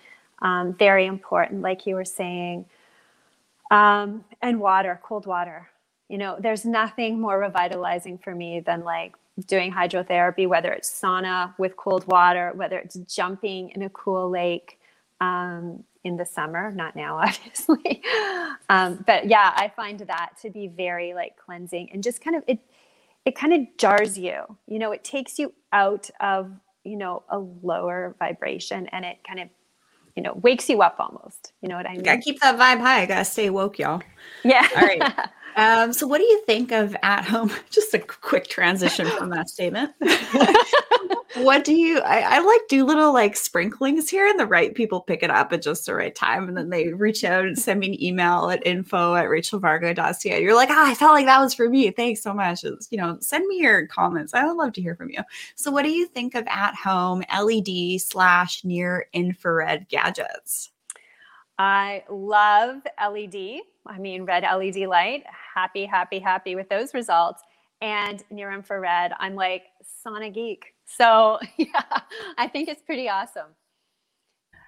um, 0.43 0.75
very 0.75 1.07
important, 1.07 1.63
like 1.63 1.87
you 1.87 1.95
were 1.95 2.05
saying. 2.05 2.67
Um, 3.71 4.25
and 4.43 4.61
water, 4.61 5.01
cold 5.03 5.27
water. 5.27 5.71
You 6.09 6.19
know, 6.19 6.37
there's 6.39 6.67
nothing 6.67 7.21
more 7.21 7.39
revitalizing 7.39 8.19
for 8.19 8.35
me 8.35 8.61
than 8.61 8.85
like 8.85 9.15
doing 9.47 9.73
hydrotherapy, 9.73 10.47
whether 10.47 10.71
it's 10.71 10.91
sauna 10.91 11.55
with 11.59 11.77
cold 11.77 12.07
water, 12.07 12.53
whether 12.55 12.79
it's 12.79 12.97
jumping 12.97 13.71
in 13.71 13.83
a 13.83 13.89
cool 13.91 14.29
lake. 14.29 14.79
Um, 15.23 15.85
in 16.05 16.17
the 16.17 16.27
summer, 16.27 16.73
not 16.73 16.97
now, 16.97 17.17
obviously. 17.23 18.03
um, 18.69 19.05
but 19.07 19.29
yeah, 19.29 19.53
I 19.55 19.73
find 19.75 20.01
that 20.01 20.31
to 20.43 20.51
be 20.51 20.67
very 20.67 21.15
like 21.15 21.37
cleansing 21.37 21.91
and 21.93 22.03
just 22.03 22.21
kind 22.21 22.37
of 22.37 22.43
it 22.47 22.59
it 23.25 23.37
kind 23.37 23.53
of 23.53 23.61
jars 23.79 24.19
you. 24.19 24.43
You 24.67 24.79
know, 24.79 24.93
it 24.93 25.05
takes 25.05 25.39
you 25.39 25.53
out 25.73 26.11
of, 26.21 26.51
you 26.85 26.97
know, 26.97 27.23
a 27.29 27.39
lower 27.39 28.17
vibration 28.19 28.89
and 28.89 29.05
it 29.05 29.19
kind 29.27 29.39
of, 29.39 29.49
you 30.17 30.23
know, 30.23 30.35
wakes 30.43 30.69
you 30.69 30.83
up 30.83 30.97
almost. 30.99 31.53
You 31.63 31.69
know 31.69 31.77
what 31.77 31.89
I 31.89 31.93
mean? 31.93 32.03
Gotta 32.03 32.21
keep 32.21 32.41
that 32.41 32.57
vibe 32.57 32.81
high. 32.81 33.03
I 33.03 33.07
gotta 33.07 33.25
stay 33.25 33.49
woke, 33.51 33.79
y'all. 33.79 34.03
Yeah. 34.43 34.67
All 34.77 34.83
right. 34.83 35.01
Um, 35.57 35.93
so 35.93 36.07
what 36.07 36.19
do 36.19 36.25
you 36.25 36.43
think 36.47 36.73
of 36.73 36.97
at 37.03 37.25
home? 37.25 37.53
Just 37.71 37.95
a 37.95 37.99
quick 37.99 38.49
transition 38.49 39.07
from 39.07 39.31
that 39.31 39.51
statement. 39.51 39.93
what 41.37 41.65
do 41.65 41.75
you 41.75 41.99
I, 42.01 42.37
I, 42.37 42.39
like 42.41 42.61
do 42.69 42.85
little 42.85 43.13
like 43.13 43.37
sprinklings 43.37 44.11
here 44.11 44.27
and 44.27 44.39
the 44.39 44.47
right 44.47 44.75
people 44.75 45.01
pick 45.01 45.23
it 45.23 45.31
up 45.31 45.53
at 45.53 45.63
just 45.63 45.87
the 45.87 45.95
right 45.95 46.15
time. 46.15 46.49
And 46.49 46.57
then 46.57 46.71
they 46.71 46.93
reach 46.93 47.25
out 47.25 47.45
and 47.45 47.59
send 47.59 47.81
me 47.81 47.89
an 47.89 48.03
email 48.03 48.51
at 48.51 48.67
info 48.67 49.15
at 49.15 49.27
rachelvarga.ca 49.27 50.43
you're 50.43 50.55
like 50.55 50.71
ah, 50.71 50.91
i 50.91 50.95
felt 50.95 51.13
like 51.13 51.27
that 51.27 51.41
was 51.41 51.55
for 51.55 51.69
me. 51.69 51.91
Thanks 51.91 52.23
so 52.23 52.35
much. 52.35 52.65
It's, 52.65 52.89
you 52.91 52.99
know 52.99 53.17
send 53.21 53.47
me 53.47 53.59
your 53.59 53.87
comments. 53.87 54.35
I 54.35 54.45
would 54.45 54.57
love 54.57 54.73
to 54.75 54.83
hear 54.83 54.95
from 54.95 55.11
you. 55.11 55.23
So 55.55 55.71
what 55.71 55.85
do 55.85 55.91
you 55.91 56.07
think 56.07 56.35
of 56.35 56.47
at 56.49 56.75
home 56.75 57.23
led 57.31 57.99
slash 57.99 58.65
near 58.65 59.07
infrared 59.13 59.89
gadgets? 59.89 60.71
I 61.59 62.05
love 62.11 62.83
led 62.99 63.61
i 63.87 63.99
mean 63.99 64.25
red 64.25 64.45
led 64.45 64.87
light 64.87 65.25
happy 65.55 65.85
happy 65.85 66.19
happy 66.19 66.55
with 66.55 66.69
those 66.69 66.95
results 66.95 67.43
and 67.81 68.23
near 68.31 68.53
infrared 68.53 69.13
i'm 69.19 69.35
like 69.35 69.65
sauna 70.07 70.33
geek 70.33 70.73
so 70.97 71.39
yeah, 71.57 72.01
I 72.39 72.49
think 72.49 72.69
it's 72.69 72.83
pretty 72.83 73.09
awesome. 73.09 73.55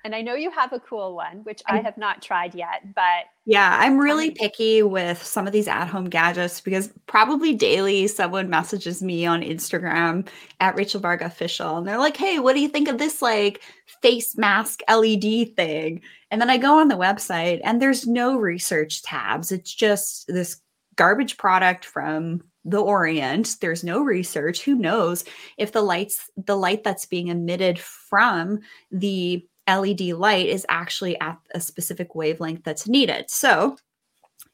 And 0.04 0.14
I 0.14 0.20
know 0.20 0.34
you 0.34 0.50
have 0.50 0.74
a 0.74 0.80
cool 0.80 1.16
one, 1.16 1.38
which 1.44 1.62
I 1.66 1.80
have 1.80 1.96
not 1.96 2.20
tried 2.20 2.54
yet, 2.54 2.94
but 2.94 3.24
yeah, 3.46 3.78
I'm 3.80 3.94
um, 3.94 3.98
really 3.98 4.30
picky 4.30 4.82
with 4.82 5.22
some 5.22 5.46
of 5.46 5.54
these 5.54 5.66
at 5.66 5.86
home 5.86 6.10
gadgets 6.10 6.60
because 6.60 6.92
probably 7.06 7.54
daily 7.54 8.06
someone 8.06 8.50
messages 8.50 9.02
me 9.02 9.24
on 9.24 9.40
Instagram 9.40 10.28
at 10.60 10.76
Rachel 10.76 11.00
Varga 11.00 11.24
Official 11.24 11.78
and 11.78 11.88
they're 11.88 11.96
like, 11.96 12.18
hey, 12.18 12.38
what 12.38 12.52
do 12.52 12.60
you 12.60 12.68
think 12.68 12.88
of 12.88 12.98
this 12.98 13.22
like 13.22 13.62
face 14.02 14.36
mask 14.36 14.82
LED 14.90 15.56
thing? 15.56 16.02
And 16.30 16.38
then 16.38 16.50
I 16.50 16.58
go 16.58 16.78
on 16.80 16.88
the 16.88 16.96
website 16.96 17.62
and 17.64 17.80
there's 17.80 18.06
no 18.06 18.36
research 18.36 19.02
tabs. 19.04 19.52
It's 19.52 19.72
just 19.72 20.26
this 20.26 20.60
garbage 20.96 21.36
product 21.36 21.84
from 21.84 22.42
the 22.64 22.80
Orient. 22.80 23.56
There's 23.60 23.84
no 23.84 24.02
research. 24.02 24.62
Who 24.62 24.74
knows 24.74 25.24
if 25.58 25.72
the 25.72 25.82
lights, 25.82 26.30
the 26.36 26.56
light 26.56 26.84
that's 26.84 27.06
being 27.06 27.28
emitted 27.28 27.78
from 27.78 28.60
the 28.90 29.46
LED 29.68 30.00
light 30.00 30.48
is 30.48 30.66
actually 30.68 31.18
at 31.20 31.38
a 31.54 31.60
specific 31.60 32.14
wavelength 32.14 32.64
that's 32.64 32.88
needed. 32.88 33.30
So, 33.30 33.76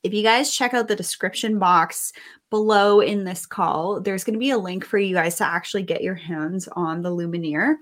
if 0.02 0.14
you 0.14 0.22
guys 0.22 0.54
check 0.54 0.72
out 0.72 0.88
the 0.88 0.96
description 0.96 1.58
box 1.58 2.12
below 2.48 3.00
in 3.00 3.24
this 3.24 3.44
call, 3.44 4.00
there's 4.00 4.24
going 4.24 4.34
to 4.34 4.40
be 4.40 4.50
a 4.50 4.58
link 4.58 4.84
for 4.84 4.98
you 4.98 5.14
guys 5.14 5.36
to 5.36 5.46
actually 5.46 5.82
get 5.82 6.02
your 6.02 6.14
hands 6.14 6.68
on 6.68 7.02
the 7.02 7.10
Lumineer. 7.10 7.76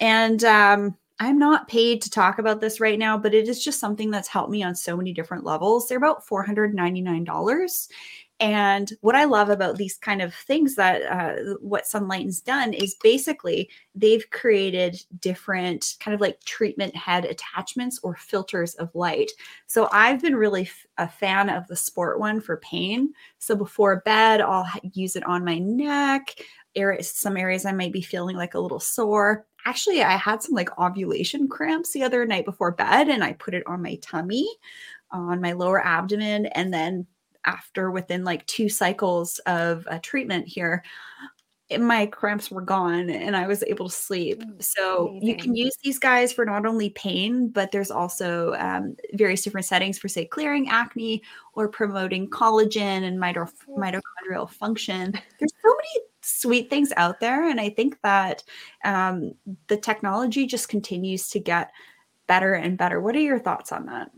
And 0.00 0.44
um, 0.44 0.96
I'm 1.20 1.38
not 1.38 1.66
paid 1.68 2.00
to 2.02 2.10
talk 2.10 2.38
about 2.38 2.60
this 2.60 2.80
right 2.80 2.98
now, 2.98 3.18
but 3.18 3.34
it 3.34 3.48
is 3.48 3.62
just 3.62 3.80
something 3.80 4.10
that's 4.10 4.28
helped 4.28 4.50
me 4.52 4.62
on 4.62 4.74
so 4.74 4.96
many 4.96 5.12
different 5.12 5.44
levels. 5.44 5.88
They're 5.88 5.98
about 5.98 6.24
$499. 6.24 7.88
And 8.40 8.92
what 9.00 9.16
I 9.16 9.24
love 9.24 9.48
about 9.48 9.76
these 9.78 9.96
kind 9.96 10.22
of 10.22 10.32
things 10.32 10.76
that 10.76 11.02
uh, 11.02 11.54
what 11.60 11.88
Sunlighten's 11.88 12.40
done 12.40 12.72
is 12.72 12.94
basically 13.02 13.68
they've 13.96 14.30
created 14.30 15.02
different 15.18 15.96
kind 15.98 16.14
of 16.14 16.20
like 16.20 16.38
treatment 16.44 16.94
head 16.94 17.24
attachments 17.24 17.98
or 18.04 18.14
filters 18.14 18.74
of 18.76 18.94
light. 18.94 19.32
So 19.66 19.88
I've 19.90 20.22
been 20.22 20.36
really 20.36 20.62
f- 20.62 20.86
a 20.98 21.08
fan 21.08 21.48
of 21.48 21.66
the 21.66 21.74
sport 21.74 22.20
one 22.20 22.40
for 22.40 22.58
pain. 22.58 23.12
So 23.38 23.56
before 23.56 24.02
bed, 24.04 24.40
I'll 24.40 24.68
use 24.92 25.16
it 25.16 25.24
on 25.24 25.44
my 25.44 25.58
neck. 25.58 26.36
Some 27.00 27.36
areas 27.36 27.66
I 27.66 27.72
might 27.72 27.92
be 27.92 28.02
feeling 28.02 28.36
like 28.36 28.54
a 28.54 28.60
little 28.60 28.78
sore. 28.78 29.46
Actually, 29.68 30.02
I 30.02 30.16
had 30.16 30.42
some 30.42 30.54
like 30.54 30.70
ovulation 30.78 31.46
cramps 31.46 31.92
the 31.92 32.02
other 32.02 32.24
night 32.24 32.46
before 32.46 32.70
bed, 32.70 33.08
and 33.08 33.22
I 33.22 33.34
put 33.34 33.52
it 33.52 33.66
on 33.66 33.82
my 33.82 33.96
tummy, 33.96 34.48
on 35.10 35.42
my 35.42 35.52
lower 35.52 35.84
abdomen, 35.84 36.46
and 36.46 36.72
then 36.72 37.06
after 37.44 37.90
within 37.90 38.24
like 38.24 38.46
two 38.46 38.70
cycles 38.70 39.38
of 39.40 39.86
a 39.90 39.98
treatment 39.98 40.48
here 40.48 40.82
my 41.76 42.06
cramps 42.06 42.50
were 42.50 42.62
gone 42.62 43.10
and 43.10 43.36
I 43.36 43.46
was 43.46 43.62
able 43.64 43.90
to 43.90 43.94
sleep. 43.94 44.40
Mm, 44.40 44.62
so 44.62 45.08
Amazing. 45.08 45.28
you 45.28 45.36
can 45.36 45.54
use 45.54 45.76
these 45.82 45.98
guys 45.98 46.32
for 46.32 46.46
not 46.46 46.64
only 46.64 46.90
pain, 46.90 47.48
but 47.48 47.72
there's 47.72 47.90
also 47.90 48.54
um, 48.54 48.96
various 49.12 49.42
different 49.42 49.66
settings 49.66 49.98
for, 49.98 50.08
say, 50.08 50.24
clearing 50.24 50.70
acne 50.70 51.22
or 51.52 51.68
promoting 51.68 52.30
collagen 52.30 53.04
and 53.04 53.18
mito- 53.18 53.52
mitochondrial 53.68 54.48
function. 54.48 55.12
There's 55.38 55.52
so 55.62 55.68
many 55.68 56.06
sweet 56.28 56.70
things 56.70 56.92
out 56.96 57.20
there. 57.20 57.48
And 57.48 57.60
I 57.60 57.70
think 57.70 57.98
that 58.02 58.42
um, 58.84 59.34
the 59.68 59.76
technology 59.76 60.46
just 60.46 60.68
continues 60.68 61.28
to 61.30 61.40
get 61.40 61.70
better 62.26 62.54
and 62.54 62.76
better. 62.76 63.00
What 63.00 63.16
are 63.16 63.20
your 63.20 63.38
thoughts 63.38 63.72
on 63.72 63.86
that? 63.86 64.10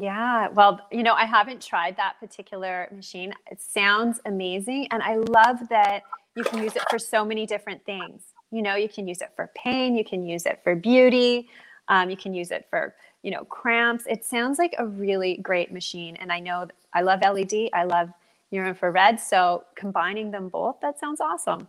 Yeah, 0.00 0.48
well, 0.48 0.80
you 0.90 1.02
know, 1.02 1.14
I 1.14 1.26
haven't 1.26 1.60
tried 1.60 1.96
that 1.98 2.14
particular 2.18 2.88
machine. 2.94 3.34
It 3.50 3.60
sounds 3.60 4.20
amazing. 4.24 4.88
And 4.90 5.02
I 5.02 5.16
love 5.16 5.68
that 5.68 6.02
you 6.34 6.44
can 6.44 6.62
use 6.62 6.74
it 6.76 6.82
for 6.88 6.98
so 6.98 7.24
many 7.24 7.46
different 7.46 7.84
things. 7.84 8.22
You 8.50 8.62
know, 8.62 8.74
you 8.74 8.88
can 8.88 9.06
use 9.06 9.20
it 9.20 9.32
for 9.36 9.50
pain, 9.54 9.94
you 9.94 10.04
can 10.04 10.26
use 10.26 10.46
it 10.46 10.60
for 10.64 10.74
beauty, 10.74 11.48
um, 11.88 12.10
you 12.10 12.16
can 12.16 12.34
use 12.34 12.50
it 12.50 12.66
for, 12.70 12.94
you 13.22 13.30
know, 13.30 13.44
cramps. 13.44 14.04
It 14.06 14.24
sounds 14.24 14.58
like 14.58 14.74
a 14.78 14.86
really 14.86 15.36
great 15.38 15.72
machine. 15.72 16.16
And 16.16 16.32
I 16.32 16.40
know 16.40 16.68
I 16.94 17.02
love 17.02 17.20
LED, 17.22 17.70
I 17.72 17.84
love 17.84 18.10
near 18.52 18.66
infrared. 18.66 19.18
So 19.18 19.64
combining 19.74 20.30
them 20.30 20.48
both, 20.48 20.76
that 20.80 20.98
sounds 20.98 21.20
awesome. 21.20 21.68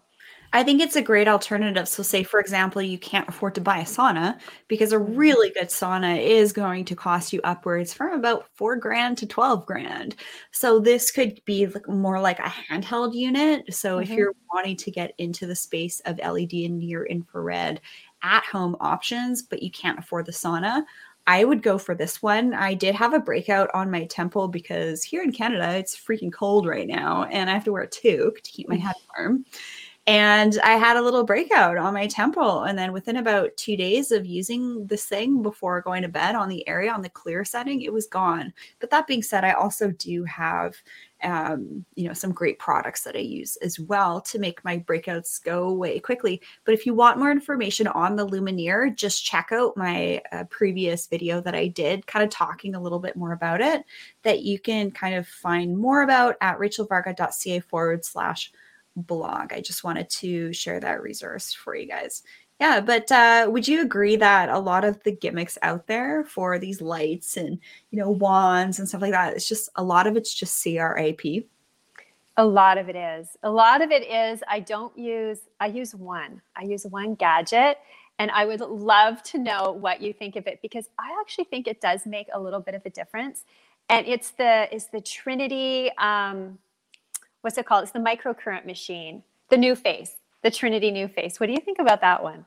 I 0.56 0.64
think 0.64 0.82
it's 0.82 0.96
a 0.96 1.02
great 1.02 1.28
alternative. 1.28 1.88
So, 1.88 2.04
say, 2.04 2.22
for 2.22 2.40
example, 2.40 2.82
you 2.82 3.00
can't 3.00 3.28
afford 3.28 3.56
to 3.56 3.62
buy 3.62 3.80
a 3.80 3.86
sauna 3.86 4.40
because 4.68 4.94
a 4.94 4.98
mm-hmm. 4.98 5.16
really 5.16 5.50
good 5.50 5.70
sauna 5.70 6.22
is 6.22 6.54
going 6.54 6.86
to 6.86 6.96
cost 6.96 7.34
you 7.34 7.42
upwards 7.44 7.92
from 7.92 8.14
about 8.14 8.46
four 8.54 8.76
grand 8.76 9.18
to 9.18 9.26
12 9.26 9.66
grand. 9.66 10.16
So, 10.52 10.80
this 10.80 11.10
could 11.10 11.44
be 11.46 11.68
more 11.88 12.22
like 12.22 12.38
a 12.38 12.44
handheld 12.44 13.16
unit. 13.16 13.74
So, 13.74 13.96
mm-hmm. 13.96 14.04
if 14.04 14.10
you're 14.18 14.36
wanting 14.54 14.78
to 14.78 14.92
get 14.92 15.14
into 15.18 15.48
the 15.48 15.56
space 15.56 16.02
of 16.02 16.20
LED 16.20 16.54
and 16.54 16.78
near 16.78 17.04
infrared 17.06 17.82
at 18.22 18.44
home 18.44 18.78
options, 18.80 19.42
but 19.42 19.64
you 19.64 19.72
can't 19.72 19.98
afford 19.98 20.28
the 20.28 20.32
sauna, 20.32 20.84
I 21.26 21.46
would 21.46 21.62
go 21.64 21.78
for 21.78 21.96
this 21.96 22.22
one. 22.22 22.54
I 22.54 22.74
did 22.74 22.96
have 22.96 23.14
a 23.14 23.20
breakout 23.20 23.70
on 23.74 23.90
my 23.90 24.06
temple 24.06 24.50
because 24.50 25.04
here 25.04 25.24
in 25.24 25.32
Canada, 25.32 25.76
it's 25.78 25.96
freaking 25.96 26.34
cold 26.34 26.68
right 26.68 26.88
now 26.88 27.24
and 27.26 27.50
I 27.50 27.54
have 27.54 27.64
to 27.66 27.72
wear 27.72 27.84
a 27.84 27.88
toque 27.88 28.42
to 28.42 28.52
keep 28.52 28.68
my 28.68 28.76
head 28.76 28.96
warm. 29.18 29.46
and 30.06 30.60
I 30.64 30.72
had 30.72 30.98
a 30.98 31.02
little 31.02 31.24
breakout 31.24 31.78
on 31.78 31.94
my 31.94 32.08
temple. 32.08 32.64
And 32.64 32.78
then 32.78 32.92
within 32.92 33.18
about 33.18 33.56
two 33.56 33.78
days 33.78 34.12
of 34.12 34.26
using 34.26 34.86
this 34.86 35.06
thing 35.06 35.42
before 35.42 35.82
going 35.82 36.02
to 36.02 36.10
bed 36.10 36.36
on 36.36 36.50
the 36.50 36.68
area 36.68 36.92
on 36.92 37.02
the 37.02 37.10
clear 37.10 37.46
setting, 37.46 37.82
it 37.82 37.94
was 37.94 38.08
gone. 38.08 38.54
But 38.80 38.90
that 38.90 39.08
being 39.08 39.24
said, 39.24 39.46
I 39.46 39.54
also 39.54 39.92
do 39.92 40.26
have 40.26 40.76
um, 41.24 41.86
you 41.96 42.08
know, 42.08 42.14
some 42.14 42.32
great 42.32 42.60
products 42.60 43.04
that 43.04 43.16
I 43.16 43.20
use 43.20 43.56
as 43.58 43.80
well 43.80 44.22
to 44.22 44.40
make 44.40 44.64
my 44.64 44.80
breakouts 44.80 45.44
go 45.44 45.70
away 45.70 46.00
quickly. 46.00 46.42
But 46.66 46.74
if 46.74 46.86
you 46.86 46.94
want 46.94 47.20
more 47.20 47.32
information 47.32 47.88
on 47.88 48.16
the 48.16 48.28
Lumineer, 48.28 48.96
just 48.96 49.26
check 49.26 49.50
out 49.52 49.78
my 49.78 50.22
uh, 50.32 50.44
previous 50.46 51.08
video 51.08 51.42
that 51.42 51.56
I 51.56 51.68
did, 51.68 52.08
kind 52.08 52.24
of 52.24 52.30
talking 52.30 52.76
a 52.76 52.82
little 52.82 53.00
bit 53.00 53.16
more 53.16 53.32
about 53.32 53.62
it, 53.62 53.84
that 54.24 54.44
you 54.44 54.60
can 54.60 54.92
kind 54.92 55.16
of 55.16 55.28
find 55.28 55.78
more 55.78 56.02
about 56.02 56.36
at 56.42 56.60
rachelvarga.ca 56.60 57.60
forward 57.62 58.06
slash 58.06 58.52
blog. 58.96 59.54
I 59.54 59.62
just 59.62 59.84
wanted 59.84 60.10
to 60.10 60.54
share 60.54 60.80
that 60.80 61.02
resource 61.02 61.54
for 61.54 61.76
you 61.76 61.88
guys. 61.88 62.24
Yeah, 62.60 62.80
but 62.80 63.12
uh, 63.12 63.48
would 63.50 63.68
you 63.68 63.82
agree 63.82 64.16
that 64.16 64.50
a 64.50 64.60
lot 64.60 64.86
of 64.86 65.02
the 65.04 65.12
gimmicks 65.12 65.58
out 65.62 65.88
there 65.88 66.24
for 66.24 66.60
these 66.60 66.82
lights 66.82 67.36
and 67.36 67.60
you 67.92 68.00
know 68.00 68.10
wands 68.10 68.80
and 68.80 68.88
stuff 68.88 69.02
like 69.02 69.12
that, 69.12 69.34
it's 69.34 69.48
just 69.48 69.70
a 69.76 69.84
lot 69.84 70.08
of 70.08 70.16
it's 70.16 70.34
just 70.34 70.64
CRAP. 70.64 71.46
A 72.38 72.46
lot 72.46 72.78
of 72.78 72.90
it 72.90 72.96
is. 72.96 73.38
A 73.44 73.50
lot 73.50 73.82
of 73.82 73.92
it 73.92 74.10
is. 74.10 74.42
I 74.48 74.60
don't 74.60 74.98
use. 74.98 75.40
I 75.60 75.68
use 75.68 75.94
one. 75.94 76.42
I 76.56 76.64
use 76.64 76.86
one 76.86 77.16
gadget, 77.16 77.78
and 78.18 78.32
I 78.32 78.46
would 78.46 78.62
love 78.62 79.22
to 79.24 79.38
know 79.38 79.72
what 79.72 80.02
you 80.02 80.14
think 80.14 80.36
of 80.36 80.48
it 80.48 80.60
because 80.62 80.90
I 80.98 81.16
actually 81.20 81.46
think 81.46 81.68
it 81.68 81.82
does 81.82 82.06
make 82.06 82.28
a 82.34 82.40
little 82.40 82.60
bit 82.60 82.76
of 82.76 82.86
a 82.86 82.90
difference. 82.90 83.44
And 83.90 84.08
it's 84.08 84.32
the 84.32 84.74
it's 84.74 84.86
the 84.86 85.02
Trinity. 85.02 85.92
Um, 85.98 86.58
what's 87.42 87.58
it 87.58 87.66
called? 87.66 87.84
It's 87.84 87.92
the 87.92 88.00
microcurrent 88.00 88.66
machine, 88.66 89.24
the 89.50 89.58
NuFace, 89.58 90.16
the 90.44 90.52
Trinity 90.52 90.92
NuFace. 90.92 91.40
What 91.40 91.48
do 91.48 91.54
you 91.54 91.60
think 91.60 91.80
about 91.80 92.02
that 92.02 92.22
one? 92.22 92.46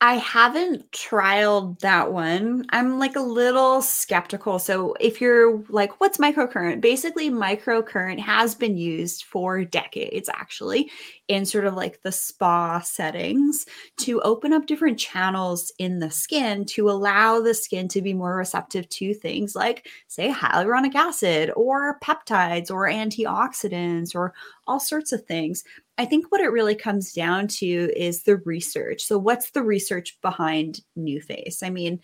I 0.00 0.14
haven't 0.14 0.92
trialed 0.92 1.80
that 1.80 2.12
one. 2.12 2.66
I'm 2.70 3.00
like 3.00 3.16
a 3.16 3.20
little 3.20 3.82
skeptical. 3.82 4.60
So, 4.60 4.94
if 5.00 5.20
you're 5.20 5.60
like, 5.70 6.00
what's 6.00 6.18
microcurrent? 6.18 6.80
Basically, 6.80 7.30
microcurrent 7.30 8.20
has 8.20 8.54
been 8.54 8.76
used 8.76 9.24
for 9.24 9.64
decades, 9.64 10.28
actually, 10.32 10.92
in 11.26 11.44
sort 11.44 11.64
of 11.64 11.74
like 11.74 12.00
the 12.02 12.12
spa 12.12 12.78
settings 12.80 13.66
to 13.96 14.20
open 14.20 14.52
up 14.52 14.66
different 14.66 15.00
channels 15.00 15.72
in 15.78 15.98
the 15.98 16.12
skin 16.12 16.64
to 16.66 16.88
allow 16.88 17.40
the 17.40 17.54
skin 17.54 17.88
to 17.88 18.00
be 18.00 18.14
more 18.14 18.36
receptive 18.36 18.88
to 18.90 19.14
things 19.14 19.56
like, 19.56 19.88
say, 20.06 20.32
hyaluronic 20.32 20.94
acid 20.94 21.50
or 21.56 21.98
peptides 21.98 22.70
or 22.70 22.88
antioxidants 22.88 24.14
or 24.14 24.32
all 24.68 24.78
sorts 24.78 25.10
of 25.10 25.24
things. 25.24 25.64
I 25.98 26.04
think 26.04 26.30
what 26.30 26.40
it 26.40 26.52
really 26.52 26.76
comes 26.76 27.12
down 27.12 27.48
to 27.48 27.66
is 27.66 28.22
the 28.22 28.36
research. 28.38 29.02
So, 29.02 29.18
what's 29.18 29.50
the 29.50 29.62
research 29.62 30.16
behind 30.22 30.80
NuFace? 30.96 31.62
I 31.62 31.70
mean, 31.70 32.00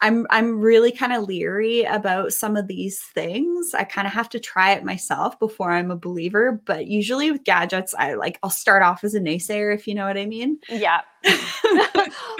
I'm 0.00 0.26
I'm 0.30 0.60
really 0.60 0.92
kind 0.92 1.12
of 1.12 1.24
leery 1.24 1.82
about 1.82 2.32
some 2.32 2.56
of 2.56 2.68
these 2.68 3.00
things. 3.14 3.74
I 3.74 3.82
kind 3.82 4.06
of 4.06 4.12
have 4.12 4.28
to 4.30 4.40
try 4.40 4.72
it 4.72 4.84
myself 4.84 5.38
before 5.40 5.72
I'm 5.72 5.90
a 5.90 5.96
believer, 5.96 6.52
but 6.64 6.86
usually 6.86 7.32
with 7.32 7.42
gadgets 7.42 7.94
I 7.98 8.14
like 8.14 8.38
I'll 8.42 8.50
start 8.50 8.82
off 8.82 9.02
as 9.02 9.14
a 9.14 9.20
naysayer 9.20 9.74
if 9.74 9.88
you 9.88 9.94
know 9.94 10.06
what 10.06 10.16
I 10.16 10.26
mean. 10.26 10.58
Yeah. 10.68 11.00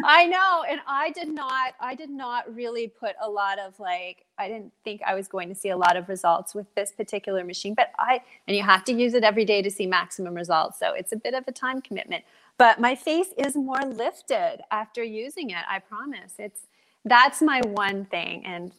I 0.05 0.27
know 0.27 0.65
and 0.71 0.81
I 0.87 1.11
did 1.11 1.29
not 1.29 1.75
I 1.81 1.97
did 1.97 2.11
not 2.11 2.55
really 2.55 2.87
put 2.87 3.17
a 3.21 3.29
lot 3.29 3.59
of 3.59 3.79
like 3.81 4.25
I 4.39 4.47
didn't 4.47 4.73
think 4.85 5.03
I 5.05 5.15
was 5.15 5.27
going 5.27 5.49
to 5.49 5.55
see 5.57 5.71
a 5.71 5.77
lot 5.77 5.97
of 5.97 6.09
results 6.09 6.55
with 6.55 6.73
this 6.77 6.93
particular 6.93 7.43
machine, 7.43 7.75
but 7.75 7.91
I 7.99 8.21
and 8.47 8.57
you 8.57 8.63
have 8.63 8.85
to 8.85 8.93
use 8.93 9.15
it 9.15 9.25
every 9.25 9.45
day 9.45 9.63
to 9.63 9.71
see 9.71 9.87
maximum 9.87 10.35
results. 10.35 10.79
So 10.79 10.93
it's 10.93 11.13
a 11.13 11.17
bit 11.17 11.35
of 11.35 11.43
a 11.49 11.53
time 11.53 11.83
commitment. 11.83 12.25
But 12.57 12.81
my 12.81 12.95
face 12.95 13.29
is 13.37 13.57
more 13.57 13.85
lifted 13.85 14.61
after 14.71 15.03
using 15.03 15.51
it. 15.51 15.65
I 15.69 15.81
promise. 15.81 16.35
It's 16.39 16.67
that's 17.09 17.43
my 17.43 17.61
one 17.65 18.05
thing. 18.07 18.45
And 18.45 18.73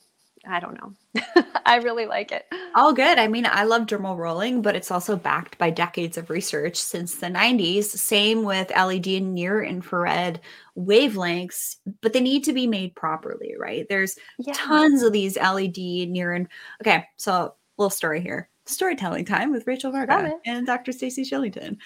I 0.48 0.60
don't 0.60 0.80
know. 0.80 1.44
I 1.66 1.78
really 1.78 2.06
like 2.06 2.32
it. 2.32 2.46
All 2.76 2.94
good. 2.94 3.18
I 3.20 3.28
mean, 3.28 3.46
I 3.46 3.64
love 3.64 3.84
dermal 3.84 4.18
rolling, 4.18 4.62
but 4.62 4.76
it's 4.76 4.92
also 4.92 5.16
backed 5.16 5.58
by 5.58 5.70
decades 5.70 6.18
of 6.18 6.30
research 6.30 6.78
since 6.78 7.16
the 7.16 7.28
90s. 7.28 7.84
Same 7.84 8.44
with 8.44 8.72
LED 8.72 9.08
and 9.08 9.34
near 9.34 9.64
infrared 9.64 10.40
wavelengths, 10.78 11.78
but 12.02 12.14
they 12.14 12.22
need 12.22 12.44
to 12.46 12.54
be 12.54 12.68
made 12.68 12.96
properly, 12.96 13.56
right? 13.60 13.86
There's 13.90 14.18
yeah. 14.38 14.54
tons 14.56 15.04
of 15.04 15.12
these 15.12 15.38
LED 15.38 15.78
near 15.78 16.34
and 16.34 16.48
okay, 16.82 17.06
so 17.18 17.34
a 17.34 17.54
little 17.78 17.90
story 17.90 18.22
here. 18.22 18.50
Storytelling 18.66 19.26
time 19.26 19.52
with 19.52 19.66
Rachel 19.66 19.92
Varga 19.92 20.32
and 20.46 20.66
Dr. 20.68 20.92
Stacey 20.92 21.24
Shillington. 21.24 21.78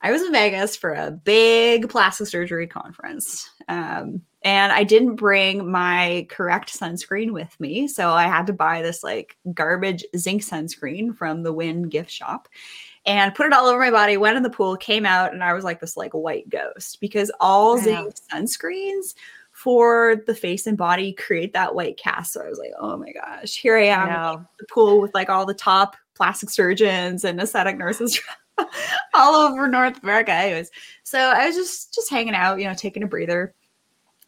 I 0.00 0.12
was 0.12 0.22
in 0.22 0.32
Vegas 0.32 0.76
for 0.76 0.92
a 0.92 1.10
big 1.10 1.88
plastic 1.88 2.28
surgery 2.28 2.66
conference. 2.66 3.50
Um, 3.66 4.22
and 4.42 4.72
I 4.72 4.84
didn't 4.84 5.16
bring 5.16 5.70
my 5.70 6.26
correct 6.30 6.78
sunscreen 6.78 7.32
with 7.32 7.58
me. 7.58 7.88
So 7.88 8.10
I 8.10 8.24
had 8.24 8.46
to 8.46 8.52
buy 8.52 8.82
this 8.82 9.02
like 9.02 9.36
garbage 9.52 10.04
zinc 10.16 10.42
sunscreen 10.42 11.16
from 11.16 11.42
the 11.42 11.52
Wynn 11.52 11.88
gift 11.88 12.10
shop 12.10 12.48
and 13.04 13.34
put 13.34 13.46
it 13.46 13.52
all 13.52 13.66
over 13.66 13.80
my 13.80 13.90
body, 13.90 14.16
went 14.16 14.36
in 14.36 14.42
the 14.42 14.50
pool, 14.50 14.76
came 14.76 15.04
out, 15.04 15.32
and 15.32 15.42
I 15.42 15.54
was 15.54 15.64
like 15.64 15.80
this 15.80 15.96
like 15.96 16.12
white 16.12 16.48
ghost 16.48 17.00
because 17.00 17.32
all 17.40 17.78
zinc 17.78 18.14
sunscreens 18.32 19.14
for 19.50 20.22
the 20.26 20.34
face 20.34 20.68
and 20.68 20.78
body 20.78 21.12
create 21.12 21.52
that 21.54 21.74
white 21.74 21.96
cast. 21.96 22.32
So 22.32 22.44
I 22.44 22.48
was 22.48 22.58
like, 22.58 22.70
oh 22.78 22.96
my 22.96 23.10
gosh, 23.10 23.56
here 23.56 23.76
I 23.76 23.86
am 23.86 24.08
I 24.08 24.32
in 24.34 24.46
the 24.60 24.66
pool 24.70 25.00
with 25.00 25.12
like 25.14 25.30
all 25.30 25.46
the 25.46 25.54
top 25.54 25.96
plastic 26.14 26.50
surgeons 26.50 27.24
and 27.24 27.40
aesthetic 27.40 27.76
nurses 27.76 28.20
all 29.14 29.34
over 29.34 29.68
North 29.68 30.02
America. 30.02 30.32
Anyways, 30.32 30.70
so 31.02 31.18
I 31.18 31.46
was 31.46 31.56
just 31.56 31.94
just 31.94 32.10
hanging 32.10 32.34
out, 32.34 32.58
you 32.58 32.64
know, 32.64 32.74
taking 32.74 33.02
a 33.02 33.06
breather. 33.06 33.54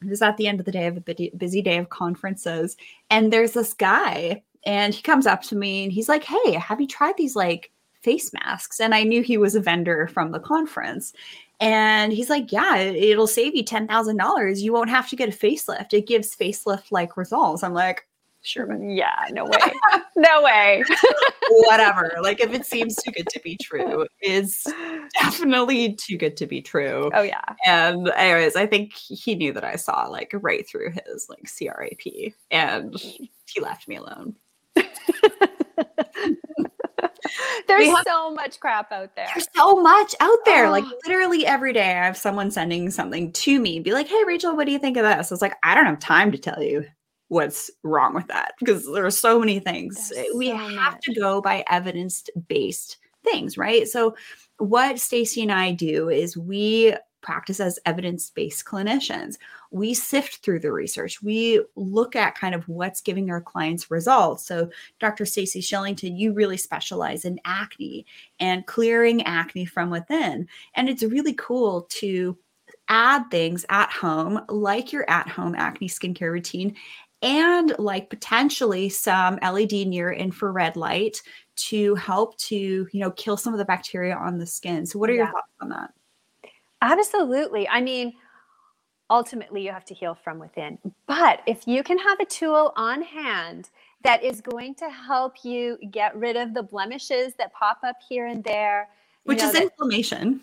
It 0.02 0.08
was 0.08 0.22
at 0.22 0.36
the 0.36 0.46
end 0.46 0.60
of 0.60 0.66
the 0.66 0.72
day 0.72 0.86
of 0.86 0.96
a 0.96 1.30
busy 1.36 1.60
day 1.60 1.76
of 1.76 1.90
conferences 1.90 2.76
and 3.10 3.30
there's 3.30 3.52
this 3.52 3.74
guy 3.74 4.42
and 4.64 4.94
he 4.94 5.02
comes 5.02 5.26
up 5.26 5.42
to 5.42 5.56
me 5.56 5.84
and 5.84 5.92
he's 5.92 6.08
like 6.08 6.24
hey 6.24 6.52
have 6.52 6.80
you 6.80 6.86
tried 6.86 7.16
these 7.18 7.36
like 7.36 7.70
face 8.00 8.32
masks? 8.32 8.80
And 8.80 8.94
i 8.94 9.02
knew 9.02 9.22
he 9.22 9.36
was 9.36 9.54
a 9.54 9.60
vendor 9.60 10.08
from 10.08 10.32
the 10.32 10.40
conference. 10.40 11.12
And 11.60 12.14
he's 12.14 12.30
like 12.30 12.50
yeah 12.50 12.76
it'll 12.76 13.26
save 13.26 13.54
you 13.54 13.62
$10000 13.62 14.60
you 14.60 14.72
won't 14.72 14.88
have 14.88 15.08
to 15.10 15.16
get 15.16 15.28
a 15.28 15.32
facelift. 15.32 15.92
It 15.92 16.06
gives 16.06 16.34
facelift 16.34 16.90
like 16.90 17.18
results. 17.18 17.62
I'm 17.62 17.74
like 17.74 18.06
Sure. 18.42 18.74
Yeah, 18.82 19.26
no 19.32 19.44
way. 19.44 19.72
no 20.16 20.42
way. 20.42 20.82
Whatever. 21.50 22.16
Like 22.22 22.40
if 22.40 22.54
it 22.54 22.64
seems 22.64 22.96
too 22.96 23.10
good 23.10 23.28
to 23.28 23.40
be 23.40 23.58
true, 23.62 24.06
is 24.22 24.66
definitely 25.20 25.94
too 25.94 26.16
good 26.16 26.36
to 26.38 26.46
be 26.46 26.62
true. 26.62 27.10
Oh 27.12 27.22
yeah. 27.22 27.44
And 27.66 28.08
anyways, 28.08 28.56
I 28.56 28.66
think 28.66 28.94
he 28.94 29.34
knew 29.34 29.52
that 29.52 29.64
I 29.64 29.76
saw 29.76 30.06
like 30.06 30.32
right 30.32 30.66
through 30.66 30.92
his 31.06 31.28
like 31.28 31.50
CRAP 31.54 32.32
and 32.50 32.92
mm. 32.94 33.28
he 33.46 33.60
left 33.60 33.86
me 33.88 33.96
alone. 33.96 34.36
there's 37.68 37.88
have, 37.88 38.04
so 38.06 38.32
much 38.32 38.58
crap 38.58 38.90
out 38.90 39.14
there. 39.16 39.28
There's 39.34 39.48
so 39.54 39.76
much 39.76 40.14
out 40.20 40.38
there. 40.46 40.66
Oh. 40.66 40.70
Like 40.70 40.84
literally 41.06 41.44
every 41.44 41.74
day 41.74 41.90
I 41.90 42.06
have 42.06 42.16
someone 42.16 42.50
sending 42.50 42.90
something 42.90 43.32
to 43.32 43.60
me, 43.60 43.80
be 43.80 43.92
like, 43.92 44.08
hey 44.08 44.24
Rachel, 44.26 44.56
what 44.56 44.64
do 44.64 44.72
you 44.72 44.78
think 44.78 44.96
of 44.96 45.04
this? 45.04 45.30
I 45.30 45.34
was 45.34 45.42
like, 45.42 45.56
I 45.62 45.74
don't 45.74 45.84
have 45.84 45.98
time 45.98 46.32
to 46.32 46.38
tell 46.38 46.62
you 46.62 46.86
what's 47.30 47.70
wrong 47.84 48.12
with 48.12 48.26
that 48.26 48.54
because 48.58 48.92
there 48.92 49.06
are 49.06 49.10
so 49.10 49.38
many 49.38 49.60
things. 49.60 50.10
There's 50.10 50.26
eh, 50.26 50.32
we 50.36 50.48
so 50.48 50.56
have 50.56 50.94
much. 50.94 51.00
to 51.04 51.14
go 51.14 51.40
by 51.40 51.64
evidence 51.70 52.24
based 52.48 52.98
things, 53.24 53.56
right? 53.56 53.88
So, 53.88 54.16
what 54.58 54.98
Stacey 54.98 55.42
and 55.42 55.52
I 55.52 55.72
do 55.72 56.10
is 56.10 56.36
we 56.36 56.94
practice 57.22 57.60
as 57.60 57.78
evidence 57.86 58.30
based 58.30 58.64
clinicians. 58.64 59.36
We 59.70 59.94
sift 59.94 60.42
through 60.42 60.60
the 60.60 60.72
research. 60.72 61.22
We 61.22 61.64
look 61.76 62.16
at 62.16 62.34
kind 62.34 62.54
of 62.54 62.68
what's 62.68 63.00
giving 63.00 63.30
our 63.30 63.40
clients 63.40 63.92
results. 63.92 64.44
So, 64.44 64.68
Dr. 64.98 65.24
Stacey 65.24 65.60
Shillington, 65.60 66.18
you 66.18 66.32
really 66.32 66.56
specialize 66.56 67.24
in 67.24 67.38
acne 67.44 68.06
and 68.40 68.66
clearing 68.66 69.22
acne 69.22 69.66
from 69.66 69.90
within. 69.90 70.48
And 70.74 70.88
it's 70.88 71.04
really 71.04 71.34
cool 71.34 71.82
to 71.90 72.36
add 72.88 73.30
things 73.30 73.64
at 73.68 73.90
home, 73.90 74.40
like 74.48 74.92
your 74.92 75.08
at 75.08 75.28
home 75.28 75.54
acne 75.56 75.88
skincare 75.88 76.32
routine, 76.32 76.74
and 77.22 77.74
like 77.78 78.10
potentially 78.10 78.88
some 78.88 79.38
LED 79.42 79.72
near 79.86 80.12
infrared 80.12 80.76
light 80.76 81.22
to 81.56 81.94
help 81.96 82.36
to, 82.38 82.56
you 82.56 83.00
know, 83.00 83.10
kill 83.12 83.36
some 83.36 83.52
of 83.52 83.58
the 83.58 83.64
bacteria 83.64 84.14
on 84.16 84.38
the 84.38 84.46
skin. 84.46 84.86
So 84.86 84.98
what 84.98 85.10
are 85.10 85.14
yeah. 85.14 85.24
your 85.24 85.32
thoughts 85.32 85.52
on 85.60 85.68
that? 85.70 85.92
Absolutely. 86.82 87.68
I 87.68 87.82
mean, 87.82 88.14
ultimately 89.10 89.62
you 89.62 89.70
have 89.70 89.84
to 89.86 89.94
heal 89.94 90.14
from 90.14 90.38
within. 90.38 90.78
But 91.06 91.42
if 91.46 91.66
you 91.66 91.82
can 91.82 91.98
have 91.98 92.20
a 92.20 92.24
tool 92.24 92.72
on 92.76 93.02
hand 93.02 93.68
that 94.02 94.24
is 94.24 94.40
going 94.40 94.74
to 94.76 94.88
help 94.88 95.44
you 95.44 95.78
get 95.90 96.16
rid 96.16 96.36
of 96.36 96.54
the 96.54 96.62
blemishes 96.62 97.34
that 97.34 97.52
pop 97.52 97.80
up 97.84 97.96
here 98.08 98.26
and 98.26 98.42
there, 98.42 98.88
which 99.24 99.40
know, 99.40 99.50
is 99.50 99.54
inflammation. 99.54 100.40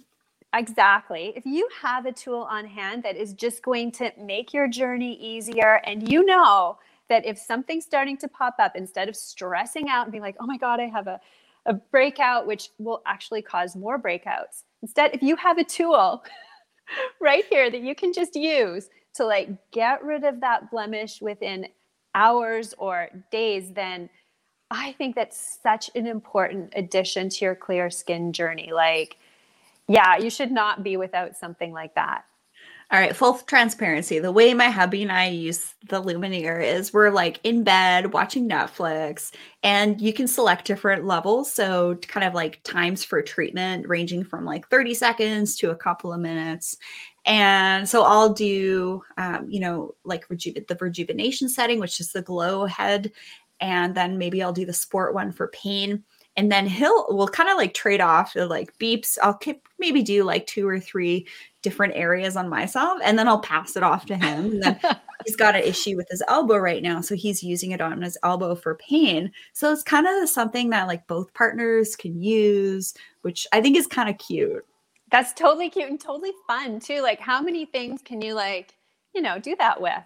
Exactly. 0.57 1.33
If 1.35 1.45
you 1.45 1.69
have 1.81 2.05
a 2.05 2.11
tool 2.11 2.41
on 2.49 2.65
hand 2.65 3.03
that 3.03 3.15
is 3.15 3.33
just 3.33 3.61
going 3.61 3.91
to 3.93 4.11
make 4.19 4.53
your 4.53 4.67
journey 4.67 5.13
easier, 5.13 5.81
and 5.85 6.09
you 6.09 6.25
know 6.25 6.79
that 7.09 7.25
if 7.25 7.37
something's 7.37 7.85
starting 7.85 8.17
to 8.17 8.27
pop 8.27 8.55
up, 8.59 8.75
instead 8.75 9.07
of 9.07 9.15
stressing 9.15 9.87
out 9.89 10.03
and 10.05 10.11
being 10.11 10.23
like, 10.23 10.35
oh 10.39 10.45
my 10.45 10.57
God, 10.57 10.79
I 10.79 10.87
have 10.87 11.07
a, 11.07 11.19
a 11.65 11.73
breakout, 11.73 12.47
which 12.47 12.69
will 12.79 13.01
actually 13.05 13.41
cause 13.41 13.75
more 13.75 13.99
breakouts, 13.99 14.63
Instead, 14.81 15.13
if 15.13 15.23
you 15.23 15.35
have 15.35 15.57
a 15.57 15.63
tool 15.63 16.23
right 17.21 17.43
here 17.49 17.69
that 17.69 17.81
you 17.81 17.95
can 17.95 18.13
just 18.13 18.35
use 18.35 18.89
to 19.15 19.25
like 19.25 19.49
get 19.71 20.03
rid 20.03 20.23
of 20.23 20.39
that 20.41 20.69
blemish 20.69 21.21
within 21.21 21.67
hours 22.13 22.73
or 22.77 23.09
days, 23.31 23.71
then 23.73 24.09
I 24.69 24.91
think 24.93 25.15
that's 25.15 25.59
such 25.63 25.89
an 25.95 26.07
important 26.07 26.73
addition 26.75 27.29
to 27.29 27.45
your 27.45 27.55
clear 27.55 27.89
skin 27.89 28.33
journey. 28.33 28.71
Like, 28.73 29.17
yeah, 29.87 30.17
you 30.17 30.29
should 30.29 30.51
not 30.51 30.83
be 30.83 30.97
without 30.97 31.35
something 31.35 31.71
like 31.71 31.95
that. 31.95 32.25
All 32.89 32.97
right, 32.97 33.13
full 33.13 33.33
transparency. 33.39 34.19
The 34.19 34.31
way 34.31 34.53
my 34.53 34.69
hubby 34.69 35.01
and 35.01 35.11
I 35.11 35.27
use 35.27 35.75
the 35.89 36.01
Lumineer 36.01 36.63
is 36.63 36.93
we're 36.93 37.09
like 37.09 37.41
in 37.43 37.65
bed 37.65 38.13
watching 38.13 38.47
Netflix, 38.47 39.33
and 39.61 39.99
you 39.99 40.13
can 40.13 40.25
select 40.25 40.65
different 40.65 41.03
levels. 41.03 41.51
So, 41.51 41.95
kind 41.95 42.25
of 42.25 42.33
like 42.33 42.63
times 42.63 43.03
for 43.03 43.21
treatment 43.21 43.89
ranging 43.89 44.23
from 44.23 44.45
like 44.45 44.69
30 44.69 44.93
seconds 44.93 45.57
to 45.57 45.71
a 45.71 45.75
couple 45.75 46.13
of 46.13 46.21
minutes. 46.21 46.77
And 47.25 47.89
so 47.89 48.03
I'll 48.03 48.31
do, 48.31 49.03
um, 49.17 49.47
you 49.49 49.59
know, 49.59 49.95
like 50.05 50.29
reju- 50.29 50.53
the 50.53 50.77
rejuvenation 50.79 51.49
setting, 51.49 51.81
which 51.81 51.99
is 51.99 52.13
the 52.13 52.21
glow 52.21 52.65
head. 52.65 53.11
And 53.59 53.93
then 53.95 54.17
maybe 54.17 54.41
I'll 54.41 54.53
do 54.53 54.65
the 54.65 54.71
sport 54.71 55.13
one 55.13 55.33
for 55.33 55.49
pain 55.49 56.05
and 56.37 56.51
then 56.51 56.67
he'll 56.67 57.07
will 57.09 57.27
kind 57.27 57.49
of 57.49 57.57
like 57.57 57.73
trade 57.73 57.99
off 57.99 58.33
the 58.33 58.45
like 58.45 58.77
beeps. 58.77 59.17
I'll 59.21 59.39
maybe 59.79 60.03
do 60.03 60.23
like 60.23 60.45
two 60.45 60.67
or 60.67 60.79
three 60.79 61.27
different 61.63 61.95
areas 61.95 62.37
on 62.37 62.47
myself 62.47 62.99
and 63.03 63.19
then 63.19 63.27
i'll 63.27 63.41
pass 63.41 63.75
it 63.75 63.83
off 63.83 64.05
to 64.05 64.15
him. 64.15 64.51
And 64.51 64.63
then 64.63 64.79
he's 65.25 65.35
got 65.35 65.55
an 65.55 65.63
issue 65.63 65.97
with 65.97 66.07
his 66.09 66.23
elbow 66.27 66.57
right 66.57 66.81
now 66.81 67.01
so 67.01 67.15
he's 67.15 67.43
using 67.43 67.71
it 67.71 67.81
on 67.81 68.01
his 68.01 68.17
elbow 68.23 68.55
for 68.55 68.75
pain. 68.75 69.31
So 69.53 69.73
it's 69.73 69.83
kind 69.83 70.07
of 70.07 70.29
something 70.29 70.69
that 70.69 70.87
like 70.87 71.07
both 71.07 71.33
partners 71.33 71.95
can 71.95 72.21
use 72.21 72.93
which 73.23 73.47
i 73.51 73.59
think 73.59 73.75
is 73.75 73.87
kind 73.87 74.07
of 74.07 74.17
cute. 74.19 74.65
That's 75.11 75.33
totally 75.33 75.69
cute 75.69 75.89
and 75.89 75.99
totally 75.99 76.33
fun 76.47 76.79
too. 76.79 77.01
Like 77.01 77.19
how 77.19 77.41
many 77.41 77.65
things 77.65 78.01
can 78.03 78.21
you 78.21 78.35
like 78.35 78.75
you 79.15 79.21
know 79.21 79.39
do 79.39 79.55
that 79.57 79.81
with 79.81 80.03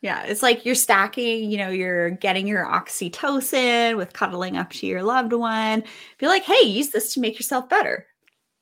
yeah, 0.00 0.22
it's 0.22 0.42
like 0.42 0.64
you're 0.64 0.74
stacking, 0.76 1.50
you 1.50 1.58
know, 1.58 1.70
you're 1.70 2.10
getting 2.10 2.46
your 2.46 2.64
oxytocin 2.64 3.96
with 3.96 4.12
cuddling 4.12 4.56
up 4.56 4.70
to 4.74 4.86
your 4.86 5.02
loved 5.02 5.32
one. 5.32 5.82
Be 6.18 6.28
like, 6.28 6.44
hey, 6.44 6.62
use 6.62 6.90
this 6.90 7.12
to 7.14 7.20
make 7.20 7.34
yourself 7.34 7.68
better. 7.68 8.06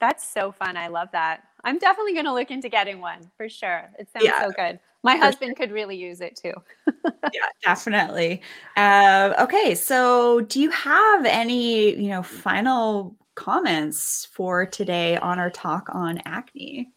That's 0.00 0.26
so 0.26 0.50
fun. 0.52 0.76
I 0.76 0.88
love 0.88 1.08
that. 1.12 1.42
I'm 1.64 1.78
definitely 1.78 2.14
going 2.14 2.24
to 2.26 2.32
look 2.32 2.50
into 2.50 2.68
getting 2.68 3.00
one 3.00 3.30
for 3.36 3.48
sure. 3.48 3.90
It 3.98 4.08
sounds 4.12 4.24
yeah, 4.24 4.44
so 4.44 4.52
good. 4.52 4.78
My 5.02 5.16
husband 5.16 5.56
could 5.56 5.72
really 5.72 5.96
use 5.96 6.20
it 6.20 6.36
too. 6.42 6.54
yeah, 7.32 7.46
definitely. 7.62 8.40
Uh, 8.76 9.34
okay, 9.38 9.74
so 9.74 10.40
do 10.42 10.60
you 10.60 10.70
have 10.70 11.26
any, 11.26 11.94
you 11.94 12.08
know, 12.08 12.22
final 12.22 13.14
comments 13.34 14.26
for 14.32 14.64
today 14.64 15.16
on 15.18 15.38
our 15.38 15.50
talk 15.50 15.88
on 15.92 16.20
acne? 16.24 16.90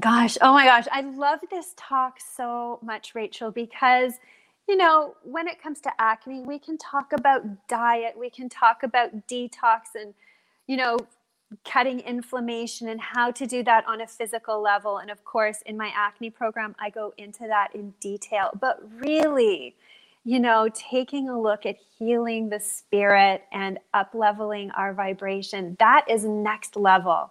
Gosh, 0.00 0.36
oh 0.40 0.52
my 0.52 0.64
gosh, 0.64 0.86
I 0.92 1.00
love 1.00 1.40
this 1.50 1.74
talk 1.76 2.18
so 2.20 2.78
much, 2.82 3.14
Rachel, 3.14 3.50
because 3.50 4.14
you 4.68 4.76
know, 4.76 5.16
when 5.22 5.48
it 5.48 5.60
comes 5.60 5.80
to 5.80 5.90
acne, 5.98 6.42
we 6.42 6.58
can 6.58 6.76
talk 6.76 7.14
about 7.14 7.42
diet, 7.68 8.14
we 8.18 8.28
can 8.28 8.50
talk 8.50 8.82
about 8.82 9.26
detox 9.26 9.94
and, 9.94 10.12
you 10.66 10.76
know, 10.76 10.98
cutting 11.64 12.00
inflammation 12.00 12.88
and 12.88 13.00
how 13.00 13.30
to 13.30 13.46
do 13.46 13.62
that 13.64 13.88
on 13.88 14.02
a 14.02 14.06
physical 14.06 14.60
level. 14.60 14.98
And 14.98 15.10
of 15.10 15.24
course, 15.24 15.62
in 15.64 15.78
my 15.78 15.90
acne 15.96 16.28
program, 16.28 16.76
I 16.78 16.90
go 16.90 17.14
into 17.16 17.46
that 17.46 17.74
in 17.74 17.94
detail. 17.98 18.50
But 18.60 18.86
really, 19.00 19.74
you 20.24 20.38
know, 20.38 20.68
taking 20.74 21.30
a 21.30 21.40
look 21.40 21.64
at 21.64 21.76
healing 21.98 22.50
the 22.50 22.60
spirit 22.60 23.44
and 23.50 23.78
up 23.94 24.10
leveling 24.12 24.70
our 24.72 24.92
vibration, 24.92 25.78
that 25.78 26.04
is 26.10 26.26
next 26.26 26.76
level 26.76 27.30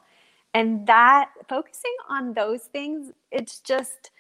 and 0.58 0.88
that 0.88 1.30
focusing 1.48 1.96
on 2.10 2.34
those 2.34 2.64
things 2.64 3.12
it's 3.32 3.60
just 3.60 4.12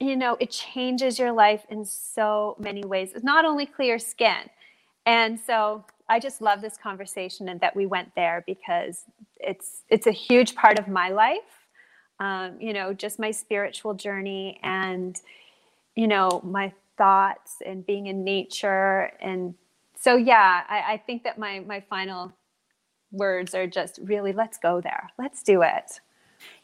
you 0.00 0.16
know 0.16 0.36
it 0.40 0.50
changes 0.50 1.18
your 1.18 1.32
life 1.32 1.64
in 1.70 1.84
so 1.84 2.56
many 2.58 2.84
ways. 2.84 3.12
It's 3.14 3.24
not 3.24 3.44
only 3.44 3.66
clear 3.66 3.98
skin. 3.98 4.48
And 5.06 5.38
so 5.38 5.84
i 6.08 6.18
just 6.18 6.40
love 6.40 6.60
this 6.60 6.76
conversation 6.76 7.48
and 7.50 7.60
that 7.60 7.74
we 7.76 7.86
went 7.86 8.12
there 8.16 8.42
because 8.46 9.04
it's 9.38 9.82
it's 9.90 10.08
a 10.08 10.12
huge 10.12 10.56
part 10.56 10.78
of 10.78 10.88
my 10.88 11.08
life 11.10 11.52
um, 12.18 12.56
you 12.60 12.72
know 12.72 12.92
just 12.92 13.18
my 13.18 13.30
spiritual 13.30 13.94
journey 13.94 14.58
and 14.62 15.20
you 15.96 16.08
know 16.08 16.40
my 16.44 16.72
thoughts 16.98 17.56
and 17.64 17.86
being 17.86 18.08
in 18.08 18.24
nature. 18.24 19.12
And 19.20 19.54
so 19.98 20.16
yeah 20.16 20.64
I, 20.68 20.94
I 20.94 20.96
think 21.06 21.24
that 21.24 21.38
my 21.38 21.60
my 21.60 21.80
final 21.80 22.32
words 23.12 23.54
are 23.54 23.66
just 23.66 23.98
really 24.02 24.32
let's 24.32 24.58
go 24.58 24.80
there. 24.80 25.10
Let's 25.18 25.42
do 25.42 25.62
it. 25.62 26.00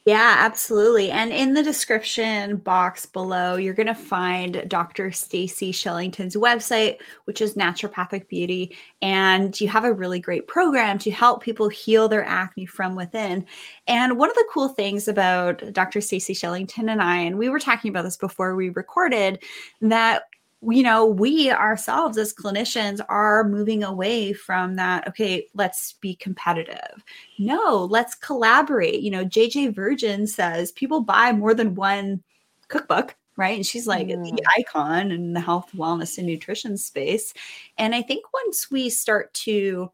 Yeah, 0.05 0.37
absolutely. 0.39 1.11
And 1.11 1.33
in 1.33 1.55
the 1.55 1.65
description 1.65 2.59
box 2.59 3.07
below, 3.07 3.57
you're 3.57 3.75
going 3.75 3.89
to 3.89 3.95
find 3.95 4.65
Dr. 4.69 5.11
Stacey 5.11 5.73
Shillington's 5.73 6.37
website, 6.37 6.99
which 7.25 7.41
is 7.41 7.55
Naturopathic 7.55 8.29
Beauty, 8.29 8.77
and 9.03 9.61
you 9.61 9.67
have 9.67 9.85
a 9.85 9.93
really 9.93 10.21
great 10.21 10.47
program 10.47 10.99
to 11.01 11.11
help 11.11 11.43
people 11.43 11.69
heal 11.69 12.09
their 12.09 12.25
acne 12.25 12.67
from 12.67 12.95
within. 12.95 13.45
And 13.89 14.17
one 14.17 14.31
of 14.31 14.37
the 14.37 14.49
cool 14.53 14.69
things 14.69 15.09
about 15.09 15.73
Dr. 15.73 16.01
Stacey 16.01 16.35
Shillington 16.35 16.89
and 16.89 17.03
I, 17.03 17.17
and 17.17 17.37
we 17.37 17.49
were 17.49 17.59
talking 17.59 17.89
about 17.89 18.03
this 18.03 18.17
before 18.17 18.55
we 18.55 18.69
recorded, 18.69 19.43
that 19.81 20.23
you 20.63 20.83
know, 20.83 21.05
we 21.05 21.51
ourselves 21.51 22.17
as 22.19 22.35
clinicians 22.35 23.01
are 23.09 23.45
moving 23.45 23.85
away 23.85 24.33
from 24.33 24.77
that. 24.77 25.07
Okay, 25.09 25.47
let's 25.55 25.93
be 25.95 26.15
competitive. 26.17 27.05
No, 27.39 27.87
let's 27.91 28.15
collaborate. 28.15 29.01
You 29.01 29.11
know, 29.11 29.25
JJ 29.25 29.75
Virgin 29.75 30.27
says 30.27 30.73
people 30.73 31.01
buy 31.01 31.33
more 31.33 31.55
than 31.55 31.75
one 31.75 32.23
cookbook, 32.69 33.15
right? 33.37 33.57
And 33.57 33.67
she's 33.67 33.87
like 33.87 34.09
mm. 34.09 34.25
the 34.25 34.43
icon 34.59 35.13
in 35.13 35.35
the 35.35 35.41
health, 35.41 35.71
wellness, 35.75 36.17
and 36.19 36.27
nutrition 36.27 36.77
space. 36.79 37.35
And 37.77 37.95
I 37.95 38.03
think 38.03 38.25
once 38.33 38.71
we 38.71 38.89
start 38.89 39.33
to 39.35 39.91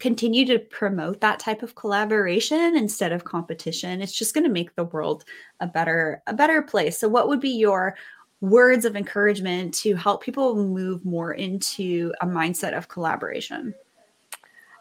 continue 0.00 0.44
to 0.44 0.58
promote 0.58 1.20
that 1.20 1.38
type 1.38 1.62
of 1.62 1.76
collaboration 1.76 2.76
instead 2.76 3.12
of 3.12 3.24
competition 3.24 4.02
it's 4.02 4.12
just 4.12 4.34
going 4.34 4.44
to 4.44 4.50
make 4.50 4.74
the 4.74 4.84
world 4.84 5.24
a 5.60 5.66
better 5.66 6.20
a 6.26 6.34
better 6.34 6.60
place 6.60 6.98
so 6.98 7.08
what 7.08 7.28
would 7.28 7.40
be 7.40 7.50
your 7.50 7.96
words 8.50 8.84
of 8.84 8.96
encouragement 8.96 9.74
to 9.74 9.94
help 9.94 10.22
people 10.22 10.54
move 10.54 11.04
more 11.04 11.32
into 11.32 12.12
a 12.20 12.26
mindset 12.26 12.76
of 12.76 12.88
collaboration? 12.88 13.74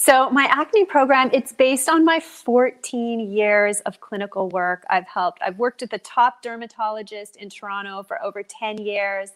So 0.00 0.30
my 0.30 0.44
acne 0.44 0.84
program, 0.84 1.28
it's 1.32 1.52
based 1.52 1.88
on 1.88 2.04
my 2.04 2.20
14 2.20 3.18
years 3.18 3.80
of 3.80 3.98
clinical 3.98 4.48
work. 4.48 4.84
I've 4.88 5.08
helped. 5.08 5.40
I've 5.42 5.58
worked 5.58 5.82
at 5.82 5.90
the 5.90 5.98
top 5.98 6.40
dermatologist 6.40 7.34
in 7.34 7.50
Toronto 7.50 8.04
for 8.04 8.22
over 8.22 8.44
10 8.44 8.78
years 8.78 9.32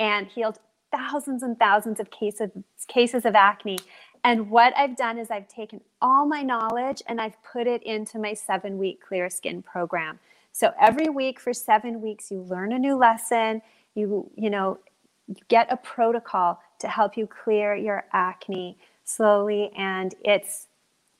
and 0.00 0.26
healed 0.26 0.60
thousands 0.90 1.42
and 1.42 1.58
thousands 1.58 2.00
of 2.00 2.10
cases 2.10 2.48
cases 2.86 3.26
of 3.26 3.34
acne. 3.34 3.76
And 4.24 4.48
what 4.48 4.74
I've 4.78 4.96
done 4.96 5.18
is 5.18 5.30
I've 5.30 5.46
taken 5.46 5.82
all 6.00 6.24
my 6.24 6.42
knowledge 6.42 7.02
and 7.06 7.20
I've 7.20 7.36
put 7.42 7.66
it 7.66 7.82
into 7.82 8.18
my 8.18 8.32
7-week 8.32 9.02
clear 9.06 9.28
skin 9.28 9.60
program. 9.60 10.20
So 10.52 10.72
every 10.80 11.10
week 11.10 11.38
for 11.38 11.52
7 11.52 12.00
weeks 12.00 12.30
you 12.30 12.40
learn 12.40 12.72
a 12.72 12.78
new 12.78 12.96
lesson, 12.96 13.60
you 13.94 14.30
you 14.34 14.48
know, 14.48 14.78
you 15.26 15.36
get 15.48 15.70
a 15.70 15.76
protocol 15.76 16.62
to 16.78 16.88
help 16.88 17.18
you 17.18 17.26
clear 17.26 17.74
your 17.74 18.06
acne 18.14 18.78
slowly 19.08 19.70
and 19.76 20.14
it's 20.24 20.66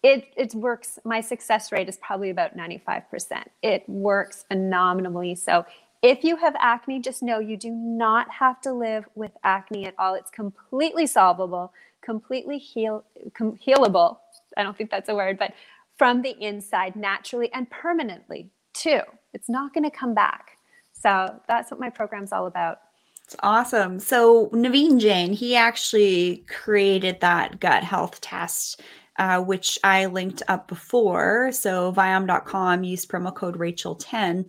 it 0.03 0.27
it 0.37 0.55
works 0.55 0.99
my 1.05 1.21
success 1.21 1.73
rate 1.73 1.89
is 1.89 1.97
probably 1.99 2.31
about 2.31 2.57
95% 2.57 3.45
it 3.63 3.89
works 3.89 4.45
phenomenally 4.49 5.35
so 5.35 5.65
if 6.03 6.23
you 6.23 6.37
have 6.37 6.55
acne 6.59 7.01
just 7.01 7.23
know 7.23 7.39
you 7.39 7.57
do 7.57 7.71
not 7.71 8.31
have 8.31 8.61
to 8.61 8.73
live 8.73 9.05
with 9.15 9.33
acne 9.43 9.87
at 9.87 9.95
all 9.99 10.15
it's 10.15 10.31
completely 10.31 11.07
solvable 11.07 11.73
completely 12.03 12.59
heal 12.59 13.05
com- 13.35 13.59
healable 13.67 14.19
i 14.57 14.63
don't 14.63 14.77
think 14.77 14.91
that's 14.91 15.09
a 15.09 15.15
word 15.15 15.39
but 15.39 15.53
from 15.97 16.23
the 16.23 16.37
inside 16.41 16.95
naturally 16.95 17.53
and 17.53 17.69
permanently 17.71 18.51
too. 18.79 19.01
It's 19.35 19.49
not 19.49 19.75
going 19.75 19.85
to 19.85 19.91
come 19.91 20.15
back. 20.15 20.53
So 20.93 21.41
that's 21.49 21.71
what 21.71 21.81
my 21.81 21.91
program's 21.91 22.33
all 22.33 22.47
about. 22.47 22.79
It's 23.29 23.37
awesome. 23.43 24.01
So 24.01 24.49
Naveen 24.55 24.99
Jain, 24.99 25.35
he 25.35 25.55
actually 25.55 26.47
created 26.49 27.21
that 27.21 27.61
gut 27.61 27.85
health 27.85 28.23
test, 28.23 28.81
uh, 29.19 29.43
which 29.43 29.79
I 29.85 30.07
linked 30.07 30.43
up 30.49 30.67
before. 30.67 31.53
So 31.53 31.93
viome.com, 31.93 32.85
use 32.85 33.05
promo 33.05 33.35
code 33.35 33.59
Rachel10. 33.59 34.47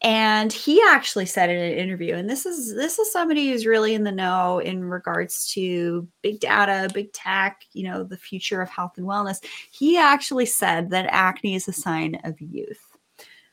And 0.00 0.50
he 0.50 0.80
actually 0.88 1.26
said 1.26 1.50
in 1.50 1.58
an 1.58 1.78
interview, 1.78 2.14
and 2.14 2.26
this 2.26 2.46
is 2.46 2.74
this 2.74 2.98
is 2.98 3.12
somebody 3.12 3.50
who's 3.50 3.66
really 3.66 3.92
in 3.92 4.04
the 4.04 4.12
know 4.12 4.60
in 4.60 4.86
regards 4.86 5.52
to 5.52 6.08
big 6.22 6.40
data, 6.40 6.88
big 6.94 7.12
tech, 7.12 7.66
you 7.74 7.86
know, 7.86 8.02
the 8.02 8.16
future 8.16 8.62
of 8.62 8.70
health 8.70 8.92
and 8.96 9.06
wellness. 9.06 9.44
He 9.72 9.98
actually 9.98 10.46
said 10.46 10.88
that 10.88 11.06
acne 11.10 11.54
is 11.54 11.68
a 11.68 11.72
sign 11.72 12.18
of 12.24 12.40
youth 12.40 12.80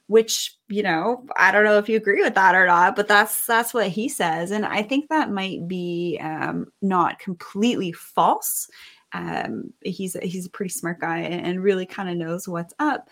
which 0.08 0.58
you 0.68 0.84
know 0.84 1.26
i 1.38 1.51
don't 1.51 1.64
know 1.64 1.78
if 1.78 1.88
you 1.88 1.95
agree 1.97 2.22
with 2.22 2.36
that 2.36 2.56
or 2.56 2.66
not 2.66 2.95
but 2.95 3.08
that's 3.08 3.45
that's 3.45 3.74
what 3.74 3.88
he 3.88 4.10
says 4.10 4.51
and 4.51 4.66
i 4.66 4.82
think 4.82 5.08
that 5.10 5.32
might 5.32 5.68
be 5.68 6.20
um, 6.22 6.66
not 6.82 7.20
completely 7.20 7.91
false. 7.91 8.68
Um, 9.16 9.72
he's 9.84 10.18
he's 10.24 10.47
a 10.47 10.49
pretty 10.49 10.72
smart 10.72 10.99
guy 10.99 11.20
and 11.20 11.62
really 11.62 11.86
kind 11.86 12.10
of 12.10 12.18
knows 12.18 12.47
what's 12.47 12.74
up 12.80 13.10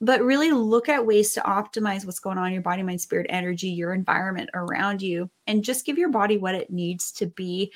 but 0.00 0.20
really 0.20 0.50
look 0.50 0.88
at 0.88 1.06
ways 1.06 1.32
to 1.32 1.40
optimize 1.42 2.04
what's 2.04 2.18
going 2.18 2.38
on 2.38 2.48
in 2.48 2.52
your 2.54 2.62
body 2.62 2.82
mind 2.82 3.00
spirit 3.00 3.26
energy 3.30 3.68
your 3.68 3.94
environment 3.94 4.50
around 4.54 5.00
you 5.00 5.30
and 5.46 5.62
just 5.62 5.86
give 5.86 5.96
your 5.96 6.08
body 6.08 6.38
what 6.38 6.56
it 6.56 6.70
needs 6.70 7.12
to 7.12 7.26
be 7.26 7.72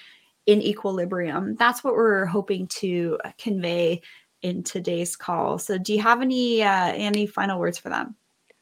in 0.48 0.62
equilibrium. 0.62 1.56
That's 1.56 1.84
what 1.84 1.94
we're 1.94 2.24
hoping 2.24 2.68
to 2.68 3.18
convey 3.36 4.00
in 4.40 4.62
today's 4.62 5.14
call. 5.14 5.58
So 5.58 5.76
do 5.76 5.92
you 5.92 6.00
have 6.00 6.22
any 6.22 6.62
uh, 6.62 6.92
any 6.94 7.26
final 7.26 7.60
words 7.60 7.76
for 7.76 7.90
them 7.90 8.16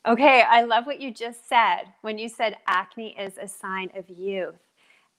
Okay, 0.06 0.42
I 0.42 0.62
love 0.62 0.86
what 0.86 1.00
you 1.00 1.10
just 1.12 1.48
said 1.48 1.84
when 2.02 2.16
you 2.16 2.28
said 2.28 2.58
acne 2.68 3.16
is 3.18 3.38
a 3.38 3.48
sign 3.48 3.90
of 3.96 4.08
youth. 4.08 4.54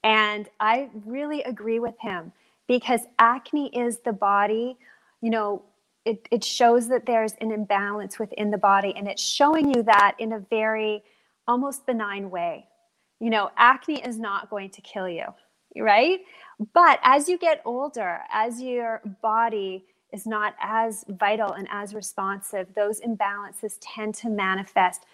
And 0.01 0.47
I 0.61 0.89
really 1.05 1.43
agree 1.43 1.79
with 1.79 1.95
him 1.99 2.31
because 2.67 3.01
acne 3.19 3.67
is 3.75 3.99
the 3.99 4.13
body, 4.13 4.77
you 5.21 5.29
know, 5.29 5.63
it, 6.05 6.25
it 6.31 6.41
shows 6.41 6.87
that 6.87 7.05
there's 7.05 7.33
an 7.41 7.51
imbalance 7.51 8.17
within 8.17 8.49
the 8.49 8.57
body 8.57 8.93
and 8.95 9.09
it's 9.09 9.21
showing 9.21 9.73
you 9.73 9.83
that 9.83 10.15
in 10.19 10.31
a 10.31 10.39
very 10.49 11.03
almost 11.49 11.85
benign 11.85 12.29
way. 12.29 12.65
You 13.19 13.29
know, 13.29 13.51
acne 13.57 14.01
is 14.01 14.17
not 14.17 14.49
going 14.49 14.69
to 14.69 14.81
kill 14.81 15.09
you, 15.09 15.25
right? 15.77 16.21
But 16.73 16.99
as 17.03 17.27
you 17.27 17.37
get 17.37 17.61
older, 17.65 18.21
as 18.31 18.61
your 18.61 19.01
body 19.21 19.83
is 20.13 20.25
not 20.25 20.55
as 20.61 21.05
vital 21.09 21.53
and 21.53 21.67
as 21.71 21.93
responsive, 21.93 22.67
those 22.75 23.01
imbalances 23.01 23.77
tend 23.81 24.15
to 24.15 24.29
manifest 24.29 25.05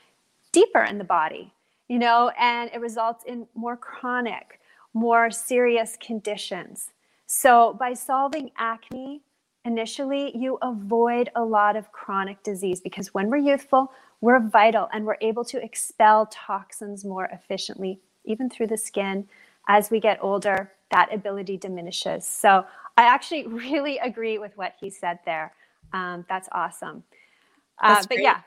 deeper 0.51 0.83
in 0.83 0.97
the 0.97 1.03
body, 1.03 1.53
you 1.87 1.99
know, 1.99 2.31
and 2.39 2.69
it 2.73 2.79
results 2.79 3.23
in 3.25 3.47
more 3.55 3.75
chronic, 3.75 4.59
more 4.93 5.31
serious 5.31 5.97
conditions. 5.99 6.91
So, 7.25 7.73
by 7.79 7.93
solving 7.93 8.51
acne, 8.57 9.21
initially, 9.65 10.37
you 10.37 10.59
avoid 10.61 11.29
a 11.35 11.43
lot 11.43 11.75
of 11.75 11.91
chronic 11.91 12.43
disease 12.43 12.79
because 12.79 13.13
when 13.13 13.29
we're 13.29 13.37
youthful, 13.37 13.91
we're 14.21 14.39
vital 14.39 14.87
and 14.93 15.05
we're 15.05 15.17
able 15.21 15.43
to 15.45 15.61
expel 15.63 16.27
toxins 16.27 17.03
more 17.03 17.25
efficiently, 17.25 17.99
even 18.25 18.49
through 18.49 18.67
the 18.67 18.77
skin. 18.77 19.27
As 19.67 19.89
we 19.89 19.99
get 19.99 20.19
older, 20.21 20.71
that 20.91 21.13
ability 21.13 21.57
diminishes. 21.57 22.25
So, 22.25 22.65
I 22.97 23.03
actually 23.03 23.47
really 23.47 23.97
agree 23.99 24.37
with 24.37 24.57
what 24.57 24.73
he 24.79 24.89
said 24.89 25.19
there. 25.25 25.53
Um, 25.93 26.25
that's 26.29 26.49
awesome. 26.51 27.03
Uh, 27.81 27.95
that's 27.95 28.07
but 28.07 28.19
yeah. 28.19 28.41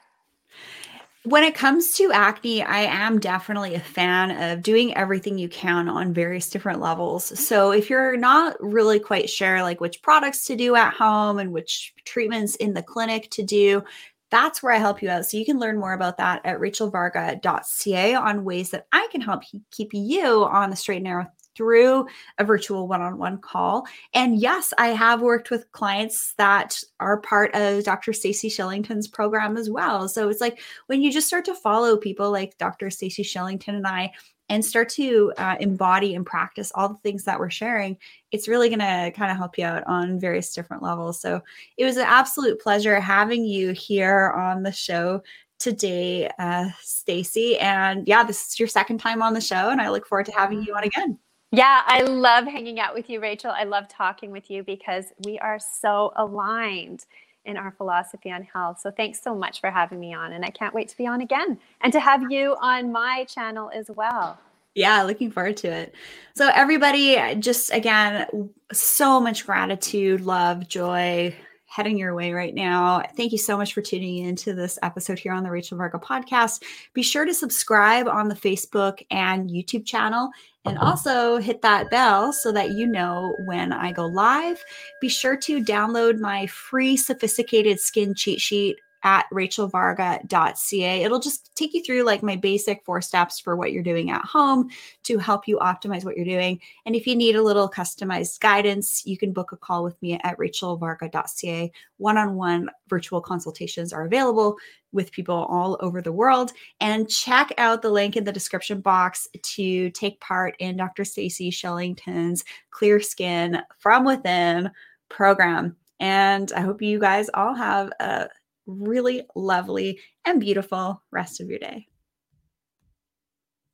When 1.24 1.42
it 1.42 1.56
comes 1.56 1.92
to 1.94 2.12
acne, 2.12 2.62
I 2.62 2.82
am 2.82 3.18
definitely 3.18 3.74
a 3.74 3.80
fan 3.80 4.30
of 4.52 4.62
doing 4.62 4.96
everything 4.96 5.38
you 5.38 5.48
can 5.48 5.88
on 5.88 6.14
various 6.14 6.48
different 6.48 6.80
levels. 6.80 7.36
So 7.36 7.72
if 7.72 7.90
you're 7.90 8.16
not 8.16 8.56
really 8.60 9.00
quite 9.00 9.28
sure 9.28 9.60
like 9.62 9.80
which 9.80 10.02
products 10.02 10.44
to 10.46 10.54
do 10.54 10.76
at 10.76 10.94
home 10.94 11.40
and 11.40 11.50
which 11.50 11.92
treatments 12.04 12.54
in 12.56 12.74
the 12.74 12.82
clinic 12.82 13.28
to 13.32 13.42
do, 13.42 13.82
that's 14.30 14.62
where 14.62 14.72
I 14.72 14.78
help 14.78 15.02
you 15.02 15.10
out. 15.10 15.26
So 15.26 15.36
you 15.36 15.44
can 15.44 15.58
learn 15.58 15.78
more 15.78 15.94
about 15.94 16.16
that 16.18 16.42
at 16.44 16.60
rachelvarga.ca 16.60 18.14
on 18.14 18.44
ways 18.44 18.70
that 18.70 18.86
I 18.92 19.08
can 19.10 19.20
help 19.20 19.42
keep 19.72 19.90
you 19.92 20.44
on 20.44 20.70
the 20.70 20.76
straight 20.76 20.96
and 20.96 21.04
narrow 21.04 21.26
through 21.56 22.06
a 22.38 22.44
virtual 22.44 22.86
one 22.86 23.02
on 23.02 23.18
one 23.18 23.38
call. 23.38 23.86
And 24.14 24.38
yes, 24.38 24.72
I 24.78 24.88
have 24.88 25.22
worked 25.22 25.50
with 25.50 25.70
clients 25.72 26.34
that 26.38 26.82
are 27.00 27.20
part 27.20 27.54
of 27.54 27.84
Dr. 27.84 28.12
Stacey 28.12 28.48
Shillington's 28.48 29.08
program 29.08 29.56
as 29.56 29.70
well. 29.70 30.08
So 30.08 30.28
it's 30.28 30.40
like 30.40 30.60
when 30.86 31.02
you 31.02 31.10
just 31.12 31.26
start 31.26 31.44
to 31.46 31.54
follow 31.54 31.96
people 31.96 32.30
like 32.30 32.58
Dr. 32.58 32.90
Stacey 32.90 33.22
Shillington 33.22 33.76
and 33.76 33.86
I 33.86 34.12
and 34.48 34.64
start 34.64 34.88
to 34.88 35.32
uh, 35.38 35.56
embody 35.58 36.14
and 36.14 36.24
practice 36.24 36.70
all 36.74 36.88
the 36.88 36.98
things 36.98 37.24
that 37.24 37.38
we're 37.38 37.50
sharing, 37.50 37.96
it's 38.30 38.46
really 38.46 38.68
going 38.68 38.78
to 38.78 39.10
kind 39.16 39.30
of 39.30 39.36
help 39.36 39.58
you 39.58 39.64
out 39.64 39.82
on 39.86 40.20
various 40.20 40.54
different 40.54 40.82
levels. 40.82 41.20
So 41.20 41.42
it 41.76 41.84
was 41.84 41.96
an 41.96 42.06
absolute 42.06 42.60
pleasure 42.60 43.00
having 43.00 43.44
you 43.44 43.72
here 43.72 44.32
on 44.36 44.62
the 44.62 44.72
show 44.72 45.22
today, 45.58 46.30
uh, 46.38 46.68
Stacey. 46.80 47.58
And 47.58 48.06
yeah, 48.06 48.22
this 48.22 48.48
is 48.48 48.58
your 48.58 48.68
second 48.68 48.98
time 48.98 49.22
on 49.22 49.34
the 49.34 49.40
show, 49.40 49.70
and 49.70 49.80
I 49.80 49.90
look 49.90 50.06
forward 50.06 50.26
to 50.26 50.32
having 50.32 50.62
you 50.62 50.74
on 50.74 50.84
again. 50.84 51.18
Yeah, 51.56 51.84
I 51.86 52.02
love 52.02 52.44
hanging 52.44 52.80
out 52.80 52.92
with 52.92 53.08
you, 53.08 53.18
Rachel. 53.18 53.50
I 53.50 53.64
love 53.64 53.88
talking 53.88 54.30
with 54.30 54.50
you 54.50 54.62
because 54.62 55.06
we 55.24 55.38
are 55.38 55.58
so 55.58 56.12
aligned 56.16 57.06
in 57.46 57.56
our 57.56 57.70
philosophy 57.70 58.30
on 58.30 58.42
health. 58.42 58.80
So 58.80 58.90
thanks 58.90 59.22
so 59.22 59.34
much 59.34 59.62
for 59.62 59.70
having 59.70 59.98
me 59.98 60.12
on. 60.12 60.34
And 60.34 60.44
I 60.44 60.50
can't 60.50 60.74
wait 60.74 60.88
to 60.88 60.96
be 60.98 61.06
on 61.06 61.22
again 61.22 61.58
and 61.80 61.94
to 61.94 62.00
have 62.00 62.30
you 62.30 62.56
on 62.60 62.92
my 62.92 63.24
channel 63.24 63.70
as 63.72 63.88
well. 63.88 64.38
Yeah, 64.74 65.02
looking 65.04 65.30
forward 65.30 65.56
to 65.58 65.68
it. 65.68 65.94
So, 66.34 66.50
everybody, 66.54 67.16
just 67.36 67.72
again, 67.72 68.50
so 68.70 69.18
much 69.18 69.46
gratitude, 69.46 70.20
love, 70.20 70.68
joy, 70.68 71.34
heading 71.64 71.98
your 71.98 72.14
way 72.14 72.32
right 72.32 72.54
now. 72.54 73.02
Thank 73.16 73.32
you 73.32 73.38
so 73.38 73.56
much 73.56 73.72
for 73.72 73.80
tuning 73.80 74.24
into 74.24 74.52
this 74.52 74.78
episode 74.82 75.18
here 75.18 75.32
on 75.32 75.42
the 75.42 75.50
Rachel 75.50 75.78
Varga 75.78 75.98
podcast. 75.98 76.62
Be 76.92 77.02
sure 77.02 77.24
to 77.24 77.34
subscribe 77.34 78.08
on 78.08 78.28
the 78.28 78.34
Facebook 78.34 79.02
and 79.10 79.48
YouTube 79.48 79.86
channel 79.86 80.30
and 80.66 80.78
uh-huh. 80.78 80.90
also 80.90 81.38
hit 81.38 81.62
that 81.62 81.90
bell 81.90 82.32
so 82.32 82.52
that 82.52 82.72
you 82.72 82.86
know 82.86 83.36
when 83.38 83.72
I 83.72 83.92
go 83.92 84.06
live. 84.06 84.64
Be 85.00 85.08
sure 85.08 85.36
to 85.38 85.62
download 85.62 86.18
my 86.18 86.46
free 86.46 86.96
sophisticated 86.96 87.80
skin 87.80 88.14
cheat 88.14 88.40
sheet 88.40 88.78
at 89.06 89.24
rachelvarga.ca. 89.32 91.04
It'll 91.04 91.20
just 91.20 91.54
take 91.54 91.72
you 91.74 91.82
through 91.84 92.02
like 92.02 92.24
my 92.24 92.34
basic 92.34 92.84
four 92.84 93.00
steps 93.00 93.38
for 93.38 93.54
what 93.54 93.70
you're 93.70 93.84
doing 93.84 94.10
at 94.10 94.24
home 94.24 94.68
to 95.04 95.16
help 95.18 95.46
you 95.46 95.58
optimize 95.58 96.04
what 96.04 96.16
you're 96.16 96.24
doing. 96.24 96.60
And 96.86 96.96
if 96.96 97.06
you 97.06 97.14
need 97.14 97.36
a 97.36 97.42
little 97.42 97.70
customized 97.70 98.40
guidance, 98.40 99.06
you 99.06 99.16
can 99.16 99.32
book 99.32 99.52
a 99.52 99.56
call 99.56 99.84
with 99.84 100.00
me 100.02 100.18
at 100.24 100.36
rachelvarga.ca. 100.38 101.70
One 101.98 102.18
on 102.18 102.34
one 102.34 102.68
virtual 102.88 103.20
consultations 103.20 103.92
are 103.92 104.06
available 104.06 104.56
with 104.90 105.12
people 105.12 105.46
all 105.48 105.78
over 105.78 106.02
the 106.02 106.10
world. 106.10 106.50
And 106.80 107.08
check 107.08 107.52
out 107.58 107.82
the 107.82 107.90
link 107.90 108.16
in 108.16 108.24
the 108.24 108.32
description 108.32 108.80
box 108.80 109.28
to 109.40 109.88
take 109.90 110.20
part 110.20 110.56
in 110.58 110.76
Dr. 110.76 111.04
Stacey 111.04 111.52
Shillington's 111.52 112.44
Clear 112.72 112.98
Skin 112.98 113.62
from 113.78 114.04
Within 114.04 114.68
program. 115.08 115.76
And 116.00 116.50
I 116.56 116.60
hope 116.60 116.82
you 116.82 116.98
guys 116.98 117.30
all 117.32 117.54
have 117.54 117.92
a 118.00 118.28
really 118.66 119.22
lovely 119.34 120.00
and 120.24 120.40
beautiful 120.40 121.02
rest 121.10 121.40
of 121.40 121.48
your 121.48 121.58
day. 121.58 121.86